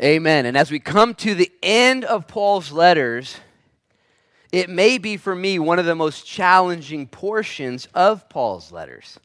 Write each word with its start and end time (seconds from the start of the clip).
Amen. 0.00 0.46
And 0.46 0.56
as 0.56 0.70
we 0.70 0.78
come 0.78 1.14
to 1.16 1.34
the 1.34 1.50
end 1.60 2.04
of 2.04 2.28
Paul's 2.28 2.70
letters, 2.70 3.36
it 4.52 4.70
may 4.70 4.96
be 4.96 5.16
for 5.16 5.34
me 5.34 5.58
one 5.58 5.80
of 5.80 5.86
the 5.86 5.96
most 5.96 6.24
challenging 6.24 7.08
portions 7.08 7.88
of 7.94 8.28
Paul's 8.28 8.70
letters. 8.70 9.18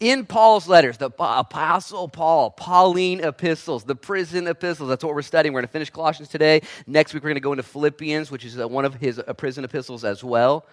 In 0.00 0.24
Paul's 0.24 0.66
letters, 0.66 0.96
the 0.96 1.10
Apostle 1.18 2.08
Paul, 2.08 2.50
Pauline 2.50 3.22
epistles, 3.22 3.84
the 3.84 3.94
prison 3.94 4.46
epistles, 4.46 4.88
that's 4.88 5.04
what 5.04 5.14
we're 5.14 5.22
studying. 5.22 5.52
We're 5.52 5.60
going 5.60 5.68
to 5.68 5.72
finish 5.72 5.90
Colossians 5.90 6.30
today. 6.30 6.62
Next 6.86 7.12
week, 7.12 7.22
we're 7.22 7.28
going 7.28 7.36
to 7.36 7.40
go 7.40 7.52
into 7.52 7.62
Philippians, 7.62 8.30
which 8.30 8.44
is 8.46 8.58
uh, 8.58 8.66
one 8.66 8.86
of 8.86 8.94
his 8.94 9.18
uh, 9.18 9.34
prison 9.34 9.64
epistles 9.64 10.02
as 10.02 10.24
well. 10.24 10.64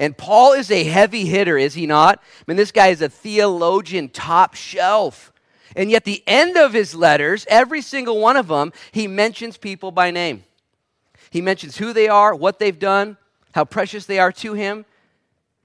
And 0.00 0.16
Paul 0.16 0.52
is 0.52 0.70
a 0.72 0.82
heavy 0.82 1.26
hitter, 1.26 1.56
is 1.56 1.74
he 1.74 1.86
not? 1.86 2.18
I 2.18 2.42
mean, 2.48 2.56
this 2.56 2.72
guy 2.72 2.88
is 2.88 3.02
a 3.02 3.08
theologian, 3.08 4.08
top 4.08 4.54
shelf. 4.54 5.32
And 5.76 5.90
yet, 5.90 6.04
the 6.04 6.22
end 6.26 6.56
of 6.56 6.72
his 6.72 6.94
letters, 6.94 7.46
every 7.48 7.82
single 7.82 8.20
one 8.20 8.36
of 8.36 8.48
them, 8.48 8.72
he 8.92 9.06
mentions 9.06 9.56
people 9.56 9.90
by 9.90 10.10
name. 10.10 10.44
He 11.30 11.40
mentions 11.40 11.76
who 11.76 11.92
they 11.92 12.08
are, 12.08 12.34
what 12.34 12.58
they've 12.58 12.78
done, 12.78 13.16
how 13.52 13.64
precious 13.64 14.06
they 14.06 14.18
are 14.18 14.32
to 14.32 14.54
him. 14.54 14.84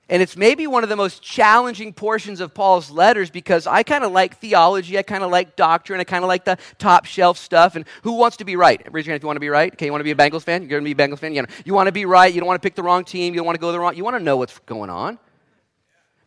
And 0.09 0.21
it's 0.21 0.35
maybe 0.35 0.67
one 0.67 0.83
of 0.83 0.89
the 0.89 0.97
most 0.97 1.23
challenging 1.23 1.93
portions 1.93 2.41
of 2.41 2.53
Paul's 2.53 2.91
letters 2.91 3.29
because 3.29 3.65
I 3.65 3.83
kind 3.83 4.03
of 4.03 4.11
like 4.11 4.37
theology, 4.37 4.97
I 4.97 5.01
kind 5.01 5.23
of 5.23 5.31
like 5.31 5.55
doctrine, 5.55 6.01
I 6.01 6.03
kind 6.03 6.25
of 6.25 6.27
like 6.27 6.43
the 6.43 6.57
top 6.77 7.05
shelf 7.05 7.37
stuff. 7.37 7.77
And 7.77 7.85
who 8.03 8.13
wants 8.13 8.37
to 8.37 8.45
be 8.45 8.57
right? 8.57 8.85
Raise 8.91 9.05
your 9.05 9.13
hand 9.13 9.21
if 9.21 9.23
you 9.23 9.27
want 9.27 9.37
to 9.37 9.41
be 9.41 9.49
right. 9.49 9.71
Okay, 9.73 9.85
you 9.85 9.91
want 9.93 10.01
to 10.01 10.03
be 10.03 10.11
a 10.11 10.15
Bengals 10.15 10.43
fan? 10.43 10.61
You're 10.61 10.69
going 10.69 10.83
to 10.83 10.93
be 10.93 11.03
a 11.03 11.07
Bengals 11.07 11.19
fan? 11.19 11.33
You, 11.33 11.73
want 11.73 11.87
to 11.87 11.93
be 11.93 12.05
right. 12.05 12.33
You 12.33 12.41
don't 12.41 12.47
want 12.47 12.61
to 12.61 12.65
pick 12.65 12.75
the 12.75 12.83
wrong 12.83 13.05
team. 13.05 13.33
You 13.33 13.39
don't 13.39 13.45
want 13.45 13.55
to 13.55 13.61
go 13.61 13.71
the 13.71 13.79
wrong. 13.79 13.95
You 13.95 14.03
want 14.03 14.17
to 14.17 14.23
know 14.23 14.35
what's 14.35 14.59
going 14.59 14.89
on. 14.89 15.17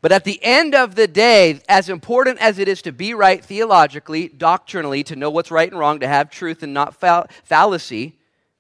But 0.07 0.13
at 0.13 0.23
the 0.23 0.39
end 0.41 0.77
of 0.77 0.95
the 0.95 1.09
day, 1.09 1.59
as 1.69 1.89
important 1.89 2.39
as 2.39 2.61
it 2.61 2.69
is 2.69 2.81
to 2.83 2.93
be 2.93 3.13
right 3.13 3.45
theologically, 3.45 4.29
doctrinally, 4.29 5.03
to 5.03 5.17
know 5.17 5.31
what's 5.31 5.51
right 5.51 5.69
and 5.69 5.77
wrong, 5.77 5.99
to 5.99 6.07
have 6.07 6.31
truth 6.31 6.63
and 6.63 6.73
not 6.73 6.95
fall- 6.95 7.27
fallacy, 7.43 8.17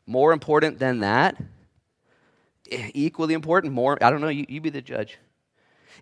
more 0.08 0.32
important 0.32 0.80
than 0.80 0.98
that, 0.98 1.40
eh, 2.68 2.90
equally 2.94 3.32
important, 3.32 3.72
more, 3.72 3.96
I 4.02 4.10
don't 4.10 4.20
know, 4.20 4.26
you, 4.26 4.44
you 4.48 4.60
be 4.60 4.70
the 4.70 4.82
judge. 4.82 5.18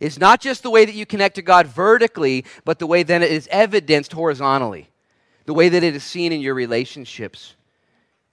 It's 0.01 0.19
not 0.19 0.41
just 0.41 0.63
the 0.63 0.71
way 0.71 0.87
that 0.87 0.95
you 0.95 1.05
connect 1.05 1.35
to 1.35 1.43
God 1.43 1.67
vertically, 1.67 2.47
but 2.65 2.79
the 2.79 2.87
way 2.87 3.03
that 3.03 3.21
it 3.21 3.31
is 3.31 3.47
evidenced 3.51 4.15
horizontally, 4.15 4.89
the 5.45 5.53
way 5.53 5.69
that 5.69 5.83
it 5.83 5.95
is 5.95 6.05
seen 6.05 6.33
in 6.33 6.41
your 6.41 6.55
relationships. 6.55 7.55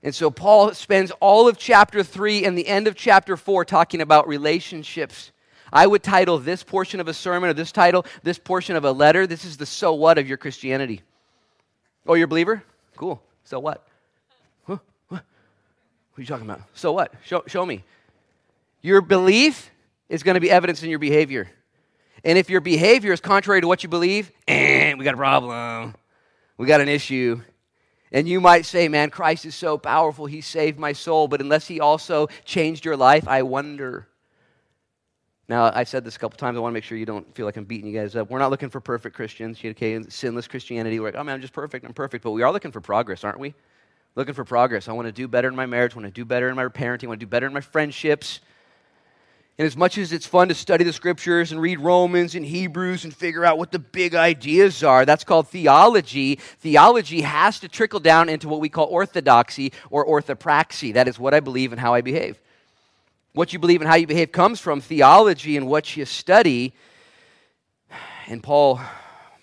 And 0.02 0.16
so 0.16 0.32
Paul 0.32 0.74
spends 0.74 1.12
all 1.20 1.50
of 1.50 1.58
chapter 1.58 2.04
3 2.04 2.46
and 2.46 2.58
the 2.58 2.70
end 2.70 2.88
of 2.88 2.96
chapter 2.96 3.36
4 3.36 3.66
talking 3.66 4.00
about 4.00 4.30
relationships 4.30 5.34
I 5.72 5.88
would 5.88 6.04
title 6.04 6.38
this 6.38 6.64
portion 6.64 7.00
of 7.00 7.08
a 7.08 7.14
sermon 7.14 7.50
or 7.50 7.54
this 7.54 7.72
title, 7.72 8.06
this 8.24 8.38
portion 8.38 8.76
of 8.76 8.84
a 8.86 8.92
letter, 8.92 9.26
this 9.26 9.46
is 9.46 9.58
the 9.58 9.66
so 9.66 9.94
what 9.94 10.18
of 10.18 10.28
your 10.28 10.38
Christianity. 10.38 11.02
Oh, 12.08 12.16
you're 12.16 12.26
a 12.26 12.28
believer? 12.28 12.64
Cool. 12.98 13.22
So 13.44 13.60
what? 13.60 13.86
What? 14.66 14.82
Are 15.12 15.22
you 16.18 16.26
talking 16.26 16.46
about? 16.46 16.62
So 16.74 16.92
what? 16.92 17.14
Show, 17.26 17.44
show 17.48 17.66
me. 17.66 17.84
Your 18.82 19.02
belief 19.02 19.72
is 20.10 20.24
going 20.24 20.36
to 20.36 20.42
be 20.42 20.52
evidence 20.52 20.84
in 20.84 20.90
your 20.90 21.00
behavior. 21.00 21.50
And 22.24 22.38
if 22.38 22.50
your 22.50 22.62
behavior 22.62 23.14
is 23.14 23.22
contrary 23.22 23.62
to 23.62 23.68
what 23.68 23.84
you 23.84 23.90
believe, 23.90 24.32
eh, 24.48 24.94
we 24.94 25.06
got 25.06 25.14
a 25.14 25.18
problem. 25.18 25.96
We 26.58 26.68
got 26.68 26.82
an 26.82 26.90
issue. 26.90 27.42
And 28.12 28.28
you 28.28 28.42
might 28.42 28.66
say, 28.66 28.90
man, 28.90 29.10
Christ 29.10 29.46
is 29.46 29.56
so 29.56 29.78
powerful. 29.78 30.26
He 30.26 30.42
saved 30.42 30.78
my 30.78 30.94
soul. 30.94 31.28
But 31.28 31.42
unless 31.42 31.68
he 31.68 31.80
also 31.80 32.28
changed 32.44 32.84
your 32.84 32.98
life, 32.98 33.28
I 33.28 33.44
wonder. 33.44 34.08
Now, 35.52 35.70
I've 35.76 35.90
said 35.90 36.06
this 36.06 36.16
a 36.16 36.20
couple 36.20 36.38
times. 36.38 36.56
I 36.56 36.62
want 36.62 36.72
to 36.72 36.74
make 36.76 36.86
sure 36.86 36.98
you 36.98 37.06
don't 37.06 37.36
feel 37.36 37.46
like 37.46 37.58
I'm 37.58 37.66
beating 37.66 37.86
you 37.86 38.00
guys 38.00 38.16
up. 38.16 38.30
We're 38.30 38.40
not 38.40 38.52
looking 38.52 38.70
for 38.70 38.80
perfect 38.80 39.14
Christians, 39.14 39.60
okay? 39.62 40.02
Sinless 40.08 40.48
Christianity. 40.48 40.98
We're 40.98 41.08
like, 41.08 41.16
oh 41.16 41.26
man, 41.26 41.36
I'm 41.36 41.42
just 41.42 41.52
perfect. 41.52 41.86
I'm 41.86 41.92
perfect. 41.94 42.24
But 42.24 42.32
we 42.32 42.42
are 42.42 42.54
looking 42.54 42.72
for 42.72 42.80
progress, 42.80 43.26
aren't 43.26 43.38
we? 43.38 43.54
Looking 44.16 44.34
for 44.34 44.46
progress. 44.46 44.88
I 44.88 44.94
want 44.94 45.10
to 45.10 45.12
do 45.12 45.28
better 45.28 45.50
in 45.50 45.56
my 45.58 45.66
marriage. 45.66 45.92
I 45.92 45.96
want 45.98 46.06
to 46.06 46.12
do 46.12 46.24
better 46.24 46.48
in 46.48 46.56
my 46.56 46.64
parenting. 46.68 47.04
I 47.04 47.08
want 47.08 47.20
to 47.20 47.26
do 47.26 47.30
better 47.30 47.48
in 47.48 47.52
my 47.52 47.60
friendships. 47.60 48.40
And 49.58 49.66
as 49.66 49.76
much 49.76 49.98
as 49.98 50.14
it's 50.14 50.26
fun 50.26 50.48
to 50.48 50.56
study 50.56 50.86
the 50.86 50.94
scriptures 50.94 51.52
and 51.52 51.60
read 51.60 51.82
Romans 51.82 52.34
and 52.34 52.46
Hebrews 52.46 53.04
and 53.04 53.14
figure 53.14 53.44
out 53.44 53.58
what 53.58 53.74
the 53.74 53.80
big 53.80 54.16
ideas 54.16 54.86
are, 54.86 55.06
that's 55.06 55.26
called 55.26 55.50
theology. 55.50 56.36
Theology 56.60 57.20
has 57.24 57.60
to 57.60 57.68
trickle 57.68 58.00
down 58.00 58.30
into 58.30 58.48
what 58.48 58.62
we 58.62 58.70
call 58.70 58.86
orthodoxy 58.86 59.74
or 59.90 60.06
orthopraxy. 60.06 60.94
That 60.94 61.10
is 61.10 61.20
what 61.20 61.34
I 61.34 61.42
believe 61.42 61.74
and 61.74 61.82
how 61.82 61.94
I 61.94 62.00
behave 62.00 62.40
what 63.34 63.54
you 63.54 63.60
believe 63.60 63.82
and 63.82 63.90
how 63.90 63.96
you 63.96 64.08
behave 64.08 64.32
comes 64.32 64.60
from 64.60 64.82
theology 64.82 65.58
and 65.58 65.68
what 65.68 65.96
you 65.96 66.06
study. 66.06 66.74
And 68.28 68.42
Paul, 68.44 68.80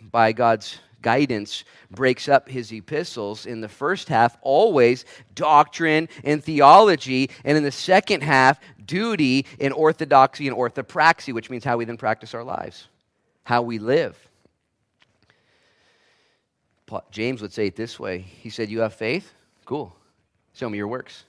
by 0.00 0.32
God's 0.32 0.78
guidance, 1.00 1.64
breaks 1.90 2.28
up 2.28 2.48
his 2.48 2.72
epistles 2.72 3.46
in 3.46 3.60
the 3.60 3.68
first 3.68 4.08
half, 4.08 4.36
always 4.42 5.04
doctrine 5.34 6.08
and 6.24 6.42
theology, 6.42 7.30
and 7.44 7.56
in 7.56 7.64
the 7.64 7.72
second 7.72 8.22
half, 8.22 8.60
duty 8.84 9.46
and 9.60 9.72
orthodoxy 9.72 10.48
and 10.48 10.56
orthopraxy, 10.56 11.32
which 11.32 11.50
means 11.50 11.64
how 11.64 11.76
we 11.76 11.84
then 11.84 11.96
practice 11.96 12.34
our 12.34 12.44
lives, 12.44 12.88
how 13.44 13.62
we 13.62 13.78
live. 13.78 14.18
James 17.10 17.42
would 17.42 17.52
say 17.52 17.66
it 17.66 17.76
this 17.76 18.00
way 18.00 18.18
He 18.18 18.50
said, 18.50 18.70
You 18.70 18.80
have 18.80 18.94
faith? 18.94 19.32
Cool. 19.64 19.94
Show 20.54 20.68
me 20.68 20.78
your 20.78 20.88
works. 20.88 21.24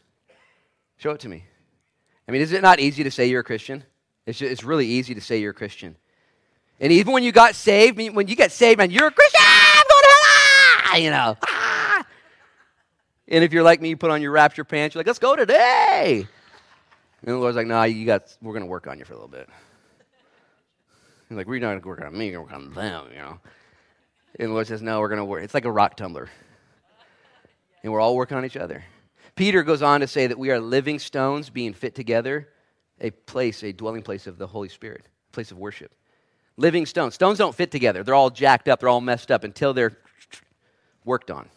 Show 0.98 1.12
it 1.12 1.20
to 1.22 1.30
me. 1.30 1.44
I 2.30 2.32
mean, 2.32 2.42
is 2.42 2.52
it 2.52 2.62
not 2.62 2.80
easy 2.80 3.04
to 3.04 3.10
say 3.10 3.26
you're 3.26 3.40
a 3.40 3.44
Christian? 3.44 3.84
It's, 4.28 4.38
just, 4.38 4.52
it's 4.52 4.64
really 4.64 4.86
easy 4.86 5.16
to 5.16 5.20
say 5.20 5.40
you're 5.40 5.50
a 5.50 5.56
Christian. 5.56 5.96
And 6.80 6.92
even 6.94 7.12
when 7.12 7.24
you 7.24 7.32
got 7.32 7.56
saved, 7.56 7.98
when 7.98 8.28
you 8.28 8.36
get 8.36 8.52
saved, 8.52 8.78
man, 8.78 8.92
you're 8.92 9.08
a 9.08 9.12
Christian, 9.12 9.42
I'm 9.44 9.84
going 9.90 10.04
to 10.04 10.90
hell, 10.92 11.00
you 11.00 11.10
know. 11.10 11.38
Ah. 11.48 12.06
And 13.30 13.44
if 13.44 13.52
you're 13.52 13.64
like 13.64 13.82
me, 13.82 13.90
you 13.90 13.98
put 13.98 14.12
on 14.12 14.22
your 14.22 14.30
rapture 14.30 14.64
pants, 14.64 14.94
you're 14.94 15.00
like, 15.00 15.08
let's 15.08 15.18
go 15.18 15.36
today. 15.36 16.28
And 17.24 17.34
the 17.34 17.40
Lord's 17.40 17.58
like, 17.58 17.66
no, 17.66 17.78
nah, 17.78 17.84
you 17.86 18.06
got, 18.06 18.38
we're 18.44 18.54
going 18.54 18.62
to 18.62 18.70
work 18.70 18.86
on 18.86 19.00
you 19.00 19.06
for 19.06 19.14
a 19.14 19.16
little 19.16 19.28
bit. 19.28 19.50
He's 21.30 21.36
like, 21.36 21.48
we're 21.48 21.60
not 21.60 21.70
going 21.70 21.82
to 21.82 21.88
work 21.88 22.02
on 22.04 22.16
me, 22.16 22.28
we're 22.28 22.46
going 22.46 22.48
to 22.48 22.54
work 22.54 22.64
on 22.64 22.76
them, 22.76 23.08
you 23.12 23.18
know. 23.18 23.40
And 24.40 24.50
the 24.50 24.54
Lord 24.54 24.68
says, 24.68 24.84
no, 24.84 25.00
we're 25.00 25.10
going 25.10 25.18
to 25.18 25.26
work. 25.26 25.44
It's 25.44 25.56
like 25.56 25.66
a 25.66 25.72
rock 25.72 25.98
tumbler. 25.98 26.30
And 27.82 27.92
we're 27.92 28.00
all 28.00 28.16
working 28.16 28.38
on 28.38 28.46
each 28.46 28.56
other. 28.56 28.84
Peter 29.40 29.64
goes 29.64 29.82
on 29.82 30.02
to 30.02 30.08
say 30.08 30.28
that 30.28 30.38
we 30.38 30.52
are 30.52 30.60
living 30.60 31.00
stones 31.00 31.50
being 31.50 31.74
fit 31.74 31.96
together, 31.96 32.50
a 33.00 33.10
place, 33.10 33.64
a 33.64 33.72
dwelling 33.72 34.02
place 34.02 34.28
of 34.28 34.38
the 34.38 34.46
Holy 34.46 34.68
Spirit, 34.68 35.08
a 35.30 35.32
place 35.32 35.50
of 35.50 35.58
worship. 35.58 35.94
Living 36.58 36.86
stones. 36.86 37.14
Stones 37.14 37.38
don't 37.38 37.56
fit 37.56 37.72
together. 37.72 38.04
They're 38.04 38.16
all 38.16 38.32
jacked 38.32 38.68
up, 38.68 38.82
they're 38.82 38.90
all 38.90 39.00
messed 39.00 39.32
up 39.32 39.46
until 39.46 39.74
they're 39.74 39.98
worked 41.06 41.32
on. 41.32 41.48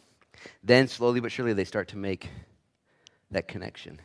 Then, 0.63 0.87
slowly 0.87 1.19
but 1.19 1.33
surely, 1.33 1.55
they 1.55 1.65
start 1.65 1.89
to 1.89 1.97
make 1.97 2.29
that 3.33 3.49
connection. 3.49 4.01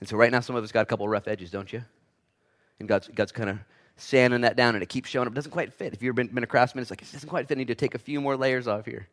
And 0.00 0.08
so, 0.08 0.16
right 0.16 0.32
now, 0.32 0.40
some 0.40 0.56
of 0.56 0.64
us 0.64 0.72
got 0.72 0.80
a 0.80 0.86
couple 0.86 1.06
rough 1.06 1.28
edges, 1.28 1.50
don't 1.50 1.70
you? 1.70 1.84
And 2.78 2.88
God's, 2.88 3.08
God's 3.08 3.32
kind 3.32 3.50
of 3.50 3.58
sanding 3.96 4.40
that 4.40 4.56
down, 4.56 4.76
and 4.76 4.82
it 4.82 4.88
keeps 4.88 5.10
showing 5.10 5.26
up. 5.26 5.34
It 5.34 5.36
doesn't 5.36 5.52
quite 5.52 5.74
fit. 5.74 5.92
If 5.92 6.02
you've 6.02 6.14
been, 6.14 6.28
been 6.28 6.42
a 6.42 6.46
craftsman, 6.46 6.80
it's 6.80 6.90
like, 6.90 7.02
it 7.02 7.12
doesn't 7.12 7.28
quite 7.28 7.48
fit. 7.48 7.58
I 7.58 7.60
need 7.60 7.68
to 7.68 7.74
take 7.74 7.94
a 7.94 7.98
few 7.98 8.18
more 8.18 8.34
layers 8.34 8.66
off 8.66 8.86
here. 8.86 9.08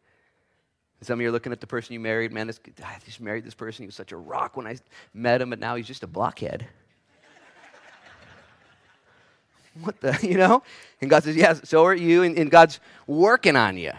Some 1.02 1.20
of 1.20 1.22
you 1.22 1.30
are 1.30 1.32
looking 1.32 1.52
at 1.52 1.62
the 1.62 1.68
person 1.68 1.94
you 1.94 2.00
married. 2.00 2.32
Man, 2.32 2.48
this, 2.48 2.60
I 2.84 2.96
just 3.06 3.22
married 3.22 3.44
this 3.44 3.54
person. 3.54 3.84
He 3.84 3.88
was 3.88 3.96
such 3.96 4.12
a 4.12 4.18
rock 4.18 4.58
when 4.58 4.66
I 4.66 4.78
met 5.14 5.42
him, 5.42 5.52
but 5.52 5.60
now 5.60 5.76
he's 5.76 5.86
just 5.86 6.02
a 6.02 6.08
blockhead. 6.08 6.68
what 9.82 10.00
the, 10.02 10.18
you 10.24 10.38
know? 10.38 10.64
And 11.00 11.10
God 11.10 11.24
says, 11.24 11.36
yeah, 11.36 11.54
so 11.54 11.86
are 11.86 11.94
you. 11.94 12.24
And, 12.24 12.38
and 12.38 12.50
God's 12.50 12.80
working 13.06 13.56
on 13.56 13.78
you. 13.78 13.92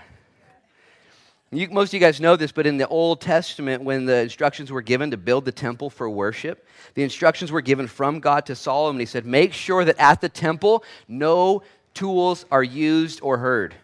you. 1.52 1.68
Most 1.68 1.90
of 1.90 1.94
you 1.94 2.00
guys 2.00 2.20
know 2.20 2.34
this, 2.34 2.50
but 2.50 2.66
in 2.66 2.78
the 2.78 2.88
Old 2.88 3.20
Testament, 3.20 3.84
when 3.84 4.04
the 4.04 4.16
instructions 4.18 4.72
were 4.72 4.82
given 4.82 5.12
to 5.12 5.16
build 5.16 5.44
the 5.44 5.52
temple 5.52 5.90
for 5.90 6.10
worship, 6.10 6.66
the 6.94 7.04
instructions 7.04 7.52
were 7.52 7.60
given 7.60 7.86
from 7.86 8.18
God 8.18 8.44
to 8.46 8.56
Solomon. 8.56 8.98
He 8.98 9.06
said, 9.06 9.24
make 9.24 9.52
sure 9.52 9.84
that 9.84 9.96
at 10.00 10.20
the 10.20 10.28
temple, 10.28 10.82
no 11.06 11.62
tools 11.94 12.44
are 12.50 12.64
used 12.64 13.20
or 13.22 13.38
heard. 13.38 13.76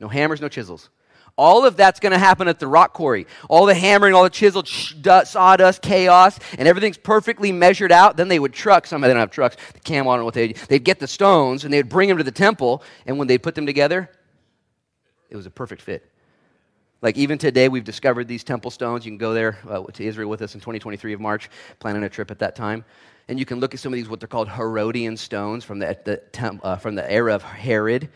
No 0.00 0.08
hammers, 0.08 0.42
no 0.42 0.48
chisels. 0.48 0.90
All 1.38 1.64
of 1.64 1.76
that's 1.76 2.00
going 2.00 2.10
to 2.10 2.18
happen 2.18 2.48
at 2.48 2.58
the 2.58 2.66
rock 2.66 2.92
quarry. 2.92 3.28
All 3.48 3.64
the 3.64 3.74
hammering, 3.74 4.12
all 4.12 4.24
the 4.24 4.30
chisel, 4.30 4.64
sawdust, 4.64 5.80
chaos, 5.80 6.36
and 6.58 6.66
everything's 6.66 6.98
perfectly 6.98 7.52
measured 7.52 7.92
out. 7.92 8.16
Then 8.16 8.26
they 8.26 8.40
would 8.40 8.52
truck, 8.52 8.88
some 8.88 9.04
of 9.04 9.08
them 9.08 9.14
don't 9.14 9.20
have 9.20 9.30
trucks, 9.30 9.56
the 9.72 9.78
camel, 9.78 10.10
I 10.10 10.16
don't 10.16 10.22
know 10.22 10.24
what 10.24 10.34
they 10.34 10.48
They'd 10.52 10.82
get 10.82 10.98
the 10.98 11.06
stones 11.06 11.64
and 11.64 11.72
they'd 11.72 11.88
bring 11.88 12.08
them 12.08 12.18
to 12.18 12.24
the 12.24 12.32
temple, 12.32 12.82
and 13.06 13.18
when 13.18 13.28
they 13.28 13.38
put 13.38 13.54
them 13.54 13.66
together, 13.66 14.10
it 15.30 15.36
was 15.36 15.46
a 15.46 15.50
perfect 15.50 15.80
fit. 15.80 16.10
Like 17.00 17.16
even 17.16 17.38
today, 17.38 17.68
we've 17.68 17.84
discovered 17.84 18.26
these 18.26 18.42
temple 18.42 18.72
stones. 18.72 19.06
You 19.06 19.12
can 19.12 19.18
go 19.18 19.32
there 19.32 19.58
uh, 19.68 19.84
to 19.84 20.04
Israel 20.04 20.28
with 20.28 20.42
us 20.42 20.54
in 20.54 20.60
2023 20.60 21.12
of 21.12 21.20
March, 21.20 21.48
planning 21.78 22.02
a 22.02 22.08
trip 22.08 22.32
at 22.32 22.40
that 22.40 22.56
time. 22.56 22.84
And 23.28 23.38
you 23.38 23.44
can 23.44 23.60
look 23.60 23.74
at 23.74 23.78
some 23.78 23.92
of 23.92 23.96
these, 23.96 24.08
what 24.08 24.18
they're 24.18 24.26
called 24.26 24.48
Herodian 24.48 25.16
stones 25.16 25.62
from 25.62 25.78
the, 25.78 25.96
the 26.04 26.60
uh, 26.64 26.76
from 26.76 26.96
the 26.96 27.08
era 27.08 27.34
of 27.34 27.44
Herod 27.44 28.08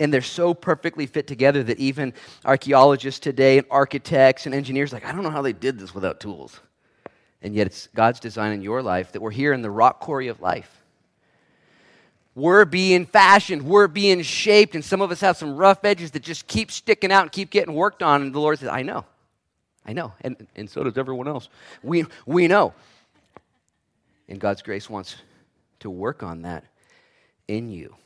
and 0.00 0.12
they're 0.12 0.22
so 0.22 0.54
perfectly 0.54 1.06
fit 1.06 1.26
together 1.26 1.62
that 1.62 1.78
even 1.78 2.12
archaeologists 2.44 3.20
today 3.20 3.58
and 3.58 3.66
architects 3.70 4.46
and 4.46 4.54
engineers 4.54 4.92
like 4.92 5.04
i 5.04 5.12
don't 5.12 5.22
know 5.22 5.30
how 5.30 5.42
they 5.42 5.52
did 5.52 5.78
this 5.78 5.94
without 5.94 6.20
tools 6.20 6.60
and 7.42 7.54
yet 7.54 7.66
it's 7.66 7.88
god's 7.94 8.20
design 8.20 8.52
in 8.52 8.62
your 8.62 8.82
life 8.82 9.12
that 9.12 9.22
we're 9.22 9.30
here 9.30 9.52
in 9.52 9.62
the 9.62 9.70
rock 9.70 10.00
quarry 10.00 10.28
of 10.28 10.40
life 10.40 10.82
we're 12.34 12.64
being 12.64 13.04
fashioned 13.04 13.62
we're 13.62 13.88
being 13.88 14.22
shaped 14.22 14.74
and 14.74 14.84
some 14.84 15.00
of 15.00 15.10
us 15.10 15.20
have 15.20 15.36
some 15.36 15.56
rough 15.56 15.84
edges 15.84 16.10
that 16.12 16.22
just 16.22 16.46
keep 16.46 16.70
sticking 16.70 17.12
out 17.12 17.22
and 17.22 17.32
keep 17.32 17.50
getting 17.50 17.74
worked 17.74 18.02
on 18.02 18.22
and 18.22 18.34
the 18.34 18.40
lord 18.40 18.58
says 18.58 18.68
i 18.68 18.82
know 18.82 19.04
I 19.88 19.94
know, 19.94 20.12
and, 20.20 20.46
and 20.54 20.68
so 20.68 20.84
does 20.84 20.98
everyone 20.98 21.28
else. 21.28 21.48
We, 21.82 22.04
we 22.26 22.46
know. 22.46 22.74
And 24.28 24.38
God's 24.38 24.60
grace 24.60 24.90
wants 24.90 25.16
to 25.80 25.88
work 25.88 26.22
on 26.22 26.42
that 26.42 26.64
in 27.48 27.70
you. 27.70 27.96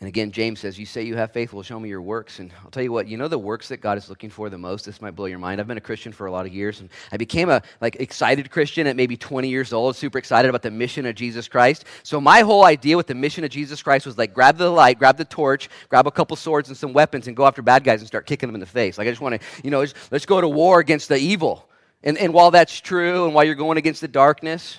And 0.00 0.08
again, 0.08 0.30
James 0.30 0.60
says, 0.60 0.78
You 0.78 0.86
say 0.86 1.02
you 1.02 1.14
have 1.16 1.30
faith, 1.30 1.52
well, 1.52 1.62
show 1.62 1.78
me 1.78 1.90
your 1.90 2.00
works. 2.00 2.38
And 2.38 2.50
I'll 2.64 2.70
tell 2.70 2.82
you 2.82 2.90
what, 2.90 3.06
you 3.06 3.18
know 3.18 3.28
the 3.28 3.38
works 3.38 3.68
that 3.68 3.82
God 3.82 3.98
is 3.98 4.08
looking 4.08 4.30
for 4.30 4.48
the 4.48 4.56
most? 4.56 4.86
This 4.86 5.02
might 5.02 5.14
blow 5.14 5.26
your 5.26 5.38
mind. 5.38 5.60
I've 5.60 5.66
been 5.66 5.76
a 5.76 5.82
Christian 5.82 6.10
for 6.10 6.26
a 6.26 6.32
lot 6.32 6.46
of 6.46 6.54
years, 6.54 6.80
and 6.80 6.88
I 7.12 7.18
became 7.18 7.50
a 7.50 7.60
like 7.82 7.96
excited 7.96 8.50
Christian 8.50 8.86
at 8.86 8.96
maybe 8.96 9.18
20 9.18 9.48
years 9.48 9.74
old, 9.74 9.96
super 9.96 10.16
excited 10.16 10.48
about 10.48 10.62
the 10.62 10.70
mission 10.70 11.04
of 11.04 11.16
Jesus 11.16 11.48
Christ. 11.48 11.84
So 12.02 12.18
my 12.18 12.40
whole 12.40 12.64
idea 12.64 12.96
with 12.96 13.08
the 13.08 13.14
mission 13.14 13.44
of 13.44 13.50
Jesus 13.50 13.82
Christ 13.82 14.06
was 14.06 14.16
like 14.16 14.32
grab 14.32 14.56
the 14.56 14.70
light, 14.70 14.98
grab 14.98 15.18
the 15.18 15.26
torch, 15.26 15.68
grab 15.90 16.06
a 16.06 16.10
couple 16.10 16.34
swords 16.34 16.70
and 16.70 16.78
some 16.78 16.94
weapons, 16.94 17.26
and 17.26 17.36
go 17.36 17.44
after 17.44 17.60
bad 17.60 17.84
guys 17.84 18.00
and 18.00 18.08
start 18.08 18.24
kicking 18.24 18.48
them 18.48 18.54
in 18.54 18.60
the 18.60 18.66
face. 18.66 18.96
Like 18.96 19.06
I 19.06 19.10
just 19.10 19.20
want 19.20 19.38
to, 19.38 19.46
you 19.62 19.70
know, 19.70 19.84
let's 20.10 20.24
go 20.24 20.40
to 20.40 20.48
war 20.48 20.80
against 20.80 21.10
the 21.10 21.18
evil. 21.18 21.68
And, 22.02 22.16
and 22.16 22.32
while 22.32 22.50
that's 22.50 22.80
true, 22.80 23.26
and 23.26 23.34
while 23.34 23.44
you're 23.44 23.54
going 23.54 23.76
against 23.76 24.00
the 24.00 24.08
darkness, 24.08 24.78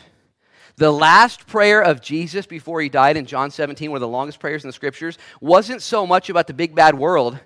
the 0.77 0.91
last 0.91 1.47
prayer 1.47 1.81
of 1.81 2.01
Jesus 2.01 2.45
before 2.45 2.81
he 2.81 2.89
died 2.89 3.17
in 3.17 3.25
John 3.25 3.51
17, 3.51 3.91
one 3.91 3.97
of 3.97 4.01
the 4.01 4.07
longest 4.07 4.39
prayers 4.39 4.63
in 4.63 4.69
the 4.69 4.73
scriptures, 4.73 5.17
wasn't 5.39 5.81
so 5.81 6.07
much 6.07 6.29
about 6.29 6.47
the 6.47 6.53
big 6.53 6.75
bad 6.75 6.97
world, 6.97 7.39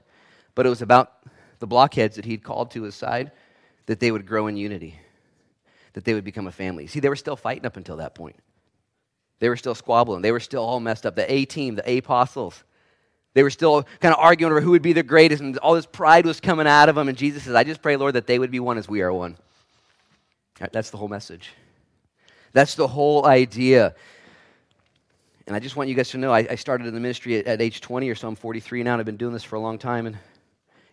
but 0.54 0.66
it 0.66 0.70
was 0.70 0.82
about 0.82 1.12
the 1.60 1.68
blockheads 1.68 2.16
that 2.16 2.26
he'd 2.26 2.44
called 2.44 2.72
to 2.72 2.84
his 2.84 2.96
side, 2.96 3.32
that 3.88 4.00
they 4.00 4.12
would 4.12 4.26
grow 4.26 4.48
in 4.48 4.58
unity, 4.58 5.00
that 5.94 6.04
they 6.04 6.14
would 6.14 6.24
become 6.24 6.48
a 6.48 6.52
family. 6.52 6.88
See, 6.88 7.00
they 7.00 7.10
were 7.10 7.16
still 7.16 7.36
fighting 7.36 7.66
up 7.66 7.78
until 7.78 7.98
that 7.98 8.16
point. 8.16 8.36
They 9.40 9.50
were 9.50 9.58
still 9.58 9.76
squabbling. 9.76 10.22
They 10.22 10.32
were 10.32 10.40
still 10.40 10.64
all 10.64 10.80
messed 10.80 11.06
up. 11.06 11.16
The 11.16 11.32
A 11.32 11.46
team, 11.46 11.76
the 11.76 11.98
apostles, 11.98 12.64
they 13.34 13.44
were 13.44 13.50
still 13.50 13.84
kind 14.00 14.14
of 14.14 14.20
arguing 14.20 14.52
over 14.52 14.62
who 14.62 14.72
would 14.72 14.82
be 14.82 14.94
the 14.94 15.04
greatest, 15.04 15.42
and 15.42 15.58
all 15.58 15.74
this 15.74 15.86
pride 15.86 16.26
was 16.26 16.40
coming 16.40 16.68
out 16.68 16.88
of 16.88 16.96
them. 16.96 17.10
And 17.10 17.18
Jesus 17.18 17.44
says, 17.44 17.54
I 17.54 17.66
just 17.66 17.82
pray, 17.82 17.98
Lord, 17.98 18.16
that 18.16 18.28
they 18.28 18.40
would 18.40 18.50
be 18.50 18.62
one 18.62 18.78
as 18.78 18.88
we 18.88 19.02
are 19.02 19.12
one. 19.12 19.38
That's 20.72 20.90
the 20.90 20.98
whole 20.98 21.10
message. 21.10 21.52
That's 22.56 22.76
the 22.76 22.88
whole 22.88 23.26
idea. 23.26 23.94
And 25.46 25.58
I 25.58 25.60
just 25.60 25.76
want 25.76 25.90
you 25.90 25.96
guys 25.96 26.10
to 26.12 26.18
know 26.18 26.32
I, 26.32 26.48
I 26.52 26.56
started 26.56 26.88
in 26.88 26.94
the 26.94 27.02
ministry 27.02 27.38
at, 27.38 27.48
at, 27.48 27.62
age 27.62 27.82
20 27.82 28.10
or 28.10 28.16
so. 28.16 28.30
I'm 28.30 28.36
43 28.38 28.82
now, 28.82 28.94
and 28.94 29.02
I've 29.02 29.06
been 29.06 29.18
doing 29.18 29.34
this 29.34 29.44
for 29.44 29.58
a 29.58 29.60
long 29.60 29.78
time. 29.78 30.08
And, 30.08 30.18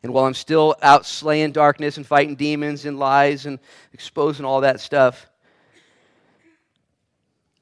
and 0.03 0.13
while 0.13 0.25
I'm 0.25 0.35
still 0.35 0.75
out 0.83 1.07
slaying 1.07 1.53
darkness 1.53 1.99
and 1.99 2.05
fighting 2.05 2.35
demons 2.35 2.85
and 2.85 2.99
lies 2.99 3.47
and 3.47 3.61
exposing 3.93 4.45
all 4.45 4.63
that 4.63 4.81
stuff, 4.81 5.31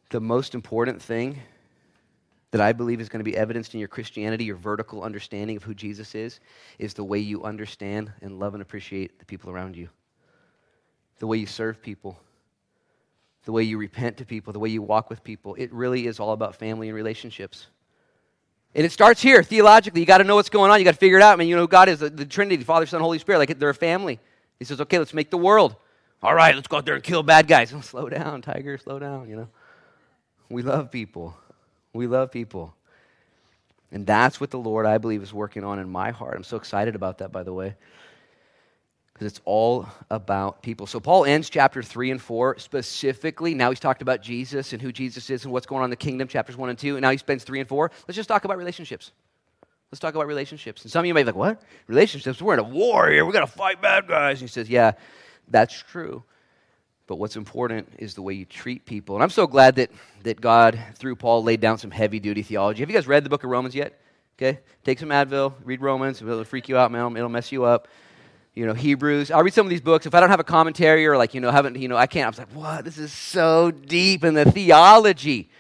the 0.09 0.21
most 0.21 0.55
important 0.55 1.03
thing 1.03 1.39
that 2.53 2.63
I 2.63 2.73
believe 2.73 3.03
is 3.03 3.11
going 3.11 3.21
to 3.21 3.31
be 3.31 3.37
evidenced 3.37 3.75
in 3.75 3.81
your 3.81 3.89
Christianity, 3.89 4.45
your 4.45 4.57
vertical 4.57 5.03
understanding 5.03 5.59
of 5.59 5.63
who 5.63 5.75
Jesus 5.75 6.15
is, 6.15 6.41
is 6.79 6.95
the 6.95 7.05
way 7.05 7.19
you 7.19 7.45
understand 7.45 8.11
and 8.23 8.39
love 8.39 8.55
and 8.55 8.63
appreciate 8.63 9.19
the 9.19 9.27
people 9.27 9.51
around 9.51 9.77
you, 9.77 9.91
the 11.19 11.27
way 11.27 11.37
you 11.37 11.47
serve 11.47 11.83
people 11.83 12.19
the 13.45 13.53
way 13.53 13.63
you 13.63 13.79
repent 13.79 14.19
to 14.19 14.25
people, 14.25 14.53
the 14.53 14.59
way 14.59 14.69
you 14.69 14.83
walk 14.83 15.11
with 15.11 15.25
people. 15.25 15.55
It 15.55 15.73
really 15.73 16.07
is 16.07 16.21
all 16.21 16.33
about 16.33 16.57
family 16.57 16.89
and 16.89 16.97
relationships. 16.97 17.67
And 18.75 18.85
it 18.85 18.93
starts 18.93 19.21
here, 19.21 19.43
theologically. 19.43 20.01
You 20.01 20.07
got 20.07 20.19
to 20.19 20.25
know 20.25 20.37
what's 20.37 20.51
going 20.51 20.71
on. 20.71 20.79
You 20.79 20.85
got 20.85 20.93
to 20.93 20.99
figure 20.99 21.17
it 21.17 21.23
out. 21.23 21.33
I 21.33 21.37
mean, 21.37 21.49
you 21.49 21.57
know, 21.57 21.67
God 21.67 21.89
is 21.89 22.01
the, 22.01 22.11
the 22.11 22.25
Trinity, 22.25 22.63
Father, 22.63 22.87
Son, 22.87 23.01
Holy 23.01 23.19
Spirit. 23.19 23.39
Like 23.39 23.59
they're 23.59 23.71
a 23.71 23.75
family. 23.75 24.21
He 24.59 24.65
says, 24.65 24.81
okay, 24.83 24.99
let's 24.99 25.15
make 25.15 25.31
the 25.31 25.39
world. 25.39 25.75
All 26.23 26.35
right, 26.35 26.55
let's 26.55 26.69
go 26.69 26.77
out 26.77 26.85
there 26.85 26.95
and 26.95 27.03
kill 27.03 27.23
bad 27.23 27.49
guys. 27.49 27.71
Slow 27.83 28.09
down, 28.09 28.43
Tiger, 28.43 28.77
slow 28.77 28.99
down, 28.99 29.29
you 29.29 29.37
know. 29.37 29.49
We 30.51 30.63
love 30.63 30.91
people. 30.91 31.35
We 31.95 32.07
love 32.07 32.31
people. 32.31 32.75
And 33.91 34.07
that's 34.07 34.41
what 34.41 34.51
the 34.51 34.59
Lord, 34.59 34.87
I 34.87 34.99
believe, 34.99 35.23
is 35.23 35.33
working 35.33 35.65
on 35.65 35.79
in 35.79 35.89
my 35.89 36.11
heart. 36.11 36.37
I'm 36.37 36.45
so 36.45 36.57
excited 36.57 36.95
about 36.95 37.19
that, 37.19 37.33
by 37.33 37.43
the 37.43 37.53
way 37.53 37.75
because 39.21 39.33
it's 39.33 39.43
all 39.45 39.87
about 40.09 40.63
people. 40.63 40.87
So 40.87 40.99
Paul 40.99 41.27
ends 41.27 41.51
chapter 41.51 41.83
3 41.83 42.13
and 42.13 42.23
4 42.23 42.59
specifically. 42.59 43.53
Now 43.53 43.69
he's 43.69 43.79
talked 43.79 44.01
about 44.01 44.23
Jesus 44.23 44.73
and 44.73 44.81
who 44.81 44.93
Jesus 44.93 45.29
is 45.29 45.45
and 45.45 45.53
what's 45.53 45.67
going 45.67 45.81
on 45.81 45.85
in 45.85 45.91
the 45.91 45.97
kingdom, 45.97 46.27
chapters 46.27 46.57
1 46.57 46.71
and 46.71 46.79
2. 46.79 46.97
And 46.97 47.03
now 47.03 47.11
he 47.11 47.19
spends 47.19 47.45
3 47.45 47.61
and 47.61 47.69
4. 47.69 47.91
Let's 48.09 48.17
just 48.17 48.31
talk 48.31 48.47
about 48.47 48.57
relationships. 48.57 49.13
Let's 49.93 50.01
talk 50.01 50.15
about 50.15 50.27
relationships. 50.27 50.85
And 50.85 50.91
some 50.91 51.01
of 51.01 51.07
you 51.07 51.13
may 51.13 51.21
be 51.21 51.27
like, 51.27 51.35
what? 51.35 51.61
Relationships? 51.87 52.41
We're 52.41 52.55
in 52.55 52.61
a 52.61 52.63
war 52.63 53.11
here. 53.11 53.27
We're 53.27 53.33
going 53.33 53.47
to 53.47 53.53
fight 53.53 53.83
bad 53.83 54.09
guys. 54.09 54.41
And 54.41 54.49
he 54.49 54.53
says, 54.53 54.71
yeah, 54.71 54.93
that's 55.49 55.75
true. 55.79 56.25
But 57.07 57.17
what's 57.17 57.37
important 57.37 57.93
is 57.99 58.15
the 58.15 58.23
way 58.23 58.33
you 58.33 58.47
treat 58.47 58.87
people. 58.87 59.17
And 59.17 59.23
I'm 59.23 59.29
so 59.29 59.47
glad 59.47 59.77
that, 59.77 59.91
that 60.23 60.41
God, 60.41 60.81
through 60.95 61.17
Paul, 61.17 61.45
laid 61.45 61.61
down 61.61 61.77
some 61.77 61.91
heavy 61.91 62.21
duty 62.21 62.43
theology. 62.43 62.81
Have 62.81 62.89
you 62.89 62.97
guys 62.97 63.07
read 63.07 63.25
the 63.25 63.29
book 63.29 63.45
of 63.45 63.51
Romans 63.51 63.75
yet? 63.75 64.01
Okay? 64.39 64.61
Take 64.83 64.99
some 64.99 65.11
Advil, 65.11 65.53
read 65.63 65.83
Romans. 65.83 66.23
It'll 66.23 66.43
freak 66.45 66.71
you 66.71 66.79
out, 66.79 66.91
man. 66.91 67.15
It'll 67.19 67.29
mess 67.29 67.53
you 67.53 67.65
up 67.65 67.87
you 68.55 68.67
know, 68.67 68.75
Hebrews. 68.75 69.31
I'll 69.31 69.43
read 69.43 69.55
some 69.55 69.67
of 69.67 69.71
these 69.71 69.81
books. 69.81 70.07
If 70.07 70.15
I 70.15 70.21
don't 70.21 70.31
have 70.31 70.41
a 70.41 70.45
commentary 70.45 71.07
or 71.07 71.17
like, 71.17 71.35
you 71.35 71.41
know, 71.41 71.51
haven't, 71.51 71.77
you 71.77 71.89
know, 71.89 71.97
I 71.97 72.07
can't. 72.07 72.27
I 72.27 72.31
was 72.31 72.39
like, 72.39 72.53
what? 72.53 72.85
This 72.85 72.99
is 72.99 73.13
so 73.13 73.71
deep 73.71 74.25
in 74.25 74.35
the 74.35 74.51
theology. 74.51 75.51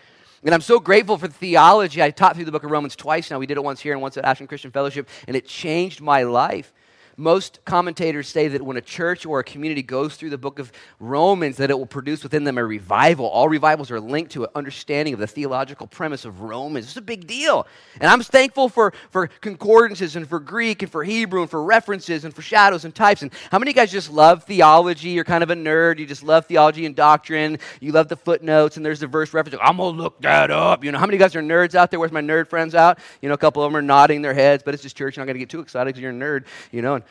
And 0.42 0.54
I'm 0.54 0.62
so 0.62 0.80
grateful 0.80 1.18
for 1.18 1.28
the 1.28 1.34
theology. 1.34 2.02
I 2.02 2.10
taught 2.10 2.34
through 2.34 2.46
the 2.46 2.52
book 2.52 2.64
of 2.64 2.70
Romans 2.70 2.96
twice 2.96 3.30
now. 3.30 3.38
We 3.38 3.46
did 3.46 3.58
it 3.58 3.64
once 3.64 3.80
here 3.80 3.92
and 3.92 4.00
once 4.00 4.16
at 4.16 4.24
Ashland 4.24 4.48
Christian 4.48 4.70
Fellowship, 4.70 5.08
and 5.28 5.36
it 5.36 5.46
changed 5.46 6.00
my 6.00 6.22
life 6.22 6.72
most 7.16 7.60
commentators 7.64 8.28
say 8.28 8.48
that 8.48 8.62
when 8.62 8.76
a 8.76 8.80
church 8.80 9.26
or 9.26 9.40
a 9.40 9.44
community 9.44 9.82
goes 9.82 10.16
through 10.16 10.30
the 10.30 10.38
book 10.38 10.58
of 10.58 10.72
Romans, 10.98 11.56
that 11.58 11.70
it 11.70 11.78
will 11.78 11.86
produce 11.86 12.22
within 12.22 12.44
them 12.44 12.58
a 12.58 12.64
revival. 12.64 13.26
All 13.26 13.48
revivals 13.48 13.90
are 13.90 14.00
linked 14.00 14.32
to 14.32 14.44
an 14.44 14.50
understanding 14.54 15.14
of 15.14 15.20
the 15.20 15.26
theological 15.26 15.86
premise 15.86 16.24
of 16.24 16.40
Romans. 16.40 16.86
It's 16.86 16.96
a 16.96 17.02
big 17.02 17.26
deal. 17.26 17.66
And 18.00 18.10
I'm 18.10 18.20
thankful 18.22 18.68
for, 18.68 18.92
for 19.10 19.28
concordances 19.40 20.16
and 20.16 20.28
for 20.28 20.40
Greek 20.40 20.82
and 20.82 20.90
for 20.90 21.04
Hebrew 21.04 21.42
and 21.42 21.50
for 21.50 21.62
references 21.62 22.24
and 22.24 22.34
for 22.34 22.42
shadows 22.42 22.84
and 22.84 22.94
types. 22.94 23.22
And 23.22 23.32
how 23.50 23.58
many 23.58 23.70
of 23.70 23.76
you 23.76 23.82
guys 23.82 23.92
just 23.92 24.10
love 24.10 24.44
theology? 24.44 25.10
You're 25.10 25.24
kind 25.24 25.42
of 25.42 25.50
a 25.50 25.54
nerd. 25.54 25.98
You 25.98 26.06
just 26.06 26.22
love 26.22 26.46
theology 26.46 26.86
and 26.86 26.96
doctrine. 26.96 27.58
You 27.80 27.92
love 27.92 28.08
the 28.08 28.16
footnotes, 28.16 28.76
and 28.76 28.86
there's 28.86 29.02
a 29.02 29.06
verse 29.06 29.34
reference. 29.34 29.58
I'm 29.62 29.76
going 29.76 29.96
to 29.96 30.02
look 30.02 30.20
that 30.22 30.50
up. 30.50 30.84
You 30.84 30.92
know, 30.92 30.98
how 30.98 31.06
many 31.06 31.16
of 31.16 31.20
you 31.20 31.24
guys 31.24 31.36
are 31.36 31.42
nerds 31.42 31.74
out 31.74 31.90
there? 31.90 32.00
Where's 32.00 32.12
my 32.12 32.22
nerd 32.22 32.48
friends 32.48 32.74
out? 32.74 32.98
You 33.20 33.28
know, 33.28 33.34
a 33.34 33.38
couple 33.38 33.62
of 33.62 33.70
them 33.70 33.76
are 33.76 33.82
nodding 33.82 34.22
their 34.22 34.34
heads, 34.34 34.62
but 34.62 34.74
it's 34.74 34.82
just 34.82 34.96
church. 34.96 35.16
You're 35.16 35.24
not 35.24 35.26
going 35.26 35.34
to 35.34 35.40
get 35.40 35.50
too 35.50 35.60
excited 35.60 35.86
because 35.86 36.02
you're 36.02 36.12
a 36.12 36.14
nerd, 36.14 36.44
you 36.72 36.82
know. 36.82 36.94
And 36.96 37.04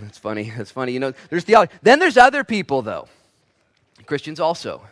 that's 0.00 0.18
funny. 0.18 0.50
That's 0.56 0.70
funny. 0.70 0.92
You 0.92 1.00
know, 1.00 1.12
there's 1.30 1.44
theology. 1.44 1.72
Then 1.82 1.98
there's 1.98 2.16
other 2.16 2.44
people, 2.44 2.82
though. 2.82 3.08
Christians 4.06 4.40
also. 4.40 4.82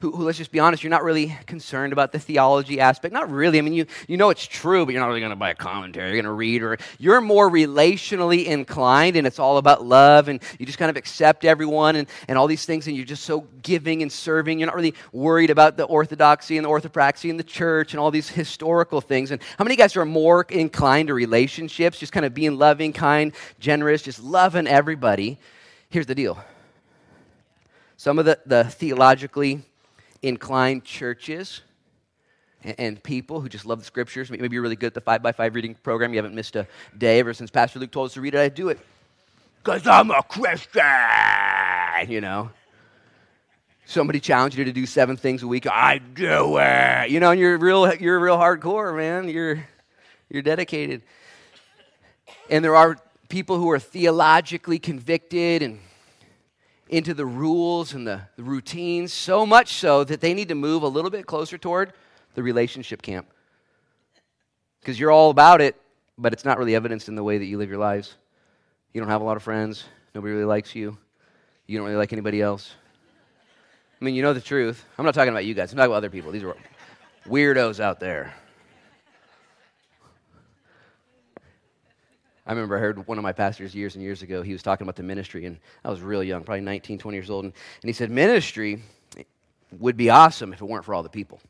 Who, 0.00 0.10
who, 0.10 0.24
let's 0.24 0.36
just 0.36 0.52
be 0.52 0.58
honest, 0.58 0.82
you're 0.82 0.90
not 0.90 1.04
really 1.04 1.34
concerned 1.46 1.94
about 1.94 2.12
the 2.12 2.18
theology 2.18 2.80
aspect. 2.80 3.14
Not 3.14 3.30
really. 3.30 3.58
I 3.58 3.62
mean, 3.62 3.72
you, 3.72 3.86
you 4.06 4.18
know 4.18 4.28
it's 4.28 4.46
true, 4.46 4.84
but 4.84 4.92
you're 4.92 5.00
not 5.00 5.06
really 5.06 5.20
going 5.20 5.30
to 5.30 5.36
buy 5.36 5.50
a 5.50 5.54
commentary. 5.54 6.08
You're 6.08 6.16
going 6.16 6.24
to 6.26 6.32
read, 6.32 6.62
or 6.62 6.76
you're 6.98 7.22
more 7.22 7.50
relationally 7.50 8.44
inclined, 8.44 9.16
and 9.16 9.26
it's 9.26 9.38
all 9.38 9.56
about 9.56 9.86
love, 9.86 10.28
and 10.28 10.42
you 10.58 10.66
just 10.66 10.78
kind 10.78 10.90
of 10.90 10.98
accept 10.98 11.46
everyone 11.46 11.96
and, 11.96 12.08
and 12.28 12.36
all 12.36 12.46
these 12.46 12.66
things, 12.66 12.86
and 12.86 12.94
you're 12.94 13.06
just 13.06 13.24
so 13.24 13.46
giving 13.62 14.02
and 14.02 14.12
serving. 14.12 14.58
You're 14.58 14.66
not 14.66 14.76
really 14.76 14.94
worried 15.12 15.48
about 15.48 15.78
the 15.78 15.84
orthodoxy 15.84 16.58
and 16.58 16.64
the 16.66 16.68
orthopraxy 16.70 17.30
and 17.30 17.38
the 17.38 17.44
church 17.44 17.94
and 17.94 18.00
all 18.00 18.10
these 18.10 18.28
historical 18.28 19.00
things. 19.00 19.30
And 19.30 19.42
how 19.58 19.64
many 19.64 19.74
of 19.74 19.78
you 19.78 19.82
guys 19.82 19.96
are 19.96 20.04
more 20.04 20.44
inclined 20.50 21.08
to 21.08 21.14
relationships, 21.14 21.98
just 21.98 22.12
kind 22.12 22.26
of 22.26 22.34
being 22.34 22.58
loving, 22.58 22.92
kind, 22.92 23.32
generous, 23.60 24.02
just 24.02 24.22
loving 24.22 24.66
everybody? 24.66 25.38
Here's 25.88 26.06
the 26.06 26.14
deal 26.14 26.38
some 27.96 28.18
of 28.18 28.26
the, 28.26 28.38
the 28.44 28.64
theologically 28.64 29.62
inclined 30.22 30.84
churches 30.84 31.62
and 32.62 33.02
people 33.02 33.40
who 33.40 33.48
just 33.48 33.66
love 33.66 33.78
the 33.78 33.84
scriptures. 33.84 34.30
Maybe 34.30 34.48
you're 34.50 34.62
really 34.62 34.76
good 34.76 34.88
at 34.88 34.94
the 34.94 35.00
five 35.00 35.22
by 35.22 35.32
five 35.32 35.54
reading 35.54 35.74
program. 35.74 36.12
You 36.12 36.18
haven't 36.18 36.34
missed 36.34 36.56
a 36.56 36.66
day 36.96 37.20
ever 37.20 37.32
since 37.32 37.50
Pastor 37.50 37.78
Luke 37.78 37.90
told 37.90 38.06
us 38.06 38.14
to 38.14 38.20
read 38.20 38.34
it. 38.34 38.40
I 38.40 38.48
do 38.48 38.68
it 38.68 38.78
because 39.62 39.86
I'm 39.86 40.10
a 40.10 40.22
Christian, 40.22 40.82
you 42.08 42.20
know. 42.20 42.50
Somebody 43.84 44.18
challenged 44.18 44.58
you 44.58 44.64
to 44.64 44.72
do 44.72 44.84
seven 44.84 45.16
things 45.16 45.44
a 45.44 45.46
week. 45.46 45.66
I 45.68 45.98
do 45.98 46.58
it, 46.58 47.10
you 47.10 47.20
know. 47.20 47.30
And 47.30 47.40
you're 47.40 47.56
real, 47.56 47.94
you're 47.94 48.18
real 48.18 48.36
hardcore, 48.36 48.96
man. 48.96 49.28
You're 49.28 49.64
you're 50.28 50.42
dedicated. 50.42 51.02
And 52.50 52.64
there 52.64 52.74
are 52.74 52.96
people 53.28 53.58
who 53.58 53.70
are 53.70 53.78
theologically 53.78 54.78
convicted 54.78 55.62
and 55.62 55.78
into 56.88 57.14
the 57.14 57.26
rules 57.26 57.94
and 57.94 58.06
the, 58.06 58.22
the 58.36 58.42
routines, 58.42 59.12
so 59.12 59.44
much 59.44 59.74
so 59.74 60.04
that 60.04 60.20
they 60.20 60.34
need 60.34 60.48
to 60.48 60.54
move 60.54 60.82
a 60.82 60.88
little 60.88 61.10
bit 61.10 61.26
closer 61.26 61.58
toward 61.58 61.92
the 62.34 62.42
relationship 62.42 63.02
camp. 63.02 63.26
Because 64.80 64.98
you're 64.98 65.10
all 65.10 65.30
about 65.30 65.60
it, 65.60 65.74
but 66.16 66.32
it's 66.32 66.44
not 66.44 66.58
really 66.58 66.74
evidenced 66.74 67.08
in 67.08 67.16
the 67.16 67.24
way 67.24 67.38
that 67.38 67.46
you 67.46 67.58
live 67.58 67.68
your 67.68 67.78
lives. 67.78 68.16
You 68.92 69.00
don't 69.00 69.10
have 69.10 69.20
a 69.20 69.24
lot 69.24 69.36
of 69.36 69.42
friends, 69.42 69.84
nobody 70.14 70.32
really 70.32 70.46
likes 70.46 70.74
you, 70.74 70.96
you 71.66 71.76
don't 71.76 71.86
really 71.86 71.98
like 71.98 72.12
anybody 72.12 72.40
else. 72.40 72.74
I 74.00 74.04
mean, 74.04 74.14
you 74.14 74.22
know 74.22 74.34
the 74.34 74.40
truth. 74.40 74.84
I'm 74.98 75.04
not 75.04 75.14
talking 75.14 75.30
about 75.30 75.44
you 75.44 75.54
guys, 75.54 75.72
I'm 75.72 75.78
talking 75.78 75.90
about 75.90 75.96
other 75.96 76.10
people. 76.10 76.30
These 76.30 76.44
are 76.44 76.56
weirdos 77.26 77.80
out 77.80 77.98
there. 77.98 78.32
I 82.46 82.52
remember 82.52 82.76
I 82.76 82.80
heard 82.80 83.06
one 83.08 83.18
of 83.18 83.22
my 83.22 83.32
pastors 83.32 83.74
years 83.74 83.96
and 83.96 84.04
years 84.04 84.22
ago, 84.22 84.42
he 84.42 84.52
was 84.52 84.62
talking 84.62 84.84
about 84.84 84.96
the 84.96 85.02
ministry, 85.02 85.46
and 85.46 85.58
I 85.84 85.90
was 85.90 86.00
real 86.00 86.22
young, 86.22 86.44
probably 86.44 86.60
19, 86.60 86.98
20 86.98 87.16
years 87.16 87.28
old, 87.28 87.44
and, 87.44 87.52
and 87.82 87.88
he 87.88 87.92
said, 87.92 88.10
Ministry 88.10 88.82
would 89.78 89.96
be 89.96 90.10
awesome 90.10 90.52
if 90.52 90.60
it 90.60 90.64
weren't 90.64 90.84
for 90.84 90.94
all 90.94 91.02
the 91.02 91.08
people. 91.08 91.40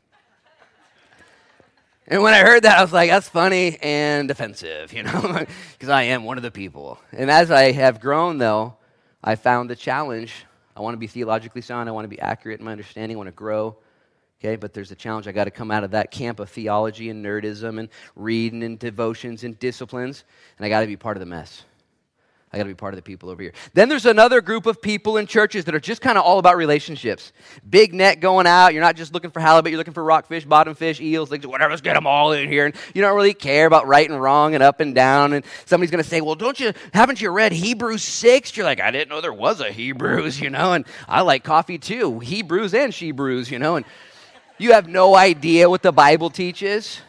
And 2.07 2.23
when 2.23 2.33
I 2.33 2.39
heard 2.39 2.63
that, 2.63 2.77
I 2.77 2.81
was 2.81 2.93
like, 2.93 3.09
that's 3.09 3.27
funny 3.27 3.77
and 3.81 4.31
offensive, 4.31 4.93
you 4.93 5.03
know, 5.03 5.45
because 5.73 5.89
I 5.89 6.03
am 6.03 6.23
one 6.23 6.37
of 6.37 6.43
the 6.43 6.51
people. 6.51 6.99
And 7.11 7.29
as 7.29 7.51
I 7.51 7.73
have 7.73 7.99
grown, 7.99 8.37
though, 8.37 8.77
I 9.23 9.35
found 9.35 9.69
the 9.69 9.75
challenge. 9.75 10.45
I 10.75 10.81
want 10.81 10.93
to 10.93 10.99
be 10.99 11.07
theologically 11.07 11.61
sound. 11.61 11.89
I 11.89 11.91
want 11.91 12.05
to 12.05 12.09
be 12.09 12.19
accurate 12.19 12.59
in 12.59 12.65
my 12.65 12.71
understanding. 12.71 13.17
I 13.17 13.19
want 13.19 13.27
to 13.27 13.33
grow. 13.33 13.77
Okay, 14.39 14.55
but 14.55 14.73
there's 14.73 14.91
a 14.91 14.95
challenge. 14.95 15.27
I 15.27 15.31
got 15.31 15.45
to 15.45 15.51
come 15.51 15.71
out 15.71 15.83
of 15.83 15.91
that 15.91 16.11
camp 16.11 16.39
of 16.39 16.49
theology 16.49 17.09
and 17.09 17.25
nerdism 17.25 17.79
and 17.79 17.89
reading 18.15 18.61
and 18.63 18.77
devotions 18.77 19.43
and 19.43 19.57
disciplines, 19.57 20.23
and 20.57 20.65
I 20.65 20.69
got 20.69 20.81
to 20.81 20.87
be 20.87 20.95
part 20.95 21.17
of 21.17 21.21
the 21.21 21.25
mess. 21.25 21.63
I 22.51 22.55
got 22.55 22.63
to 22.63 22.69
be 22.69 22.75
part 22.75 22.93
of 22.93 22.97
the 22.97 23.03
people 23.03 23.29
over 23.29 23.41
here. 23.41 23.51
Then 23.73 23.89
there's 23.89 24.05
another 24.05 24.39
group 24.39 24.67
of 24.67 24.81
people 24.81 25.17
in 25.17 25.27
churches 25.27 25.65
that 25.65 25.75
are 25.75 25.81
just 25.81 26.01
kind 26.01 26.17
of 26.17 26.23
all 26.23 26.39
about 26.39 26.55
relationships. 26.55 27.33
Big 27.69 27.93
net 27.93 28.21
going 28.21 28.47
out. 28.47 28.73
You're 28.73 28.81
not 28.81 28.95
just 28.95 29.13
looking 29.13 29.31
for 29.31 29.41
halibut, 29.41 29.71
you're 29.71 29.77
looking 29.77 29.93
for 29.93 30.03
rockfish, 30.03 30.45
bottom 30.45 30.73
fish, 30.73 31.01
eels, 31.01 31.29
like 31.29 31.43
whatever, 31.43 31.71
let's 31.71 31.81
get 31.81 31.95
them 31.95 32.07
all 32.07 32.31
in 32.31 32.47
here. 32.47 32.65
And 32.65 32.75
you 32.93 33.01
don't 33.01 33.15
really 33.17 33.33
care 33.33 33.65
about 33.65 33.85
right 33.85 34.09
and 34.09 34.21
wrong 34.21 34.53
and 34.53 34.63
up 34.63 34.79
and 34.79 34.95
down. 34.95 35.33
And 35.33 35.43
somebody's 35.65 35.91
going 35.91 36.03
to 36.03 36.09
say, 36.09 36.21
well, 36.21 36.35
don't 36.35 36.57
you, 36.57 36.71
haven't 36.93 37.19
you 37.19 37.31
read 37.31 37.51
Hebrews 37.51 38.03
6? 38.03 38.55
You're 38.55 38.65
like, 38.65 38.79
I 38.79 38.91
didn't 38.91 39.09
know 39.09 39.19
there 39.19 39.33
was 39.33 39.59
a 39.59 39.69
Hebrews, 39.69 40.39
you 40.41 40.49
know, 40.49 40.71
and 40.71 40.85
I 41.05 41.21
like 41.21 41.43
coffee 41.43 41.77
too. 41.77 42.19
Hebrews 42.19 42.73
and 42.73 42.93
she 42.93 43.11
brews, 43.11 43.51
you 43.51 43.59
know, 43.59 43.75
and 43.75 43.85
you 44.57 44.73
have 44.73 44.87
no 44.87 45.15
idea 45.15 45.69
what 45.69 45.81
the 45.81 45.91
Bible 45.91 46.29
teaches. 46.29 46.99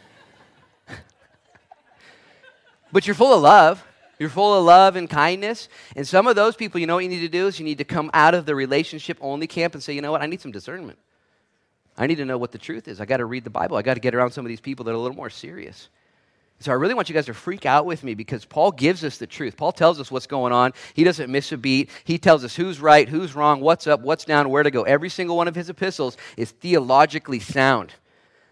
but 2.93 3.07
you're 3.07 3.15
full 3.15 3.35
of 3.35 3.43
love. 3.43 3.85
You're 4.19 4.29
full 4.29 4.59
of 4.59 4.65
love 4.65 4.97
and 4.97 5.09
kindness. 5.09 5.69
And 5.95 6.07
some 6.07 6.27
of 6.27 6.35
those 6.35 6.57
people, 6.57 6.81
you 6.81 6.87
know 6.87 6.97
what 6.97 7.05
you 7.05 7.09
need 7.09 7.21
to 7.21 7.29
do 7.29 7.47
is 7.47 7.59
you 7.59 7.65
need 7.65 7.79
to 7.79 7.85
come 7.85 8.11
out 8.13 8.35
of 8.35 8.47
the 8.47 8.55
relationship 8.55 9.17
only 9.21 9.47
camp 9.47 9.75
and 9.75 9.83
say, 9.83 9.93
you 9.93 10.03
know 10.03 10.11
what, 10.11 10.23
I 10.23 10.27
need 10.27 10.41
some 10.41 10.51
discernment. 10.51 10.99
I 11.97 12.07
need 12.07 12.17
to 12.17 12.25
know 12.25 12.39
what 12.39 12.53
the 12.53 12.59
truth 12.59 12.89
is. 12.89 13.01
I 13.01 13.05
got 13.05 13.19
to 13.19 13.25
read 13.25 13.45
the 13.45 13.51
Bible. 13.51 13.77
I 13.77 13.83
got 13.83 13.95
to 13.95 14.01
get 14.01 14.15
around 14.15 14.31
some 14.33 14.45
of 14.45 14.49
these 14.49 14.61
people 14.61 14.85
that 14.85 14.93
are 14.93 14.95
a 14.95 15.01
little 15.01 15.17
more 15.17 15.31
serious. 15.31 15.89
So 16.61 16.73
I 16.73 16.75
really 16.75 16.95
want 16.95 17.09
you 17.09 17.15
guys 17.15 17.27
to 17.27 17.35
freak 17.35 17.67
out 17.67 17.87
with 17.87 18.03
me 18.03 18.15
because 18.15 18.45
Paul 18.45 18.73
gives 18.73 19.05
us 19.05 19.19
the 19.19 19.29
truth. 19.29 19.57
Paul 19.57 19.71
tells 19.71 20.01
us 20.01 20.11
what's 20.11 20.27
going 20.27 20.53
on. 20.53 20.73
He 20.95 21.05
doesn't 21.05 21.31
miss 21.31 21.53
a 21.53 21.57
beat. 21.57 21.89
He 22.03 22.19
tells 22.19 22.45
us 22.45 22.57
who's 22.57 22.81
right, 22.81 23.09
who's 23.09 23.37
wrong, 23.37 23.61
what's 23.61 23.87
up, 23.87 24.01
what's 24.01 24.25
down, 24.25 24.49
where 24.51 24.65
to 24.65 24.71
go. 24.71 24.83
Every 24.83 25.09
single 25.09 25.37
one 25.37 25.47
of 25.47 25.55
his 25.55 25.71
epistles 25.71 26.17
is 26.37 26.51
theologically 26.51 27.39
sound. 27.39 27.93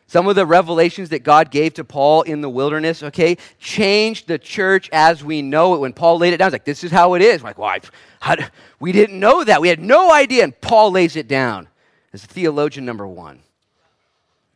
Some 0.09 0.29
of 0.29 0.37
the 0.37 0.47
revelations 0.47 1.09
that 1.09 1.25
God 1.25 1.51
gave 1.51 1.75
to 1.75 1.85
Paul 1.85 2.23
in 2.23 2.41
the 2.41 2.49
wilderness, 2.49 3.03
okay, 3.03 3.39
changed 3.59 4.29
the 4.29 4.39
church 4.39 4.89
as 4.93 5.25
we 5.25 5.43
know 5.43 5.75
it. 5.75 5.81
When 5.81 5.93
Paul 5.93 6.19
laid 6.19 6.33
it 6.33 6.37
down, 6.37 6.49
it's 6.49 6.53
like, 6.53 6.65
this 6.65 6.85
is 6.85 6.93
how 6.93 7.15
it 7.15 7.23
is. 7.23 7.43
Like, 7.43 7.59
well, 7.59 7.77
we 8.79 8.93
didn't 8.93 9.19
know 9.19 9.43
that. 9.43 9.61
We 9.61 9.67
had 9.67 9.81
no 9.81 10.13
idea. 10.13 10.45
And 10.45 10.61
Paul 10.61 10.93
lays 10.93 11.17
it 11.17 11.27
down 11.27 11.67
as 12.13 12.25
theologian 12.25 12.87
number 12.87 13.07
one. 13.07 13.41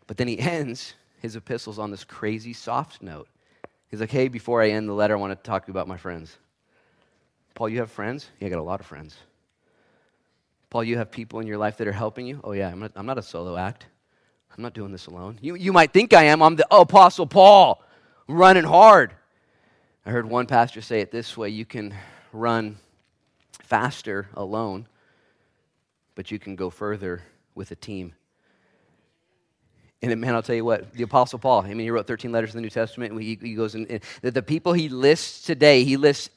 But 0.07 0.19
then 0.19 0.29
he 0.29 0.39
ends 0.39 0.95
his 1.21 1.35
epistles 1.35 1.81
on 1.81 1.91
this 1.91 2.05
crazy 2.05 2.53
soft 2.53 3.03
note. 3.03 3.27
He's 3.91 4.01
like, 4.01 4.11
hey, 4.11 4.29
before 4.29 4.63
I 4.63 4.71
end 4.71 4.89
the 4.89 4.93
letter, 4.93 5.17
I 5.17 5.21
want 5.21 5.33
to 5.33 5.49
talk 5.49 5.65
to 5.65 5.69
you 5.69 5.73
about 5.73 5.89
my 5.89 5.97
friends. 5.97 6.37
Paul, 7.55 7.69
you 7.69 7.79
have 7.79 7.91
friends? 7.91 8.31
Yeah, 8.39 8.47
I 8.47 8.51
got 8.51 8.61
a 8.61 8.63
lot 8.63 8.81
of 8.81 8.87
friends. 8.87 9.17
Paul, 10.71 10.85
you 10.85 10.99
have 10.99 11.11
people 11.11 11.41
in 11.41 11.49
your 11.49 11.59
life 11.59 11.77
that 11.79 11.89
are 11.89 11.93
helping 11.93 12.27
you? 12.27 12.41
Oh, 12.45 12.53
yeah, 12.53 12.69
I'm 12.69 12.79
not, 12.79 12.93
I'm 12.95 13.07
not 13.07 13.19
a 13.19 13.23
solo 13.23 13.57
act. 13.57 13.87
I'm 14.57 14.63
not 14.63 14.73
doing 14.73 14.93
this 14.93 15.07
alone. 15.07 15.39
You, 15.41 15.57
you 15.57 15.73
might 15.73 15.93
think 15.93 16.13
I 16.13 16.25
am. 16.25 16.43
I'm 16.43 16.55
the 16.55 16.67
Apostle 16.71 17.27
Paul, 17.27 17.83
running 18.29 18.65
hard. 18.65 19.13
I 20.07 20.11
heard 20.11 20.27
one 20.27 20.47
pastor 20.47 20.81
say 20.81 21.01
it 21.01 21.11
this 21.11 21.37
way 21.37 21.49
you 21.49 21.65
can 21.65 21.95
run 22.33 22.79
faster 23.63 24.29
alone, 24.35 24.87
but 26.15 26.31
you 26.31 26.39
can 26.39 26.57
go 26.57 26.71
further 26.71 27.23
with 27.55 27.71
a 27.73 27.77
team. 27.77 28.15
And 30.03 30.19
man, 30.19 30.35
I'll 30.35 30.43
tell 30.43 30.57
you 30.57 30.65
what, 30.65 30.95
the 30.95 31.03
Apostle 31.03 31.39
Paul, 31.39 31.63
I 31.63 31.69
mean, 31.69 31.81
he 31.81 31.91
wrote 31.91 32.07
13 32.07 32.33
letters 32.33 32.51
in 32.51 32.57
the 32.57 32.63
New 32.63 32.71
Testament. 32.71 33.13
And 33.13 33.23
he, 33.23 33.39
he 33.41 33.55
goes 33.55 33.75
in 33.75 34.01
the, 34.23 34.31
the, 34.31 34.43
people 34.43 34.73
he 34.73 34.89
lists 34.89 35.43
today, 35.43 35.85
he 35.85 35.99
lists 35.99 36.31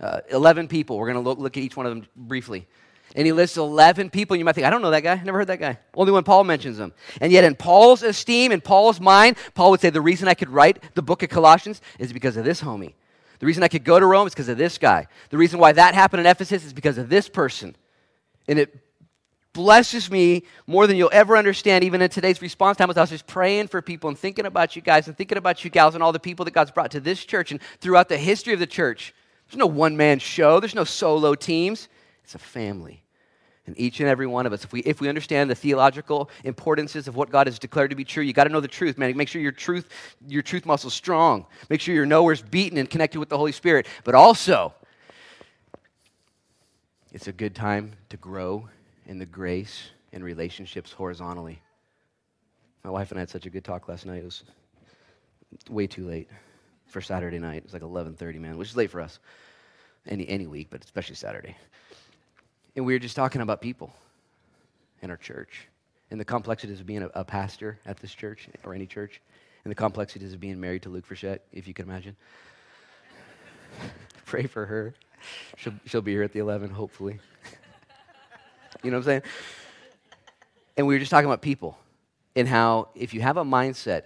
uh, 0.00 0.20
11 0.30 0.68
people. 0.68 0.96
We're 0.96 1.12
going 1.12 1.22
to 1.22 1.28
look, 1.28 1.38
look 1.38 1.56
at 1.56 1.62
each 1.62 1.76
one 1.76 1.84
of 1.84 1.94
them 1.94 2.06
briefly. 2.16 2.66
And 3.14 3.26
he 3.26 3.32
lists 3.32 3.58
11 3.58 4.08
people. 4.08 4.34
And 4.34 4.38
you 4.38 4.46
might 4.46 4.54
think, 4.54 4.66
I 4.66 4.70
don't 4.70 4.80
know 4.80 4.90
that 4.90 5.02
guy. 5.02 5.12
I 5.12 5.22
never 5.22 5.38
heard 5.38 5.48
that 5.48 5.60
guy. 5.60 5.78
Only 5.94 6.12
when 6.12 6.24
Paul 6.24 6.44
mentions 6.44 6.78
them. 6.78 6.94
And 7.20 7.30
yet, 7.30 7.44
in 7.44 7.54
Paul's 7.54 8.02
esteem, 8.02 8.50
in 8.50 8.62
Paul's 8.62 8.98
mind, 8.98 9.36
Paul 9.54 9.72
would 9.72 9.80
say, 9.80 9.90
The 9.90 10.00
reason 10.00 10.28
I 10.28 10.34
could 10.34 10.48
write 10.48 10.82
the 10.94 11.02
book 11.02 11.22
of 11.22 11.28
Colossians 11.28 11.82
is 11.98 12.14
because 12.14 12.38
of 12.38 12.46
this 12.46 12.62
homie. 12.62 12.94
The 13.40 13.46
reason 13.46 13.62
I 13.62 13.68
could 13.68 13.84
go 13.84 14.00
to 14.00 14.06
Rome 14.06 14.26
is 14.26 14.32
because 14.32 14.48
of 14.48 14.56
this 14.56 14.78
guy. 14.78 15.08
The 15.28 15.36
reason 15.36 15.58
why 15.58 15.72
that 15.72 15.94
happened 15.94 16.20
in 16.20 16.26
Ephesus 16.26 16.64
is 16.64 16.72
because 16.72 16.96
of 16.96 17.10
this 17.10 17.28
person. 17.28 17.76
And 18.48 18.58
it 18.58 18.78
blesses 19.52 20.10
me 20.10 20.44
more 20.66 20.86
than 20.86 20.96
you'll 20.96 21.10
ever 21.12 21.36
understand, 21.36 21.84
even 21.84 22.00
in 22.02 22.10
today's 22.10 22.40
response 22.40 22.78
time, 22.78 22.90
as 22.90 22.96
I 22.96 23.02
was 23.02 23.10
just 23.10 23.26
praying 23.26 23.68
for 23.68 23.82
people 23.82 24.08
and 24.08 24.18
thinking 24.18 24.46
about 24.46 24.76
you 24.76 24.82
guys 24.82 25.08
and 25.08 25.16
thinking 25.16 25.38
about 25.38 25.64
you 25.64 25.70
gals 25.70 25.94
and 25.94 26.02
all 26.02 26.12
the 26.12 26.20
people 26.20 26.44
that 26.44 26.52
God's 26.52 26.70
brought 26.70 26.90
to 26.92 27.00
this 27.00 27.24
church 27.24 27.52
and 27.52 27.60
throughout 27.80 28.08
the 28.08 28.18
history 28.18 28.54
of 28.54 28.60
the 28.60 28.66
church. 28.66 29.14
There's 29.48 29.58
no 29.58 29.66
one 29.66 29.96
man 29.96 30.18
show, 30.18 30.60
there's 30.60 30.74
no 30.74 30.84
solo 30.84 31.34
teams. 31.34 31.88
It's 32.24 32.34
a 32.34 32.38
family. 32.38 33.02
And 33.66 33.78
each 33.78 34.00
and 34.00 34.08
every 34.08 34.26
one 34.26 34.44
of 34.44 34.52
us, 34.52 34.64
if 34.64 34.72
we, 34.72 34.80
if 34.80 35.00
we 35.00 35.08
understand 35.08 35.48
the 35.48 35.54
theological 35.54 36.30
importances 36.42 37.06
of 37.06 37.14
what 37.14 37.30
God 37.30 37.46
has 37.46 37.60
declared 37.60 37.90
to 37.90 37.96
be 37.96 38.04
true, 38.04 38.24
you 38.24 38.32
got 38.32 38.44
to 38.44 38.50
know 38.50 38.58
the 38.58 38.66
truth, 38.66 38.98
man. 38.98 39.16
Make 39.16 39.28
sure 39.28 39.40
your 39.40 39.52
truth, 39.52 39.88
your 40.26 40.42
truth 40.42 40.66
muscle's 40.66 40.94
strong. 40.94 41.46
Make 41.70 41.80
sure 41.80 41.94
your 41.94 42.06
knower's 42.06 42.42
beaten 42.42 42.76
and 42.76 42.90
connected 42.90 43.20
with 43.20 43.28
the 43.28 43.38
Holy 43.38 43.52
Spirit. 43.52 43.86
But 44.02 44.16
also, 44.16 44.74
it's 47.12 47.28
a 47.28 47.32
good 47.32 47.54
time 47.54 47.92
to 48.08 48.16
grow 48.16 48.68
in 49.06 49.18
the 49.18 49.26
grace 49.26 49.90
and 50.12 50.24
relationships 50.24 50.92
horizontally. 50.92 51.60
My 52.84 52.90
wife 52.90 53.10
and 53.10 53.18
I 53.18 53.22
had 53.22 53.30
such 53.30 53.46
a 53.46 53.50
good 53.50 53.64
talk 53.64 53.88
last 53.88 54.06
night. 54.06 54.18
It 54.18 54.24
was 54.24 54.44
way 55.70 55.86
too 55.86 56.06
late 56.06 56.28
for 56.86 57.00
Saturday 57.00 57.38
night. 57.38 57.58
It 57.58 57.64
was 57.64 57.72
like 57.72 57.82
11:30, 57.82 58.38
man, 58.38 58.58
which 58.58 58.68
is 58.68 58.76
late 58.76 58.90
for 58.90 59.00
us. 59.00 59.18
Any 60.06 60.28
any 60.28 60.46
week, 60.46 60.68
but 60.70 60.84
especially 60.84 61.14
Saturday. 61.14 61.56
And 62.74 62.84
we 62.84 62.92
were 62.92 62.98
just 62.98 63.16
talking 63.16 63.40
about 63.40 63.60
people 63.60 63.92
in 65.02 65.10
our 65.10 65.16
church 65.16 65.68
and 66.10 66.18
the 66.18 66.24
complexities 66.24 66.80
of 66.80 66.86
being 66.86 67.02
a, 67.02 67.10
a 67.14 67.24
pastor 67.24 67.78
at 67.86 67.98
this 67.98 68.14
church 68.14 68.48
or 68.64 68.74
any 68.74 68.86
church 68.86 69.20
and 69.64 69.70
the 69.70 69.74
complexities 69.74 70.32
of 70.32 70.40
being 70.40 70.60
married 70.60 70.82
to 70.82 70.88
Luke 70.88 71.06
Frechette, 71.08 71.40
if 71.52 71.68
you 71.68 71.74
can 71.74 71.88
imagine. 71.88 72.16
Pray 74.26 74.46
for 74.46 74.66
her. 74.66 74.94
She'll, 75.56 75.74
she'll 75.86 76.02
be 76.02 76.12
here 76.12 76.22
at 76.22 76.32
the 76.32 76.40
11, 76.40 76.70
hopefully. 76.70 77.20
You 78.82 78.90
know 78.90 78.96
what 78.96 79.02
I'm 79.02 79.04
saying? 79.04 79.22
And 80.76 80.86
we 80.86 80.94
were 80.94 80.98
just 80.98 81.10
talking 81.10 81.26
about 81.26 81.42
people 81.42 81.78
and 82.34 82.48
how 82.48 82.88
if 82.94 83.14
you 83.14 83.20
have 83.20 83.36
a 83.36 83.44
mindset 83.44 84.02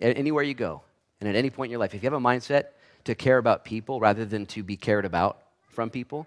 anywhere 0.00 0.42
you 0.42 0.54
go 0.54 0.82
and 1.20 1.28
at 1.28 1.36
any 1.36 1.50
point 1.50 1.68
in 1.68 1.70
your 1.72 1.80
life, 1.80 1.94
if 1.94 2.02
you 2.02 2.06
have 2.10 2.20
a 2.20 2.24
mindset 2.24 2.66
to 3.04 3.14
care 3.14 3.38
about 3.38 3.64
people 3.64 4.00
rather 4.00 4.24
than 4.24 4.46
to 4.46 4.62
be 4.62 4.76
cared 4.76 5.04
about 5.04 5.38
from 5.68 5.90
people, 5.90 6.26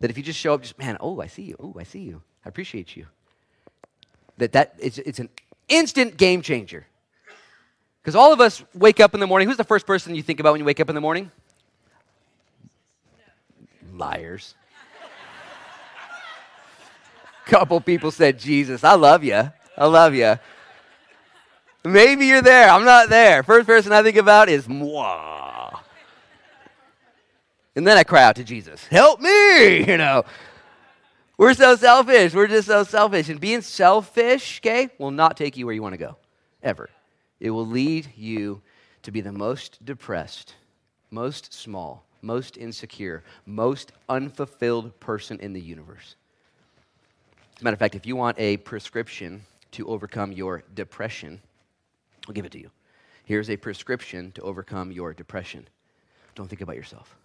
that 0.00 0.10
if 0.10 0.16
you 0.16 0.22
just 0.22 0.38
show 0.38 0.54
up, 0.54 0.62
just, 0.62 0.78
man, 0.78 0.96
oh, 1.00 1.20
I 1.20 1.26
see 1.26 1.42
you. 1.42 1.56
Oh, 1.58 1.74
I 1.78 1.84
see 1.84 2.00
you. 2.00 2.22
I 2.44 2.48
appreciate 2.48 2.96
you. 2.96 3.06
That, 4.38 4.52
that 4.52 4.74
it's, 4.78 4.98
it's 4.98 5.18
an 5.18 5.30
instant 5.68 6.16
game 6.16 6.42
changer. 6.42 6.86
Because 8.02 8.14
all 8.14 8.32
of 8.32 8.40
us 8.40 8.62
wake 8.74 9.00
up 9.00 9.14
in 9.14 9.20
the 9.20 9.26
morning. 9.26 9.48
Who's 9.48 9.56
the 9.56 9.64
first 9.64 9.86
person 9.86 10.14
you 10.14 10.22
think 10.22 10.38
about 10.38 10.52
when 10.52 10.60
you 10.60 10.64
wake 10.64 10.78
up 10.78 10.88
in 10.88 10.94
the 10.94 11.00
morning? 11.00 11.30
Liars 13.92 14.54
couple 17.46 17.80
people 17.80 18.10
said, 18.10 18.38
Jesus, 18.38 18.84
I 18.84 18.94
love 18.94 19.24
you. 19.24 19.50
I 19.78 19.86
love 19.86 20.14
you. 20.14 20.36
Maybe 21.84 22.26
you're 22.26 22.42
there. 22.42 22.68
I'm 22.68 22.84
not 22.84 23.08
there. 23.08 23.42
First 23.42 23.66
person 23.66 23.92
I 23.92 24.02
think 24.02 24.16
about 24.16 24.48
is 24.48 24.68
moi. 24.68 25.70
And 27.76 27.86
then 27.86 27.96
I 27.96 28.04
cry 28.04 28.24
out 28.24 28.36
to 28.36 28.44
Jesus, 28.44 28.84
help 28.86 29.20
me, 29.20 29.84
you 29.88 29.96
know. 29.96 30.24
We're 31.38 31.54
so 31.54 31.76
selfish. 31.76 32.34
We're 32.34 32.46
just 32.46 32.66
so 32.66 32.82
selfish. 32.84 33.28
And 33.28 33.38
being 33.38 33.60
selfish, 33.60 34.60
okay, 34.60 34.88
will 34.98 35.10
not 35.10 35.36
take 35.36 35.56
you 35.56 35.66
where 35.66 35.74
you 35.74 35.82
want 35.82 35.92
to 35.92 35.98
go, 35.98 36.16
ever. 36.62 36.88
It 37.38 37.50
will 37.50 37.66
lead 37.66 38.08
you 38.16 38.62
to 39.02 39.12
be 39.12 39.20
the 39.20 39.32
most 39.32 39.84
depressed, 39.84 40.54
most 41.10 41.52
small, 41.52 42.06
most 42.22 42.56
insecure, 42.56 43.22
most 43.44 43.92
unfulfilled 44.08 44.98
person 44.98 45.38
in 45.40 45.52
the 45.52 45.60
universe. 45.60 46.16
As 47.56 47.62
a 47.62 47.64
matter 47.64 47.74
of 47.74 47.78
fact, 47.78 47.94
if 47.94 48.04
you 48.04 48.16
want 48.16 48.38
a 48.38 48.58
prescription 48.58 49.42
to 49.72 49.88
overcome 49.88 50.30
your 50.30 50.62
depression, 50.74 51.40
I'll 52.28 52.34
give 52.34 52.44
it 52.44 52.52
to 52.52 52.58
you. 52.58 52.70
Here's 53.24 53.48
a 53.48 53.56
prescription 53.56 54.30
to 54.32 54.42
overcome 54.42 54.92
your 54.92 55.14
depression. 55.14 55.66
Don't 56.34 56.48
think 56.48 56.60
about 56.60 56.76
yourself. 56.76 57.16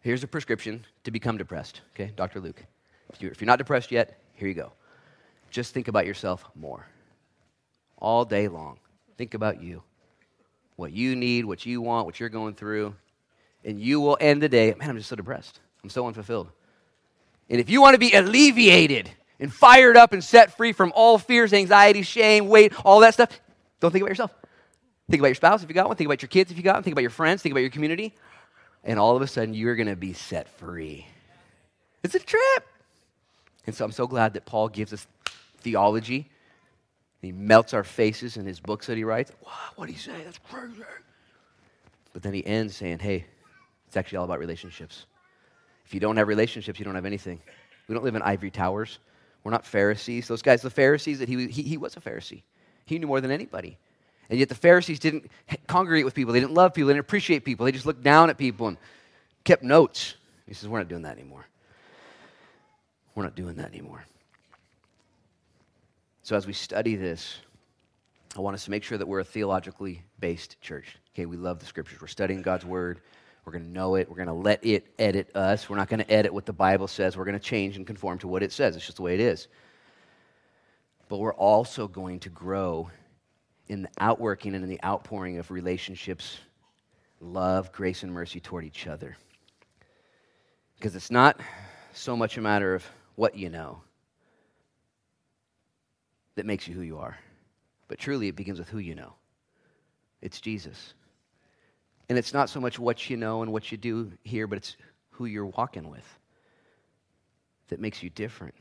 Here's 0.00 0.22
a 0.22 0.26
prescription 0.26 0.84
to 1.04 1.10
become 1.10 1.38
depressed. 1.38 1.80
Okay, 1.94 2.12
Dr. 2.14 2.40
Luke. 2.40 2.62
If 3.10 3.22
you're, 3.22 3.46
not 3.46 3.58
depressed 3.58 3.90
yet, 3.90 4.18
here 4.34 4.48
you 4.48 4.54
go. 4.54 4.72
Just 5.50 5.72
think 5.72 5.88
about 5.88 6.04
yourself 6.04 6.44
more. 6.54 6.86
All 7.96 8.24
day 8.26 8.48
long. 8.48 8.78
Think 9.16 9.32
about 9.32 9.62
you. 9.62 9.82
What 10.76 10.92
you 10.92 11.16
need, 11.16 11.46
what 11.46 11.64
you 11.64 11.80
want, 11.80 12.04
what 12.04 12.20
you're 12.20 12.28
going 12.28 12.54
through. 12.54 12.94
And 13.64 13.80
you 13.80 14.00
will 14.00 14.18
end 14.20 14.42
the 14.42 14.48
day, 14.48 14.74
man, 14.74 14.90
I'm 14.90 14.96
just 14.98 15.08
so 15.08 15.16
depressed. 15.16 15.60
I'm 15.82 15.90
so 15.90 16.06
unfulfilled. 16.06 16.48
And 17.52 17.60
if 17.60 17.70
you 17.70 17.80
want 17.80 17.94
to 17.94 17.98
be 17.98 18.14
alleviated 18.14 19.10
and 19.38 19.52
fired 19.52 19.96
up 19.96 20.12
and 20.14 20.24
set 20.24 20.56
free 20.56 20.72
from 20.72 20.90
all 20.96 21.18
fears, 21.18 21.52
anxiety, 21.52 22.00
shame, 22.00 22.48
weight, 22.48 22.72
all 22.84 23.00
that 23.00 23.12
stuff, 23.12 23.28
Don't 23.82 23.90
think 23.90 24.02
about 24.02 24.10
yourself. 24.10 24.32
Think 25.10 25.20
about 25.20 25.26
your 25.26 25.34
spouse 25.34 25.64
if 25.64 25.68
you 25.68 25.74
got 25.74 25.88
one. 25.88 25.96
Think 25.96 26.06
about 26.06 26.22
your 26.22 26.28
kids 26.28 26.52
if 26.52 26.56
you 26.56 26.62
got 26.62 26.76
one. 26.76 26.84
Think 26.84 26.94
about 26.94 27.02
your 27.02 27.10
friends. 27.10 27.42
Think 27.42 27.52
about 27.52 27.62
your 27.62 27.70
community. 27.70 28.14
And 28.84 28.96
all 28.98 29.16
of 29.16 29.22
a 29.22 29.26
sudden, 29.26 29.54
you're 29.54 29.74
going 29.74 29.88
to 29.88 29.96
be 29.96 30.12
set 30.12 30.48
free. 30.48 31.08
It's 32.04 32.14
a 32.14 32.20
trip. 32.20 32.64
And 33.66 33.74
so 33.74 33.84
I'm 33.84 33.90
so 33.90 34.06
glad 34.06 34.34
that 34.34 34.46
Paul 34.46 34.68
gives 34.68 34.92
us 34.92 35.06
theology. 35.58 36.30
He 37.20 37.32
melts 37.32 37.74
our 37.74 37.82
faces 37.82 38.36
in 38.36 38.46
his 38.46 38.60
books 38.60 38.86
that 38.86 38.96
he 38.96 39.02
writes. 39.02 39.32
Wow, 39.44 39.50
what 39.74 39.86
did 39.86 39.94
he 39.94 39.98
say? 39.98 40.22
That's 40.24 40.38
crazy. 40.38 40.82
But 42.12 42.22
then 42.22 42.34
he 42.34 42.46
ends 42.46 42.76
saying, 42.76 43.00
hey, 43.00 43.26
it's 43.88 43.96
actually 43.96 44.18
all 44.18 44.24
about 44.24 44.38
relationships. 44.38 45.06
If 45.92 45.94
you 45.96 46.00
don't 46.00 46.16
have 46.16 46.26
relationships, 46.26 46.78
you 46.78 46.86
don't 46.86 46.94
have 46.94 47.04
anything. 47.04 47.38
We 47.86 47.94
don't 47.94 48.02
live 48.02 48.14
in 48.14 48.22
ivory 48.22 48.50
towers. 48.50 48.98
We're 49.44 49.50
not 49.50 49.66
Pharisees. 49.66 50.26
Those 50.26 50.40
guys, 50.40 50.62
the 50.62 50.70
Pharisees, 50.70 51.18
that 51.18 51.28
he, 51.28 51.48
he, 51.48 51.60
he 51.60 51.76
was 51.76 51.98
a 51.98 52.00
Pharisee. 52.00 52.40
He 52.86 52.98
knew 52.98 53.06
more 53.06 53.20
than 53.20 53.30
anybody. 53.30 53.76
And 54.30 54.38
yet 54.38 54.48
the 54.48 54.54
Pharisees 54.54 54.98
didn't 54.98 55.30
congregate 55.66 56.06
with 56.06 56.14
people. 56.14 56.32
They 56.32 56.40
didn't 56.40 56.54
love 56.54 56.72
people. 56.72 56.88
They 56.88 56.94
didn't 56.94 57.04
appreciate 57.04 57.44
people. 57.44 57.66
They 57.66 57.72
just 57.72 57.84
looked 57.84 58.02
down 58.02 58.30
at 58.30 58.38
people 58.38 58.68
and 58.68 58.78
kept 59.44 59.62
notes. 59.62 60.14
He 60.46 60.54
says, 60.54 60.66
We're 60.66 60.78
not 60.78 60.88
doing 60.88 61.02
that 61.02 61.18
anymore. 61.18 61.44
We're 63.14 63.24
not 63.24 63.36
doing 63.36 63.56
that 63.56 63.68
anymore. 63.68 64.02
So 66.22 66.36
as 66.36 66.46
we 66.46 66.54
study 66.54 66.96
this, 66.96 67.36
I 68.34 68.40
want 68.40 68.54
us 68.54 68.64
to 68.64 68.70
make 68.70 68.82
sure 68.82 68.96
that 68.96 69.06
we're 69.06 69.20
a 69.20 69.24
theologically 69.24 70.04
based 70.20 70.58
church. 70.62 70.96
Okay, 71.14 71.26
we 71.26 71.36
love 71.36 71.58
the 71.58 71.66
scriptures. 71.66 72.00
We're 72.00 72.06
studying 72.06 72.40
God's 72.40 72.64
word. 72.64 73.02
We're 73.44 73.52
going 73.52 73.64
to 73.64 73.70
know 73.70 73.96
it. 73.96 74.08
We're 74.08 74.16
going 74.16 74.28
to 74.28 74.34
let 74.34 74.64
it 74.64 74.86
edit 74.98 75.34
us. 75.34 75.68
We're 75.68 75.76
not 75.76 75.88
going 75.88 76.00
to 76.00 76.10
edit 76.10 76.32
what 76.32 76.46
the 76.46 76.52
Bible 76.52 76.86
says. 76.86 77.16
We're 77.16 77.24
going 77.24 77.38
to 77.38 77.44
change 77.44 77.76
and 77.76 77.86
conform 77.86 78.18
to 78.18 78.28
what 78.28 78.42
it 78.42 78.52
says. 78.52 78.76
It's 78.76 78.86
just 78.86 78.96
the 78.96 79.02
way 79.02 79.14
it 79.14 79.20
is. 79.20 79.48
But 81.08 81.18
we're 81.18 81.34
also 81.34 81.88
going 81.88 82.20
to 82.20 82.28
grow 82.28 82.90
in 83.68 83.82
the 83.82 83.90
outworking 83.98 84.54
and 84.54 84.62
in 84.62 84.70
the 84.70 84.82
outpouring 84.84 85.38
of 85.38 85.50
relationships, 85.50 86.38
love, 87.20 87.72
grace, 87.72 88.02
and 88.02 88.12
mercy 88.12 88.38
toward 88.38 88.64
each 88.64 88.86
other. 88.86 89.16
Because 90.76 90.94
it's 90.94 91.10
not 91.10 91.40
so 91.92 92.16
much 92.16 92.36
a 92.38 92.40
matter 92.40 92.74
of 92.74 92.84
what 93.16 93.36
you 93.36 93.50
know 93.50 93.80
that 96.34 96.46
makes 96.46 96.66
you 96.66 96.74
who 96.74 96.80
you 96.80 96.98
are, 96.98 97.18
but 97.88 97.98
truly 97.98 98.28
it 98.28 98.36
begins 98.36 98.58
with 98.58 98.68
who 98.68 98.78
you 98.78 98.94
know. 98.94 99.14
It's 100.20 100.40
Jesus. 100.40 100.94
And 102.12 102.18
it's 102.18 102.34
not 102.34 102.50
so 102.50 102.60
much 102.60 102.78
what 102.78 103.08
you 103.08 103.16
know 103.16 103.40
and 103.40 103.50
what 103.50 103.72
you 103.72 103.78
do 103.78 104.12
here, 104.22 104.46
but 104.46 104.58
it's 104.58 104.76
who 105.12 105.24
you're 105.24 105.46
walking 105.46 105.88
with 105.88 106.04
that 107.68 107.80
makes 107.80 108.02
you 108.02 108.10
different. 108.10 108.54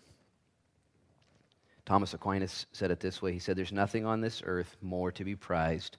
Thomas 1.86 2.14
Aquinas 2.14 2.66
said 2.72 2.92
it 2.92 3.02
this 3.02 3.22
way 3.22 3.34
He 3.34 3.40
said, 3.40 3.58
There's 3.58 3.74
nothing 3.74 4.06
on 4.06 4.22
this 4.22 4.42
earth 4.46 4.78
more 4.82 5.12
to 5.12 5.26
be 5.26 5.36
prized 5.36 5.98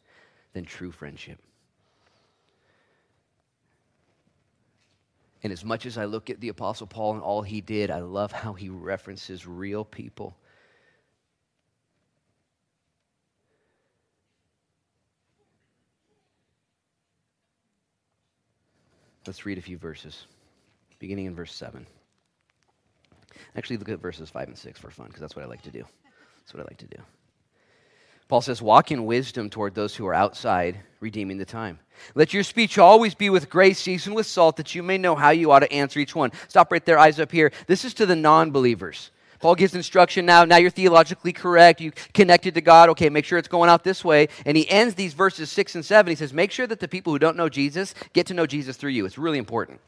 than 0.55 0.65
true 0.65 0.91
friendship. 0.91 1.39
And 5.43 5.53
as 5.53 5.63
much 5.63 5.85
as 5.85 5.99
I 5.99 6.07
look 6.07 6.31
at 6.31 6.41
the 6.41 6.49
Apostle 6.49 6.87
Paul 6.87 7.13
and 7.13 7.23
all 7.23 7.43
he 7.43 7.61
did, 7.61 7.91
I 7.91 8.01
love 8.01 8.33
how 8.33 8.55
he 8.55 8.71
references 8.71 9.47
real 9.47 9.85
people. 9.85 10.39
Let's 19.27 19.47
read 19.47 19.59
a 19.59 19.63
few 19.63 19.79
verses, 19.79 20.27
beginning 20.99 21.27
in 21.27 21.35
verse 21.35 21.55
7. 21.55 21.87
Actually, 23.57 23.77
look 23.77 23.89
at 23.89 24.01
verses 24.01 24.31
5 24.31 24.49
and 24.49 24.59
6 24.59 24.79
for 24.79 24.91
fun, 24.91 25.07
because 25.07 25.21
that's 25.21 25.37
what 25.37 25.45
I 25.45 25.49
like 25.49 25.63
to 25.63 25.71
do. 25.71 25.85
That's 26.41 26.55
what 26.55 26.61
I 26.61 26.65
like 26.65 26.79
to 26.79 26.87
do. 26.87 27.03
Paul 28.29 28.41
says, 28.41 28.63
Walk 28.63 28.91
in 28.91 29.05
wisdom 29.05 29.51
toward 29.51 29.75
those 29.75 29.95
who 29.95 30.07
are 30.07 30.15
outside, 30.15 30.81
redeeming 31.01 31.39
the 31.39 31.45
time. 31.45 31.79
Let 32.15 32.33
your 32.33 32.43
speech 32.43 32.79
always 32.79 33.15
be 33.15 33.31
with 33.31 33.51
grace, 33.51 33.79
seasoned 33.79 34.17
with 34.17 34.27
salt, 34.27 34.57
that 34.57 34.75
you 34.75 34.83
may 34.83 34.99
know 34.99 35.15
how 35.15 35.31
you 35.31 35.51
ought 35.53 35.61
to 35.61 35.73
answer 35.73 36.01
each 36.01 36.15
one. 36.15 36.33
Stop 36.49 36.73
right 36.73 36.85
there, 36.85 36.99
eyes 36.99 37.21
up 37.21 37.31
here. 37.31 37.53
This 37.67 37.85
is 37.85 37.95
to 37.95 38.07
the 38.07 38.17
non 38.17 38.51
believers. 38.51 39.11
Paul 39.43 39.57
gives 39.57 39.75
instruction 39.75 40.25
now. 40.25 40.45
Now 40.45 40.57
you're 40.57 40.71
theologically 40.71 41.33
correct. 41.33 41.81
You 41.81 41.91
connected 42.15 42.55
to 42.55 42.61
God. 42.61 42.89
Okay, 42.91 43.11
make 43.11 43.25
sure 43.25 43.39
it's 43.39 43.49
going 43.49 43.69
out 43.69 43.83
this 43.83 44.05
way. 44.05 44.29
And 44.47 44.57
he 44.57 44.71
ends 44.71 44.95
these 44.95 45.15
verses 45.15 45.51
6 45.51 45.75
and 45.75 45.85
7. 45.85 46.09
He 46.09 46.15
says, 46.15 46.33
Make 46.33 46.53
sure 46.53 46.67
that 46.69 46.79
the 46.79 46.87
people 46.87 47.13
who 47.13 47.19
don't 47.19 47.37
know 47.37 47.49
Jesus 47.49 47.93
get 48.13 48.27
to 48.29 48.35
know 48.35 48.47
Jesus 48.47 48.77
through 48.77 48.93
you. 48.93 49.05
It's 49.05 49.19
really 49.19 49.39
important. 49.39 49.81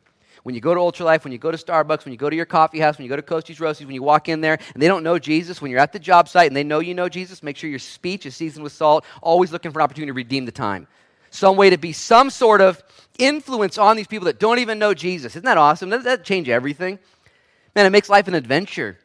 When 0.43 0.57
you 0.57 0.61
go 0.61 0.75
to 0.75 0.81
Ultralife, 0.81 1.23
when 1.23 1.33
you 1.33 1.39
go 1.39 1.53
to 1.53 1.57
Starbucks, 1.57 2.05
when 2.05 2.11
you 2.11 2.19
go 2.19 2.29
to 2.29 2.35
your 2.35 2.47
coffee 2.47 2.81
house, 2.81 2.99
when 2.99 3.05
you 3.05 3.09
go 3.09 3.17
to 3.17 3.23
Coasties 3.23 3.59
Roasties, 3.59 3.87
when 3.87 3.95
you 3.95 4.03
walk 4.03 4.29
in 4.29 4.41
there 4.41 4.59
and 4.75 4.83
they 4.83 4.89
don't 4.89 5.05
know 5.05 5.21
Jesus, 5.21 5.63
when 5.63 5.71
you're 5.71 5.81
at 5.81 5.93
the 5.93 6.01
job 6.01 6.29
site 6.29 6.49
and 6.49 6.57
they 6.57 6.65
know 6.65 6.81
you 6.81 6.93
know 6.93 7.09
Jesus, 7.09 7.41
make 7.43 7.57
sure 7.57 7.71
your 7.71 7.79
speech 7.79 8.27
is 8.27 8.35
seasoned 8.35 8.65
with 8.65 8.73
salt, 8.73 9.05
always 9.23 9.53
looking 9.53 9.71
for 9.71 9.79
an 9.79 9.85
opportunity 9.85 10.11
to 10.11 10.15
redeem 10.15 10.47
the 10.47 10.53
time. 10.53 10.89
Some 11.31 11.57
way 11.57 11.71
to 11.71 11.79
be 11.79 11.93
some 11.93 12.29
sort 12.29 12.61
of 12.61 12.83
influence 13.19 13.79
on 13.79 13.97
these 13.97 14.09
people 14.09 14.27
that 14.27 14.41
don't 14.41 14.59
even 14.59 14.81
know 14.81 14.95
Jesus. 14.95 15.33
Isn't 15.33 15.45
that 15.45 15.59
awesome? 15.59 15.91
Doesn't 15.91 16.05
that 16.05 16.25
change 16.25 16.49
everything? 16.49 16.99
Man, 17.77 17.87
it 17.87 17.91
makes 17.91 18.11
life 18.11 18.29
an 18.29 18.35
adventure. 18.35 18.99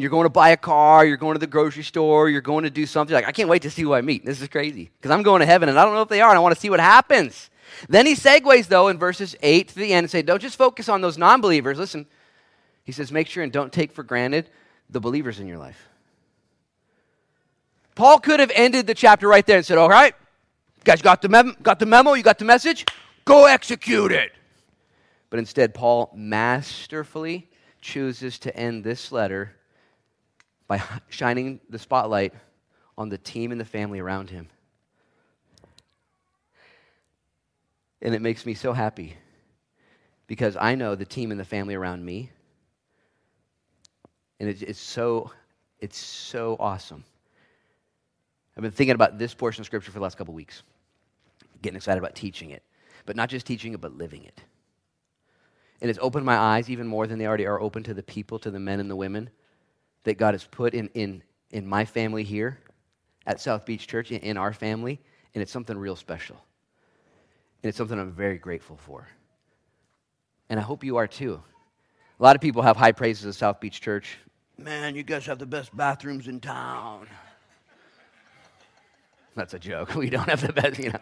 You're 0.00 0.10
going 0.10 0.24
to 0.24 0.30
buy 0.30 0.50
a 0.50 0.56
car, 0.56 1.04
you're 1.04 1.16
going 1.16 1.34
to 1.34 1.38
the 1.38 1.46
grocery 1.46 1.82
store, 1.82 2.28
you're 2.28 2.40
going 2.40 2.64
to 2.64 2.70
do 2.70 2.86
something, 2.86 3.14
like, 3.14 3.26
I 3.26 3.32
can't 3.32 3.48
wait 3.48 3.62
to 3.62 3.70
see 3.70 3.82
who 3.82 3.94
I 3.94 4.00
meet. 4.00 4.24
This 4.24 4.40
is 4.40 4.48
crazy. 4.48 4.90
Because 4.98 5.10
I'm 5.10 5.22
going 5.22 5.40
to 5.40 5.46
heaven 5.46 5.68
and 5.68 5.78
I 5.78 5.84
don't 5.84 5.94
know 5.94 6.02
if 6.02 6.08
they 6.08 6.20
are, 6.20 6.30
and 6.30 6.36
I 6.36 6.40
want 6.40 6.54
to 6.54 6.60
see 6.60 6.70
what 6.70 6.80
happens. 6.80 7.50
Then 7.88 8.06
he 8.06 8.14
segues, 8.14 8.66
though, 8.68 8.88
in 8.88 8.98
verses 8.98 9.36
8 9.42 9.68
to 9.68 9.74
the 9.74 9.92
end 9.92 10.04
and 10.04 10.10
say, 10.10 10.22
don't 10.22 10.40
just 10.40 10.56
focus 10.56 10.88
on 10.88 11.00
those 11.00 11.18
non 11.18 11.40
believers. 11.40 11.78
Listen, 11.78 12.06
he 12.84 12.92
says, 12.92 13.12
make 13.12 13.28
sure 13.28 13.42
and 13.42 13.52
don't 13.52 13.72
take 13.72 13.92
for 13.92 14.02
granted 14.02 14.48
the 14.88 15.00
believers 15.00 15.40
in 15.40 15.46
your 15.46 15.58
life. 15.58 15.88
Paul 17.94 18.18
could 18.18 18.40
have 18.40 18.52
ended 18.54 18.86
the 18.86 18.94
chapter 18.94 19.28
right 19.28 19.44
there 19.44 19.56
and 19.56 19.66
said, 19.66 19.76
all 19.76 19.88
right, 19.88 20.14
guys 20.84 21.02
got 21.02 21.20
the, 21.20 21.28
mem- 21.28 21.56
got 21.62 21.78
the 21.78 21.86
memo, 21.86 22.14
you 22.14 22.22
got 22.22 22.38
the 22.38 22.44
message, 22.44 22.86
go 23.24 23.46
execute 23.46 24.12
it. 24.12 24.32
But 25.30 25.40
instead, 25.40 25.74
Paul 25.74 26.10
masterfully 26.14 27.48
chooses 27.80 28.38
to 28.40 28.56
end 28.56 28.84
this 28.84 29.12
letter 29.12 29.54
by 30.68 30.82
shining 31.08 31.60
the 31.68 31.78
spotlight 31.78 32.34
on 32.96 33.08
the 33.08 33.18
team 33.18 33.50
and 33.50 33.60
the 33.60 33.64
family 33.64 33.98
around 33.98 34.30
him. 34.30 34.48
And 38.00 38.14
it 38.14 38.22
makes 38.22 38.46
me 38.46 38.54
so 38.54 38.72
happy 38.72 39.16
because 40.28 40.56
I 40.56 40.76
know 40.76 40.94
the 40.94 41.04
team 41.04 41.32
and 41.32 41.40
the 41.40 41.44
family 41.44 41.74
around 41.74 42.04
me. 42.04 42.30
And 44.38 44.48
it's, 44.48 44.62
it's 44.62 44.78
so 44.78 45.32
it's 45.80 45.98
so 45.98 46.56
awesome. 46.60 47.04
I've 48.56 48.62
been 48.62 48.72
thinking 48.72 48.94
about 48.94 49.18
this 49.18 49.34
portion 49.34 49.62
of 49.62 49.66
scripture 49.66 49.92
for 49.92 49.98
the 49.98 50.02
last 50.02 50.18
couple 50.18 50.34
weeks, 50.34 50.62
getting 51.62 51.76
excited 51.76 51.98
about 51.98 52.16
teaching 52.16 52.50
it, 52.50 52.62
but 53.06 53.14
not 53.14 53.28
just 53.28 53.46
teaching 53.46 53.72
it, 53.72 53.80
but 53.80 53.96
living 53.96 54.24
it. 54.24 54.40
And 55.80 55.88
it's 55.88 55.98
opened 56.02 56.26
my 56.26 56.36
eyes 56.36 56.68
even 56.68 56.88
more 56.88 57.06
than 57.06 57.18
they 57.18 57.26
already 57.26 57.46
are 57.46 57.60
open 57.60 57.84
to 57.84 57.94
the 57.94 58.02
people, 58.02 58.40
to 58.40 58.50
the 58.50 58.58
men 58.58 58.80
and 58.80 58.90
the 58.90 58.96
women 58.96 59.30
that 60.04 60.18
God 60.18 60.34
has 60.34 60.44
put 60.44 60.74
in, 60.74 60.88
in, 60.94 61.22
in 61.50 61.66
my 61.66 61.84
family 61.84 62.24
here 62.24 62.58
at 63.26 63.40
South 63.40 63.66
Beach 63.66 63.86
Church, 63.86 64.10
in, 64.10 64.20
in 64.20 64.36
our 64.36 64.52
family, 64.52 65.00
and 65.34 65.42
it's 65.42 65.52
something 65.52 65.76
real 65.76 65.96
special. 65.96 66.36
And 67.62 67.68
it's 67.68 67.78
something 67.78 67.98
I'm 67.98 68.12
very 68.12 68.38
grateful 68.38 68.76
for. 68.76 69.08
And 70.48 70.58
I 70.58 70.62
hope 70.62 70.84
you 70.84 70.96
are 70.96 71.06
too. 71.06 71.42
A 72.18 72.22
lot 72.22 72.36
of 72.36 72.42
people 72.42 72.62
have 72.62 72.76
high 72.76 72.92
praises 72.92 73.24
of 73.26 73.34
South 73.34 73.60
Beach 73.60 73.80
Church. 73.80 74.18
Man, 74.56 74.96
you 74.96 75.02
guys 75.02 75.26
have 75.26 75.38
the 75.38 75.46
best 75.46 75.76
bathrooms 75.76 76.26
in 76.26 76.40
town. 76.40 77.06
That's 79.36 79.54
a 79.54 79.58
joke. 79.58 79.94
We 79.94 80.10
don't 80.10 80.28
have 80.28 80.44
the 80.44 80.52
best, 80.52 80.78
you 80.78 80.90
know. 80.90 81.00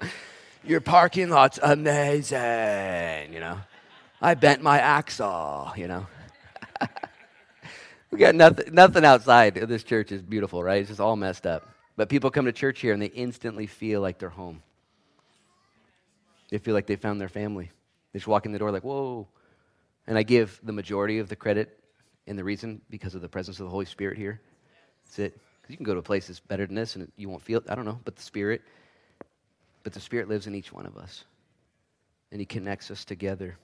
Your 0.63 0.81
parking 0.81 1.31
lot's 1.31 1.59
amazing, 1.63 3.33
you 3.33 3.41
know. 3.41 3.59
I 4.21 4.35
bent 4.35 4.63
my 4.63 4.79
axle, 4.79 5.73
you 5.77 5.89
know. 5.89 6.07
We 8.17 8.21
got 8.21 8.35
nothing, 8.35 8.73
nothing 8.73 9.05
outside 9.05 9.59
of 9.59 9.69
this 9.69 9.85
church 9.85 10.11
is 10.11 10.23
beautiful, 10.23 10.63
right? 10.63 10.81
It's 10.81 10.89
just 10.89 11.01
all 11.01 11.17
messed 11.17 11.47
up. 11.47 11.69
But 11.97 12.09
people 12.09 12.31
come 12.31 12.47
to 12.47 12.53
church 12.53 12.81
here 12.81 12.95
and 12.95 13.03
they 13.03 13.07
instantly 13.07 13.67
feel 13.67 14.01
like 14.01 14.19
they're 14.19 14.31
home. 14.31 14.63
They 16.49 16.57
feel 16.57 16.73
like 16.73 16.87
they 16.87 16.97
found 16.97 17.21
their 17.21 17.29
family. 17.29 17.71
They 18.13 18.19
just 18.19 18.27
walk 18.27 18.47
in 18.47 18.53
the 18.53 18.59
door 18.59 18.71
like, 18.71 18.85
whoa. 18.85 19.29
And 20.07 20.17
I 20.17 20.23
give 20.23 20.59
the 20.63 20.73
majority 20.73 21.19
of 21.19 21.29
the 21.29 21.37
credit 21.37 21.79
and 22.27 22.39
the 22.39 22.45
reason 22.45 22.81
because 22.89 23.15
of 23.15 23.21
the 23.21 23.29
presence 23.29 23.61
of 23.61 23.65
the 23.65 23.71
Holy 23.71 23.85
Spirit 23.85 24.17
here. 24.17 24.41
That's 25.05 25.19
it. 25.19 25.39
Because 25.61 25.73
you 25.73 25.77
can 25.77 25.85
go 25.85 25.93
to 25.93 26.01
a 26.01 26.03
place 26.03 26.29
that's 26.29 26.41
better 26.41 26.65
than 26.65 26.75
this 26.75 26.97
and 26.97 27.13
you 27.17 27.29
won't 27.29 27.43
feel. 27.43 27.63
I 27.69 27.75
don't 27.75 27.85
know, 27.85 28.01
but 28.07 28.17
the 28.17 28.23
Spirit. 28.23 28.63
But 29.83 29.93
the 29.93 30.01
Spirit 30.01 30.31
lives 30.31 30.47
in 30.47 30.55
each 30.55 30.73
one 30.73 30.87
of 30.87 30.97
us. 30.97 31.25
And 32.33 32.41
He 32.41 32.47
connects 32.47 32.91
us 32.91 33.05
together. 33.05 33.59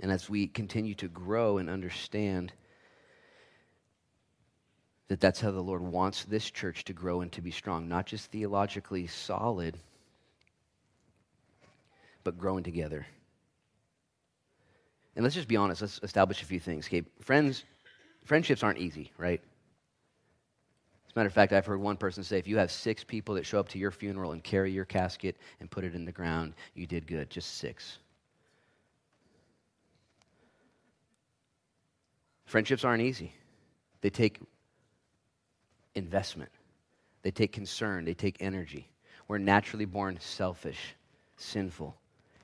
And 0.00 0.10
as 0.10 0.28
we 0.28 0.46
continue 0.46 0.94
to 0.96 1.08
grow 1.08 1.58
and 1.58 1.68
understand 1.68 2.52
that 5.08 5.20
that's 5.20 5.40
how 5.40 5.50
the 5.50 5.60
Lord 5.60 5.82
wants 5.82 6.24
this 6.24 6.50
church 6.50 6.84
to 6.84 6.92
grow 6.92 7.20
and 7.20 7.30
to 7.32 7.42
be 7.42 7.50
strong, 7.50 7.88
not 7.88 8.06
just 8.06 8.30
theologically 8.30 9.06
solid, 9.06 9.76
but 12.24 12.38
growing 12.38 12.64
together. 12.64 13.06
And 15.16 15.22
let's 15.22 15.34
just 15.34 15.48
be 15.48 15.56
honest, 15.56 15.82
let's 15.82 16.00
establish 16.02 16.42
a 16.42 16.46
few 16.46 16.60
things. 16.60 16.86
Okay, 16.86 17.02
friends, 17.20 17.64
friendships 18.24 18.62
aren't 18.62 18.78
easy, 18.78 19.12
right? 19.18 19.40
As 21.06 21.16
a 21.16 21.18
matter 21.18 21.26
of 21.26 21.32
fact, 21.32 21.52
I've 21.52 21.66
heard 21.66 21.80
one 21.80 21.96
person 21.96 22.22
say 22.22 22.38
if 22.38 22.46
you 22.46 22.56
have 22.56 22.70
six 22.70 23.02
people 23.02 23.34
that 23.34 23.44
show 23.44 23.58
up 23.58 23.68
to 23.70 23.78
your 23.78 23.90
funeral 23.90 24.32
and 24.32 24.42
carry 24.42 24.70
your 24.70 24.84
casket 24.84 25.36
and 25.58 25.70
put 25.70 25.84
it 25.84 25.94
in 25.94 26.04
the 26.04 26.12
ground, 26.12 26.54
you 26.74 26.86
did 26.86 27.06
good. 27.06 27.28
Just 27.28 27.58
six. 27.58 27.98
Friendships 32.50 32.84
aren't 32.84 33.02
easy, 33.02 33.32
they 34.00 34.10
take 34.10 34.40
investment, 35.94 36.50
they 37.22 37.30
take 37.30 37.52
concern, 37.52 38.04
they 38.04 38.12
take 38.12 38.38
energy. 38.40 38.90
We're 39.28 39.38
naturally 39.38 39.84
born 39.84 40.18
selfish, 40.20 40.96
sinful. 41.36 41.96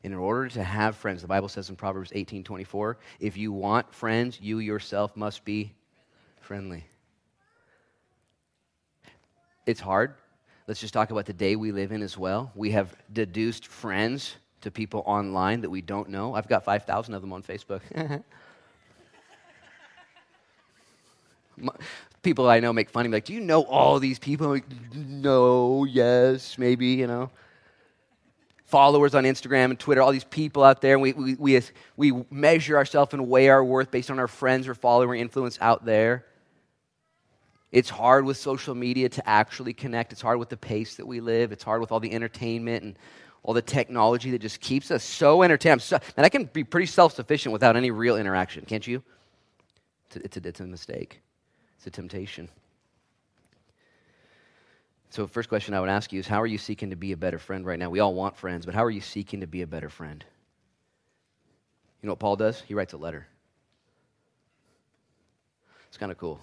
And 0.04 0.12
in 0.12 0.18
order 0.20 0.48
to 0.50 0.62
have 0.62 0.94
friends, 0.94 1.22
the 1.22 1.26
Bible 1.26 1.48
says 1.48 1.70
in 1.70 1.74
Proverbs 1.74 2.12
18 2.14 2.44
24, 2.44 2.98
if 3.18 3.36
you 3.36 3.50
want 3.50 3.92
friends, 3.92 4.38
you 4.40 4.60
yourself 4.60 5.16
must 5.16 5.44
be 5.44 5.72
friendly. 6.40 6.86
It's 9.66 9.80
hard. 9.80 10.14
Let's 10.68 10.80
just 10.80 10.94
talk 10.94 11.10
about 11.10 11.26
the 11.26 11.32
day 11.32 11.56
we 11.56 11.72
live 11.72 11.90
in 11.90 12.00
as 12.00 12.16
well. 12.16 12.52
We 12.54 12.70
have 12.70 12.94
deduced 13.12 13.66
friends 13.66 14.36
to 14.60 14.70
people 14.70 15.02
online 15.04 15.62
that 15.62 15.70
we 15.70 15.80
don't 15.80 16.10
know. 16.10 16.32
I've 16.32 16.46
got 16.46 16.64
5,000 16.64 17.12
of 17.12 17.22
them 17.22 17.32
on 17.32 17.42
Facebook. 17.42 17.80
people 22.22 22.48
I 22.48 22.60
know 22.60 22.72
make 22.72 22.90
fun 22.90 23.06
of 23.06 23.10
me, 23.10 23.16
like, 23.16 23.24
Do 23.24 23.32
you 23.32 23.40
know 23.40 23.62
all 23.62 23.98
these 24.00 24.18
people? 24.18 24.46
I'm 24.46 24.52
like, 24.52 24.64
no, 24.94 25.84
yes, 25.84 26.58
maybe, 26.58 26.86
you 26.88 27.06
know. 27.06 27.30
Followers 28.64 29.14
on 29.14 29.24
Instagram 29.24 29.66
and 29.66 29.78
Twitter, 29.78 30.02
all 30.02 30.10
these 30.10 30.24
people 30.24 30.64
out 30.64 30.80
there, 30.80 30.98
we, 30.98 31.12
we, 31.12 31.34
we, 31.36 31.60
we 31.96 32.24
measure 32.30 32.76
ourselves 32.76 33.14
and 33.14 33.28
weigh 33.28 33.48
our 33.48 33.62
worth 33.64 33.92
based 33.92 34.10
on 34.10 34.18
our 34.18 34.26
friends 34.26 34.66
or 34.66 34.74
follower 34.74 35.14
influence 35.14 35.56
out 35.60 35.84
there. 35.84 36.24
It's 37.70 37.90
hard 37.90 38.24
with 38.24 38.36
social 38.36 38.74
media 38.74 39.08
to 39.10 39.28
actually 39.28 39.72
connect. 39.72 40.12
It's 40.12 40.22
hard 40.22 40.38
with 40.38 40.48
the 40.48 40.56
pace 40.56 40.96
that 40.96 41.06
we 41.06 41.20
live. 41.20 41.52
It's 41.52 41.62
hard 41.62 41.80
with 41.80 41.92
all 41.92 42.00
the 42.00 42.12
entertainment 42.12 42.82
and 42.82 42.98
all 43.42 43.54
the 43.54 43.62
technology 43.62 44.30
that 44.32 44.40
just 44.40 44.60
keeps 44.60 44.90
us 44.90 45.04
so 45.04 45.42
entertained. 45.42 45.80
So, 45.82 45.98
and 46.16 46.26
I 46.26 46.28
can 46.28 46.44
be 46.44 46.64
pretty 46.64 46.86
self 46.86 47.14
sufficient 47.14 47.52
without 47.52 47.76
any 47.76 47.90
real 47.92 48.16
interaction, 48.16 48.64
can't 48.64 48.86
you? 48.86 49.02
It's 50.06 50.16
a, 50.16 50.24
it's, 50.24 50.36
a, 50.36 50.48
it's 50.48 50.60
a 50.60 50.66
mistake, 50.66 51.20
it's 51.76 51.86
a 51.86 51.90
temptation. 51.90 52.48
So, 55.10 55.26
first 55.26 55.48
question 55.48 55.72
I 55.72 55.80
would 55.80 55.88
ask 55.88 56.12
you 56.12 56.20
is 56.20 56.26
how 56.26 56.42
are 56.42 56.46
you 56.46 56.58
seeking 56.58 56.90
to 56.90 56.96
be 56.96 57.12
a 57.12 57.16
better 57.16 57.38
friend 57.38 57.64
right 57.64 57.78
now? 57.78 57.88
We 57.88 58.00
all 58.00 58.14
want 58.14 58.36
friends, 58.36 58.66
but 58.66 58.74
how 58.74 58.84
are 58.84 58.90
you 58.90 59.00
seeking 59.00 59.40
to 59.40 59.46
be 59.46 59.62
a 59.62 59.66
better 59.66 59.88
friend? 59.88 60.24
You 62.02 62.06
know 62.06 62.12
what 62.12 62.18
Paul 62.18 62.36
does? 62.36 62.60
He 62.60 62.74
writes 62.74 62.92
a 62.92 62.98
letter. 62.98 63.26
It's 65.88 65.96
kind 65.96 66.12
of 66.12 66.18
cool. 66.18 66.40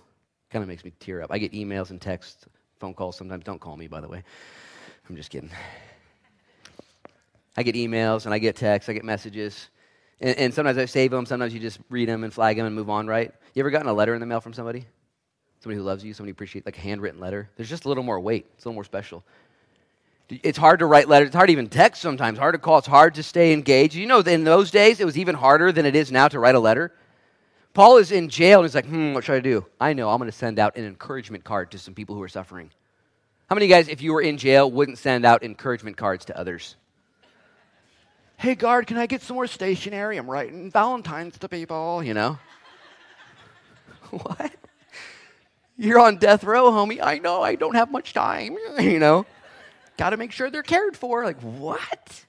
Kind 0.50 0.64
of 0.64 0.70
makes 0.70 0.84
me 0.84 0.92
tear 1.00 1.22
up. 1.22 1.32
I 1.32 1.38
get 1.38 1.52
emails 1.52 1.90
and 1.92 2.02
texts, 2.02 2.46
phone 2.80 2.94
calls 2.94 3.16
sometimes. 3.16 3.44
Don't 3.44 3.60
call 3.60 3.78
me, 3.78 3.88
by 3.88 4.02
the 4.02 4.08
way. 4.08 4.24
I'm 5.08 5.16
just 5.16 5.30
kidding. 5.30 5.52
I 7.56 7.64
get 7.64 7.76
emails 7.76 8.26
and 8.26 8.34
I 8.34 8.40
get 8.40 8.56
texts, 8.56 8.90
I 8.90 8.94
get 8.94 9.04
messages. 9.04 9.70
And, 10.20 10.38
and, 10.38 10.54
sometimes 10.54 10.78
I 10.78 10.86
save 10.86 11.12
them, 11.12 11.26
sometimes 11.26 11.54
you 11.54 11.60
just 11.60 11.80
read 11.90 12.08
them 12.08 12.24
and 12.24 12.34
flag 12.34 12.58
them 12.58 12.66
and 12.66 12.76
move 12.76 12.90
on, 12.90 13.08
right? 13.08 13.32
You 13.54 13.60
ever 13.62 13.70
gotten 13.70 13.88
a 13.88 13.94
letter 13.94 14.14
in 14.14 14.20
the 14.20 14.26
mail 14.26 14.42
from 14.42 14.54
somebody? 14.54 14.86
Somebody 15.64 15.78
who 15.78 15.84
loves 15.84 16.04
you, 16.04 16.14
somebody 16.14 16.32
appreciates, 16.32 16.66
like 16.66 16.78
a 16.78 16.82
handwritten 16.82 17.22
letter? 17.22 17.50
There's 17.56 17.70
just 17.70 17.86
a 17.86 17.88
little 17.88 18.04
more 18.04 18.20
weight, 18.20 18.48
it's 18.54 18.66
a 18.66 18.68
little 18.68 18.76
more 18.76 18.84
special. 18.84 19.24
It's 20.28 20.58
hard 20.58 20.80
to 20.80 20.86
write 20.86 21.08
letters. 21.08 21.28
It's 21.28 21.36
hard 21.36 21.48
to 21.48 21.54
even 21.54 21.70
text 21.70 22.02
sometimes. 22.02 22.38
Hard 22.38 22.54
to 22.54 22.60
call. 22.60 22.80
It's 22.80 22.88
hard 22.88 23.16
to 23.16 23.24
stay 23.24 23.54
engaged. 23.54 23.96
You 23.96 24.06
know, 24.06 24.20
in 24.20 24.44
those 24.44 24.72
days, 24.72 25.00
it 25.00 25.06
was 25.06 25.18
even 25.18 25.36
harder 25.36 25.72
than 25.72 25.86
it 25.86 25.96
is 25.96 26.12
now 26.12 26.28
to 26.28 26.38
write 26.38 26.56
a 26.56 26.60
letter. 26.60 26.92
Paul 27.74 27.96
is 27.98 28.12
in 28.12 28.28
jail 28.28 28.60
and 28.60 28.68
he's 28.68 28.76
like, 28.76 28.88
hmm, 28.88 29.14
what 29.14 29.24
should 29.24 29.36
I 29.36 29.40
do? 29.40 29.66
I 29.80 29.94
know, 29.94 30.10
I'm 30.10 30.18
going 30.18 30.30
to 30.30 30.38
send 30.38 30.60
out 30.60 30.76
an 30.76 30.86
encouragement 30.86 31.46
card 31.46 31.72
to 31.72 31.80
some 31.80 31.94
people 31.94 32.16
who 32.16 32.22
are 32.24 32.30
suffering. 32.30 32.72
How 33.50 33.56
many 33.56 33.66
of 33.66 33.70
you 33.70 33.76
guys, 33.76 33.88
if 33.88 34.02
you 34.02 34.12
were 34.12 34.22
in 34.22 34.38
jail, 34.38 34.70
wouldn't 34.70 34.98
send 34.98 35.26
out 35.26 35.44
encouragement 35.44 35.96
cards 35.96 36.26
to 36.26 36.38
others? 36.38 36.76
Hey, 38.38 38.56
guard, 38.56 38.88
can 38.88 38.98
I 38.98 39.06
get 39.06 39.22
some 39.22 39.36
more 39.36 39.48
stationery? 39.48 40.18
I'm 40.18 40.30
writing 40.30 40.72
Valentine's 40.72 41.38
to 41.38 41.48
people, 41.48 42.04
you 42.04 42.14
know? 42.14 42.38
what? 44.10 44.52
You're 45.78 46.00
on 46.00 46.18
death 46.18 46.44
row, 46.44 46.72
homie. 46.72 47.00
I 47.02 47.20
know, 47.20 47.42
I 47.42 47.56
don't 47.56 47.76
have 47.76 47.92
much 47.92 48.14
time, 48.14 48.58
you 48.80 49.00
know? 49.00 49.26
Got 49.98 50.12
to 50.12 50.18
make 50.18 50.32
sure 50.32 50.50
they're 50.50 50.64
cared 50.64 50.98
for. 50.98 51.24
Like, 51.24 51.40
what? 51.42 52.26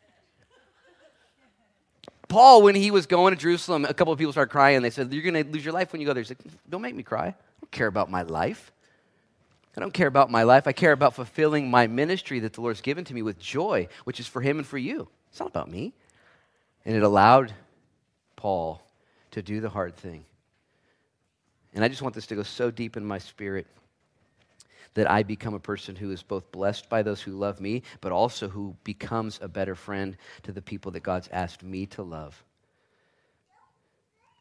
Paul, 2.29 2.63
when 2.63 2.75
he 2.75 2.91
was 2.91 3.07
going 3.07 3.35
to 3.35 3.41
Jerusalem, 3.41 3.85
a 3.85 3.95
couple 3.95 4.13
of 4.13 4.19
people 4.19 4.33
started 4.33 4.51
crying. 4.51 4.83
They 4.83 4.91
said, 4.91 5.13
You're 5.13 5.23
going 5.23 5.45
to 5.45 5.51
lose 5.51 5.65
your 5.65 5.75
life 5.75 5.93
when 5.93 6.01
you 6.01 6.07
go 6.07 6.13
there. 6.13 6.23
He's 6.23 6.31
like, 6.31 6.39
Don't 6.69 6.83
make 6.83 6.95
me 6.95 7.03
cry. 7.03 7.29
I 7.29 7.35
don't 7.61 7.71
care 7.71 7.87
about 7.87 8.11
my 8.11 8.23
life. 8.23 8.73
I 9.77 9.81
don't 9.81 9.93
care 9.93 10.07
about 10.07 10.31
my 10.31 10.45
life. 10.45 10.67
I 10.67 10.73
care 10.73 10.93
about 10.93 11.15
fulfilling 11.15 11.71
my 11.71 11.87
ministry 11.87 12.41
that 12.41 12.53
the 12.53 12.61
Lord's 12.61 12.81
given 12.81 13.05
to 13.05 13.15
me 13.15 13.23
with 13.23 13.39
joy, 13.39 13.89
which 14.05 14.21
is 14.21 14.27
for 14.27 14.41
him 14.41 14.59
and 14.59 14.67
for 14.67 14.79
you. 14.79 15.09
It's 15.31 15.41
not 15.41 15.49
about 15.49 15.71
me. 15.71 15.93
And 16.85 16.95
it 16.95 17.03
allowed 17.03 17.53
Paul 18.37 18.83
to 19.33 19.43
do 19.43 19.61
the 19.61 19.71
hard 19.71 19.97
thing. 19.97 20.25
And 21.75 21.85
I 21.85 21.89
just 21.89 22.03
want 22.03 22.15
this 22.15 22.27
to 22.29 22.37
go 22.37 22.43
so 22.43 22.71
deep 22.71 22.97
in 22.97 23.05
my 23.05 23.19
spirit 23.19 23.67
that 24.95 25.11
I 25.11 25.25
become 25.25 25.55
a 25.55 25.61
person 25.61 25.97
who 25.97 26.13
is 26.13 26.23
both 26.23 26.51
blessed 26.53 26.89
by 26.89 27.03
those 27.03 27.21
who 27.21 27.33
love 27.33 27.61
me, 27.61 27.83
but 28.01 28.13
also 28.13 28.49
who 28.49 28.77
becomes 28.85 29.41
a 29.43 29.49
better 29.49 29.75
friend 29.75 30.17
to 30.45 30.53
the 30.53 30.63
people 30.63 30.93
that 30.93 31.03
God's 31.03 31.29
asked 31.33 31.65
me 31.65 31.87
to 31.87 32.03
love. 32.03 32.45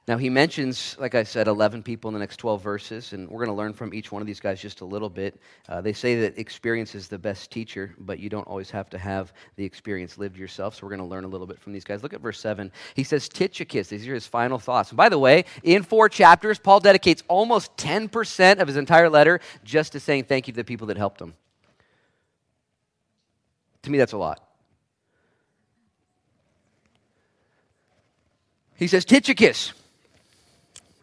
Now, 0.05 0.17
he 0.17 0.29
mentions, 0.29 0.97
like 0.99 1.15
I 1.15 1.23
said, 1.23 1.47
11 1.47 1.81
people 1.81 2.09
in 2.09 2.13
the 2.13 2.19
next 2.19 2.35
12 2.35 2.61
verses, 2.61 3.13
and 3.13 3.29
we're 3.29 3.45
going 3.45 3.55
to 3.55 3.57
learn 3.57 3.71
from 3.71 3.93
each 3.93 4.11
one 4.11 4.21
of 4.21 4.27
these 4.27 4.41
guys 4.41 4.61
just 4.61 4.81
a 4.81 4.85
little 4.85 5.09
bit. 5.09 5.39
Uh, 5.69 5.79
they 5.79 5.93
say 5.93 6.19
that 6.19 6.37
experience 6.37 6.93
is 6.93 7.07
the 7.07 7.17
best 7.17 7.51
teacher, 7.51 7.95
but 7.99 8.19
you 8.19 8.27
don't 8.27 8.45
always 8.45 8.69
have 8.69 8.89
to 8.89 8.97
have 8.97 9.31
the 9.55 9.63
experience 9.63 10.17
lived 10.17 10.35
yourself, 10.35 10.75
so 10.75 10.85
we're 10.85 10.89
going 10.89 10.99
to 10.99 11.05
learn 11.05 11.23
a 11.23 11.27
little 11.27 11.47
bit 11.47 11.57
from 11.57 11.71
these 11.71 11.85
guys. 11.85 12.03
Look 12.03 12.13
at 12.13 12.19
verse 12.19 12.37
7. 12.41 12.69
He 12.95 13.05
says, 13.05 13.29
Tychicus, 13.29 13.87
these 13.87 14.05
are 14.05 14.13
his 14.13 14.27
final 14.27 14.59
thoughts. 14.59 14.89
And 14.89 14.97
by 14.97 15.07
the 15.07 15.17
way, 15.17 15.45
in 15.63 15.83
four 15.83 16.09
chapters, 16.09 16.59
Paul 16.59 16.81
dedicates 16.81 17.23
almost 17.29 17.77
10% 17.77 18.59
of 18.59 18.67
his 18.67 18.75
entire 18.75 19.09
letter 19.09 19.39
just 19.63 19.93
to 19.93 20.01
saying 20.01 20.25
thank 20.25 20.47
you 20.47 20.51
to 20.51 20.57
the 20.57 20.65
people 20.65 20.87
that 20.87 20.97
helped 20.97 21.21
him. 21.21 21.33
To 23.83 23.89
me, 23.89 23.97
that's 23.97 24.13
a 24.13 24.17
lot. 24.17 24.45
He 28.75 28.87
says, 28.87 29.05
Tychicus, 29.05 29.71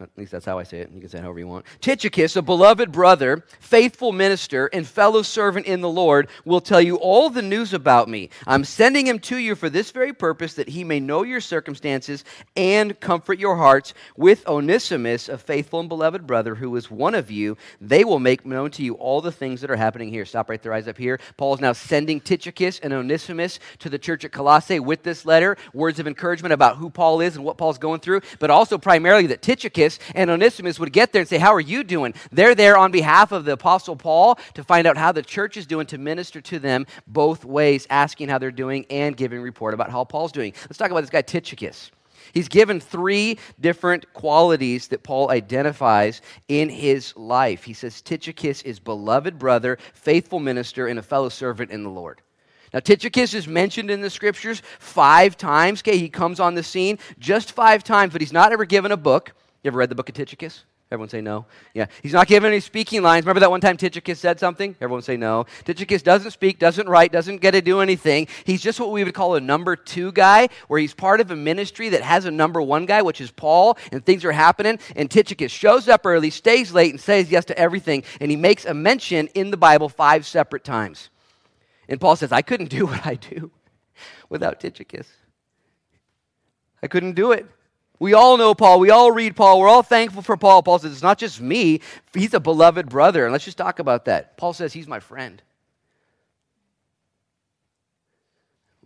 at 0.01 0.09
least 0.17 0.31
that's 0.31 0.45
how 0.45 0.59
I 0.59 0.63
say 0.63 0.79
it. 0.79 0.91
You 0.91 0.99
can 0.99 1.09
say 1.09 1.19
it 1.19 1.23
however 1.23 1.39
you 1.39 1.47
want. 1.47 1.65
Tychicus, 1.79 2.35
a 2.35 2.41
beloved 2.41 2.91
brother, 2.91 3.43
faithful 3.59 4.11
minister, 4.11 4.67
and 4.67 4.87
fellow 4.87 5.21
servant 5.21 5.65
in 5.65 5.81
the 5.81 5.89
Lord, 5.89 6.27
will 6.45 6.61
tell 6.61 6.81
you 6.81 6.95
all 6.95 7.29
the 7.29 7.41
news 7.41 7.73
about 7.73 8.09
me. 8.09 8.29
I'm 8.47 8.63
sending 8.63 9.07
him 9.07 9.19
to 9.19 9.37
you 9.37 9.55
for 9.55 9.69
this 9.69 9.91
very 9.91 10.13
purpose, 10.13 10.55
that 10.55 10.69
he 10.69 10.83
may 10.83 10.99
know 10.99 11.23
your 11.23 11.41
circumstances 11.41 12.23
and 12.55 12.99
comfort 12.99 13.39
your 13.39 13.57
hearts. 13.57 13.93
With 14.17 14.47
Onesimus, 14.47 15.29
a 15.29 15.37
faithful 15.37 15.79
and 15.79 15.89
beloved 15.89 16.25
brother 16.25 16.55
who 16.55 16.75
is 16.75 16.89
one 16.89 17.15
of 17.15 17.31
you, 17.31 17.57
they 17.79 18.03
will 18.03 18.19
make 18.19 18.45
known 18.45 18.71
to 18.71 18.83
you 18.83 18.93
all 18.95 19.21
the 19.21 19.31
things 19.31 19.61
that 19.61 19.71
are 19.71 19.75
happening 19.75 20.09
here. 20.09 20.25
Stop 20.25 20.49
right 20.49 20.61
there, 20.61 20.73
eyes 20.73 20.87
up 20.87 20.97
here. 20.97 21.19
Paul 21.37 21.53
is 21.53 21.61
now 21.61 21.73
sending 21.73 22.19
Tychicus 22.19 22.79
and 22.79 22.93
Onesimus 22.93 23.59
to 23.79 23.89
the 23.89 23.99
church 23.99 24.25
at 24.25 24.31
Colossae 24.31 24.79
with 24.79 25.03
this 25.03 25.25
letter, 25.25 25.57
words 25.73 25.99
of 25.99 26.07
encouragement 26.07 26.53
about 26.53 26.77
who 26.77 26.89
Paul 26.89 27.21
is 27.21 27.35
and 27.35 27.45
what 27.45 27.57
Paul's 27.57 27.77
going 27.77 27.99
through, 27.99 28.21
but 28.39 28.49
also 28.49 28.77
primarily 28.77 29.27
that 29.27 29.41
Tychicus 29.41 29.90
and 30.15 30.29
Onesimus 30.29 30.79
would 30.79 30.93
get 30.93 31.11
there 31.11 31.21
and 31.21 31.29
say, 31.29 31.37
How 31.37 31.53
are 31.53 31.59
you 31.59 31.83
doing? 31.83 32.13
They're 32.31 32.55
there 32.55 32.77
on 32.77 32.91
behalf 32.91 33.31
of 33.31 33.45
the 33.45 33.53
Apostle 33.53 33.95
Paul 33.95 34.39
to 34.53 34.63
find 34.63 34.87
out 34.87 34.97
how 34.97 35.11
the 35.11 35.21
church 35.21 35.57
is 35.57 35.65
doing, 35.65 35.87
to 35.87 35.97
minister 35.97 36.41
to 36.41 36.59
them 36.59 36.85
both 37.07 37.45
ways, 37.45 37.87
asking 37.89 38.29
how 38.29 38.37
they're 38.37 38.51
doing 38.51 38.85
and 38.89 39.15
giving 39.15 39.41
report 39.41 39.73
about 39.73 39.89
how 39.91 40.03
Paul's 40.03 40.31
doing. 40.31 40.53
Let's 40.63 40.77
talk 40.77 40.91
about 40.91 41.01
this 41.01 41.09
guy, 41.09 41.21
Tychicus. 41.21 41.91
He's 42.33 42.47
given 42.47 42.79
three 42.79 43.39
different 43.59 44.13
qualities 44.13 44.87
that 44.89 45.03
Paul 45.03 45.31
identifies 45.31 46.21
in 46.47 46.69
his 46.69 47.15
life. 47.17 47.63
He 47.63 47.73
says 47.73 48.01
Tychicus 48.01 48.61
is 48.61 48.79
beloved 48.79 49.37
brother, 49.37 49.77
faithful 49.93 50.39
minister, 50.39 50.87
and 50.87 50.99
a 50.99 51.03
fellow 51.03 51.29
servant 51.29 51.71
in 51.71 51.83
the 51.83 51.89
Lord. 51.89 52.21
Now, 52.73 52.79
Tychicus 52.79 53.33
is 53.33 53.47
mentioned 53.47 53.91
in 53.91 53.99
the 53.99 54.09
scriptures 54.09 54.61
five 54.79 55.35
times. 55.35 55.81
Okay, 55.81 55.97
he 55.97 56.07
comes 56.07 56.39
on 56.39 56.55
the 56.55 56.63
scene 56.63 56.99
just 57.19 57.51
five 57.51 57.83
times, 57.83 58.13
but 58.13 58.21
he's 58.21 58.31
not 58.31 58.53
ever 58.53 58.63
given 58.63 58.93
a 58.93 58.97
book. 58.97 59.33
You 59.63 59.69
ever 59.69 59.77
read 59.77 59.89
the 59.89 59.95
book 59.95 60.09
of 60.09 60.15
Tychicus? 60.15 60.63
Everyone 60.91 61.07
say 61.07 61.21
no. 61.21 61.45
Yeah. 61.73 61.85
He's 62.03 62.11
not 62.11 62.27
giving 62.27 62.49
any 62.49 62.59
speaking 62.59 63.01
lines. 63.01 63.23
Remember 63.25 63.39
that 63.39 63.49
one 63.49 63.61
time 63.61 63.77
Tychicus 63.77 64.19
said 64.19 64.41
something? 64.41 64.75
Everyone 64.81 65.01
say 65.01 65.15
no. 65.15 65.45
Tychicus 65.63 66.01
doesn't 66.01 66.31
speak, 66.31 66.59
doesn't 66.59 66.89
write, 66.89 67.13
doesn't 67.13 67.37
get 67.37 67.51
to 67.51 67.61
do 67.61 67.79
anything. 67.79 68.27
He's 68.43 68.61
just 68.61 68.77
what 68.77 68.91
we 68.91 69.05
would 69.05 69.13
call 69.13 69.35
a 69.35 69.39
number 69.39 69.77
two 69.77 70.11
guy, 70.11 70.49
where 70.67 70.81
he's 70.81 70.93
part 70.93 71.21
of 71.21 71.31
a 71.31 71.35
ministry 71.35 71.87
that 71.89 72.01
has 72.01 72.25
a 72.25 72.31
number 72.31 72.61
one 72.61 72.85
guy, 72.85 73.03
which 73.03 73.21
is 73.21 73.31
Paul, 73.31 73.77
and 73.93 74.05
things 74.05 74.25
are 74.25 74.33
happening. 74.33 74.79
And 74.97 75.09
Tychicus 75.09 75.49
shows 75.49 75.87
up 75.87 76.05
early, 76.05 76.29
stays 76.29 76.73
late, 76.73 76.91
and 76.91 76.99
says 76.99 77.31
yes 77.31 77.45
to 77.45 77.57
everything. 77.57 78.03
And 78.19 78.29
he 78.29 78.35
makes 78.35 78.65
a 78.65 78.73
mention 78.73 79.27
in 79.27 79.49
the 79.49 79.57
Bible 79.57 79.87
five 79.87 80.25
separate 80.25 80.65
times. 80.65 81.09
And 81.87 82.01
Paul 82.01 82.17
says, 82.17 82.33
I 82.33 82.41
couldn't 82.41 82.69
do 82.69 82.85
what 82.87 83.05
I 83.05 83.15
do 83.15 83.51
without 84.27 84.59
Tychicus. 84.59 85.07
I 86.83 86.87
couldn't 86.87 87.13
do 87.13 87.31
it. 87.31 87.45
We 88.01 88.15
all 88.15 88.35
know 88.35 88.55
Paul. 88.55 88.79
We 88.79 88.89
all 88.89 89.11
read 89.11 89.35
Paul. 89.35 89.59
We're 89.59 89.67
all 89.67 89.83
thankful 89.83 90.23
for 90.23 90.35
Paul. 90.35 90.63
Paul 90.63 90.79
says, 90.79 90.91
It's 90.91 91.03
not 91.03 91.19
just 91.19 91.39
me, 91.39 91.81
he's 92.15 92.33
a 92.33 92.39
beloved 92.39 92.89
brother. 92.89 93.25
And 93.25 93.31
let's 93.31 93.45
just 93.45 93.59
talk 93.59 93.77
about 93.77 94.05
that. 94.05 94.37
Paul 94.37 94.53
says, 94.53 94.73
He's 94.73 94.87
my 94.87 94.99
friend. 94.99 95.39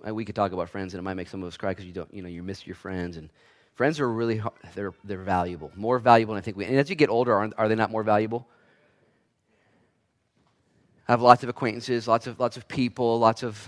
Uh, 0.06 0.14
we 0.14 0.26
could 0.26 0.36
talk 0.36 0.52
about 0.52 0.68
friends, 0.68 0.94
and 0.94 1.00
it 1.00 1.04
might 1.04 1.14
make 1.14 1.30
some 1.30 1.42
of 1.42 1.48
us 1.48 1.56
cry 1.56 1.72
because 1.72 1.86
you 1.86 1.94
don't, 1.94 2.14
you 2.14 2.24
know, 2.24 2.28
you 2.28 2.44
miss 2.44 2.68
your 2.68 2.76
friends. 2.76 3.16
And 3.16 3.30
friends 3.74 4.02
are 4.02 4.12
really, 4.12 4.42
they're, 4.76 4.94
they're 5.06 5.24
valuable, 5.24 5.72
more 5.78 5.98
valuable 5.98 6.34
than 6.34 6.42
I 6.42 6.44
think 6.44 6.58
we. 6.58 6.66
And 6.66 6.78
as 6.78 6.90
you 6.90 6.98
get 6.98 7.10
older, 7.10 7.34
are, 7.34 7.50
are 7.58 7.70
they 7.70 7.76
not 7.76 7.92
more 7.92 8.04
valuable? 8.04 8.46
I 11.08 11.14
have 11.14 11.22
lots 11.22 11.42
of 11.42 11.48
acquaintances, 11.48 12.06
lots 12.06 12.28
of 12.28 12.38
lots 12.38 12.58
of 12.58 12.68
people, 12.68 13.18
lots 13.18 13.44
of 13.44 13.66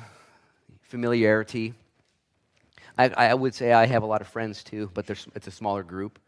familiarity. 0.81 1.73
I, 2.97 3.09
I 3.09 3.33
would 3.33 3.53
say 3.53 3.73
I 3.73 3.85
have 3.85 4.03
a 4.03 4.07
lot 4.07 4.21
of 4.21 4.27
friends 4.27 4.63
too, 4.63 4.89
but 4.93 5.09
it's 5.09 5.47
a 5.47 5.51
smaller 5.51 5.83
group. 5.83 6.19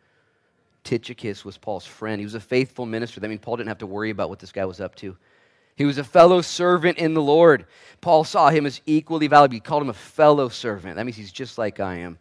Tychicus 0.83 1.43
was 1.43 1.57
Paul's 1.57 1.85
friend. 1.85 2.19
He 2.19 2.25
was 2.25 2.35
a 2.35 2.39
faithful 2.39 2.85
minister. 2.85 3.19
That 3.19 3.27
means 3.27 3.41
Paul 3.41 3.57
didn't 3.57 3.69
have 3.69 3.79
to 3.79 3.87
worry 3.87 4.11
about 4.11 4.29
what 4.29 4.39
this 4.39 4.51
guy 4.51 4.65
was 4.65 4.79
up 4.79 4.95
to. 4.95 5.17
He 5.75 5.85
was 5.85 5.97
a 5.97 6.03
fellow 6.03 6.41
servant 6.41 6.97
in 6.97 7.13
the 7.13 7.21
Lord. 7.21 7.65
Paul 8.01 8.23
saw 8.23 8.49
him 8.49 8.65
as 8.65 8.81
equally 8.85 9.27
valuable. 9.27 9.53
He 9.53 9.59
called 9.61 9.83
him 9.83 9.89
a 9.89 9.93
fellow 9.93 10.49
servant. 10.49 10.95
That 10.95 11.05
means 11.05 11.15
he's 11.15 11.31
just 11.31 11.57
like 11.57 11.79
I 11.79 11.99
am. 11.99 12.17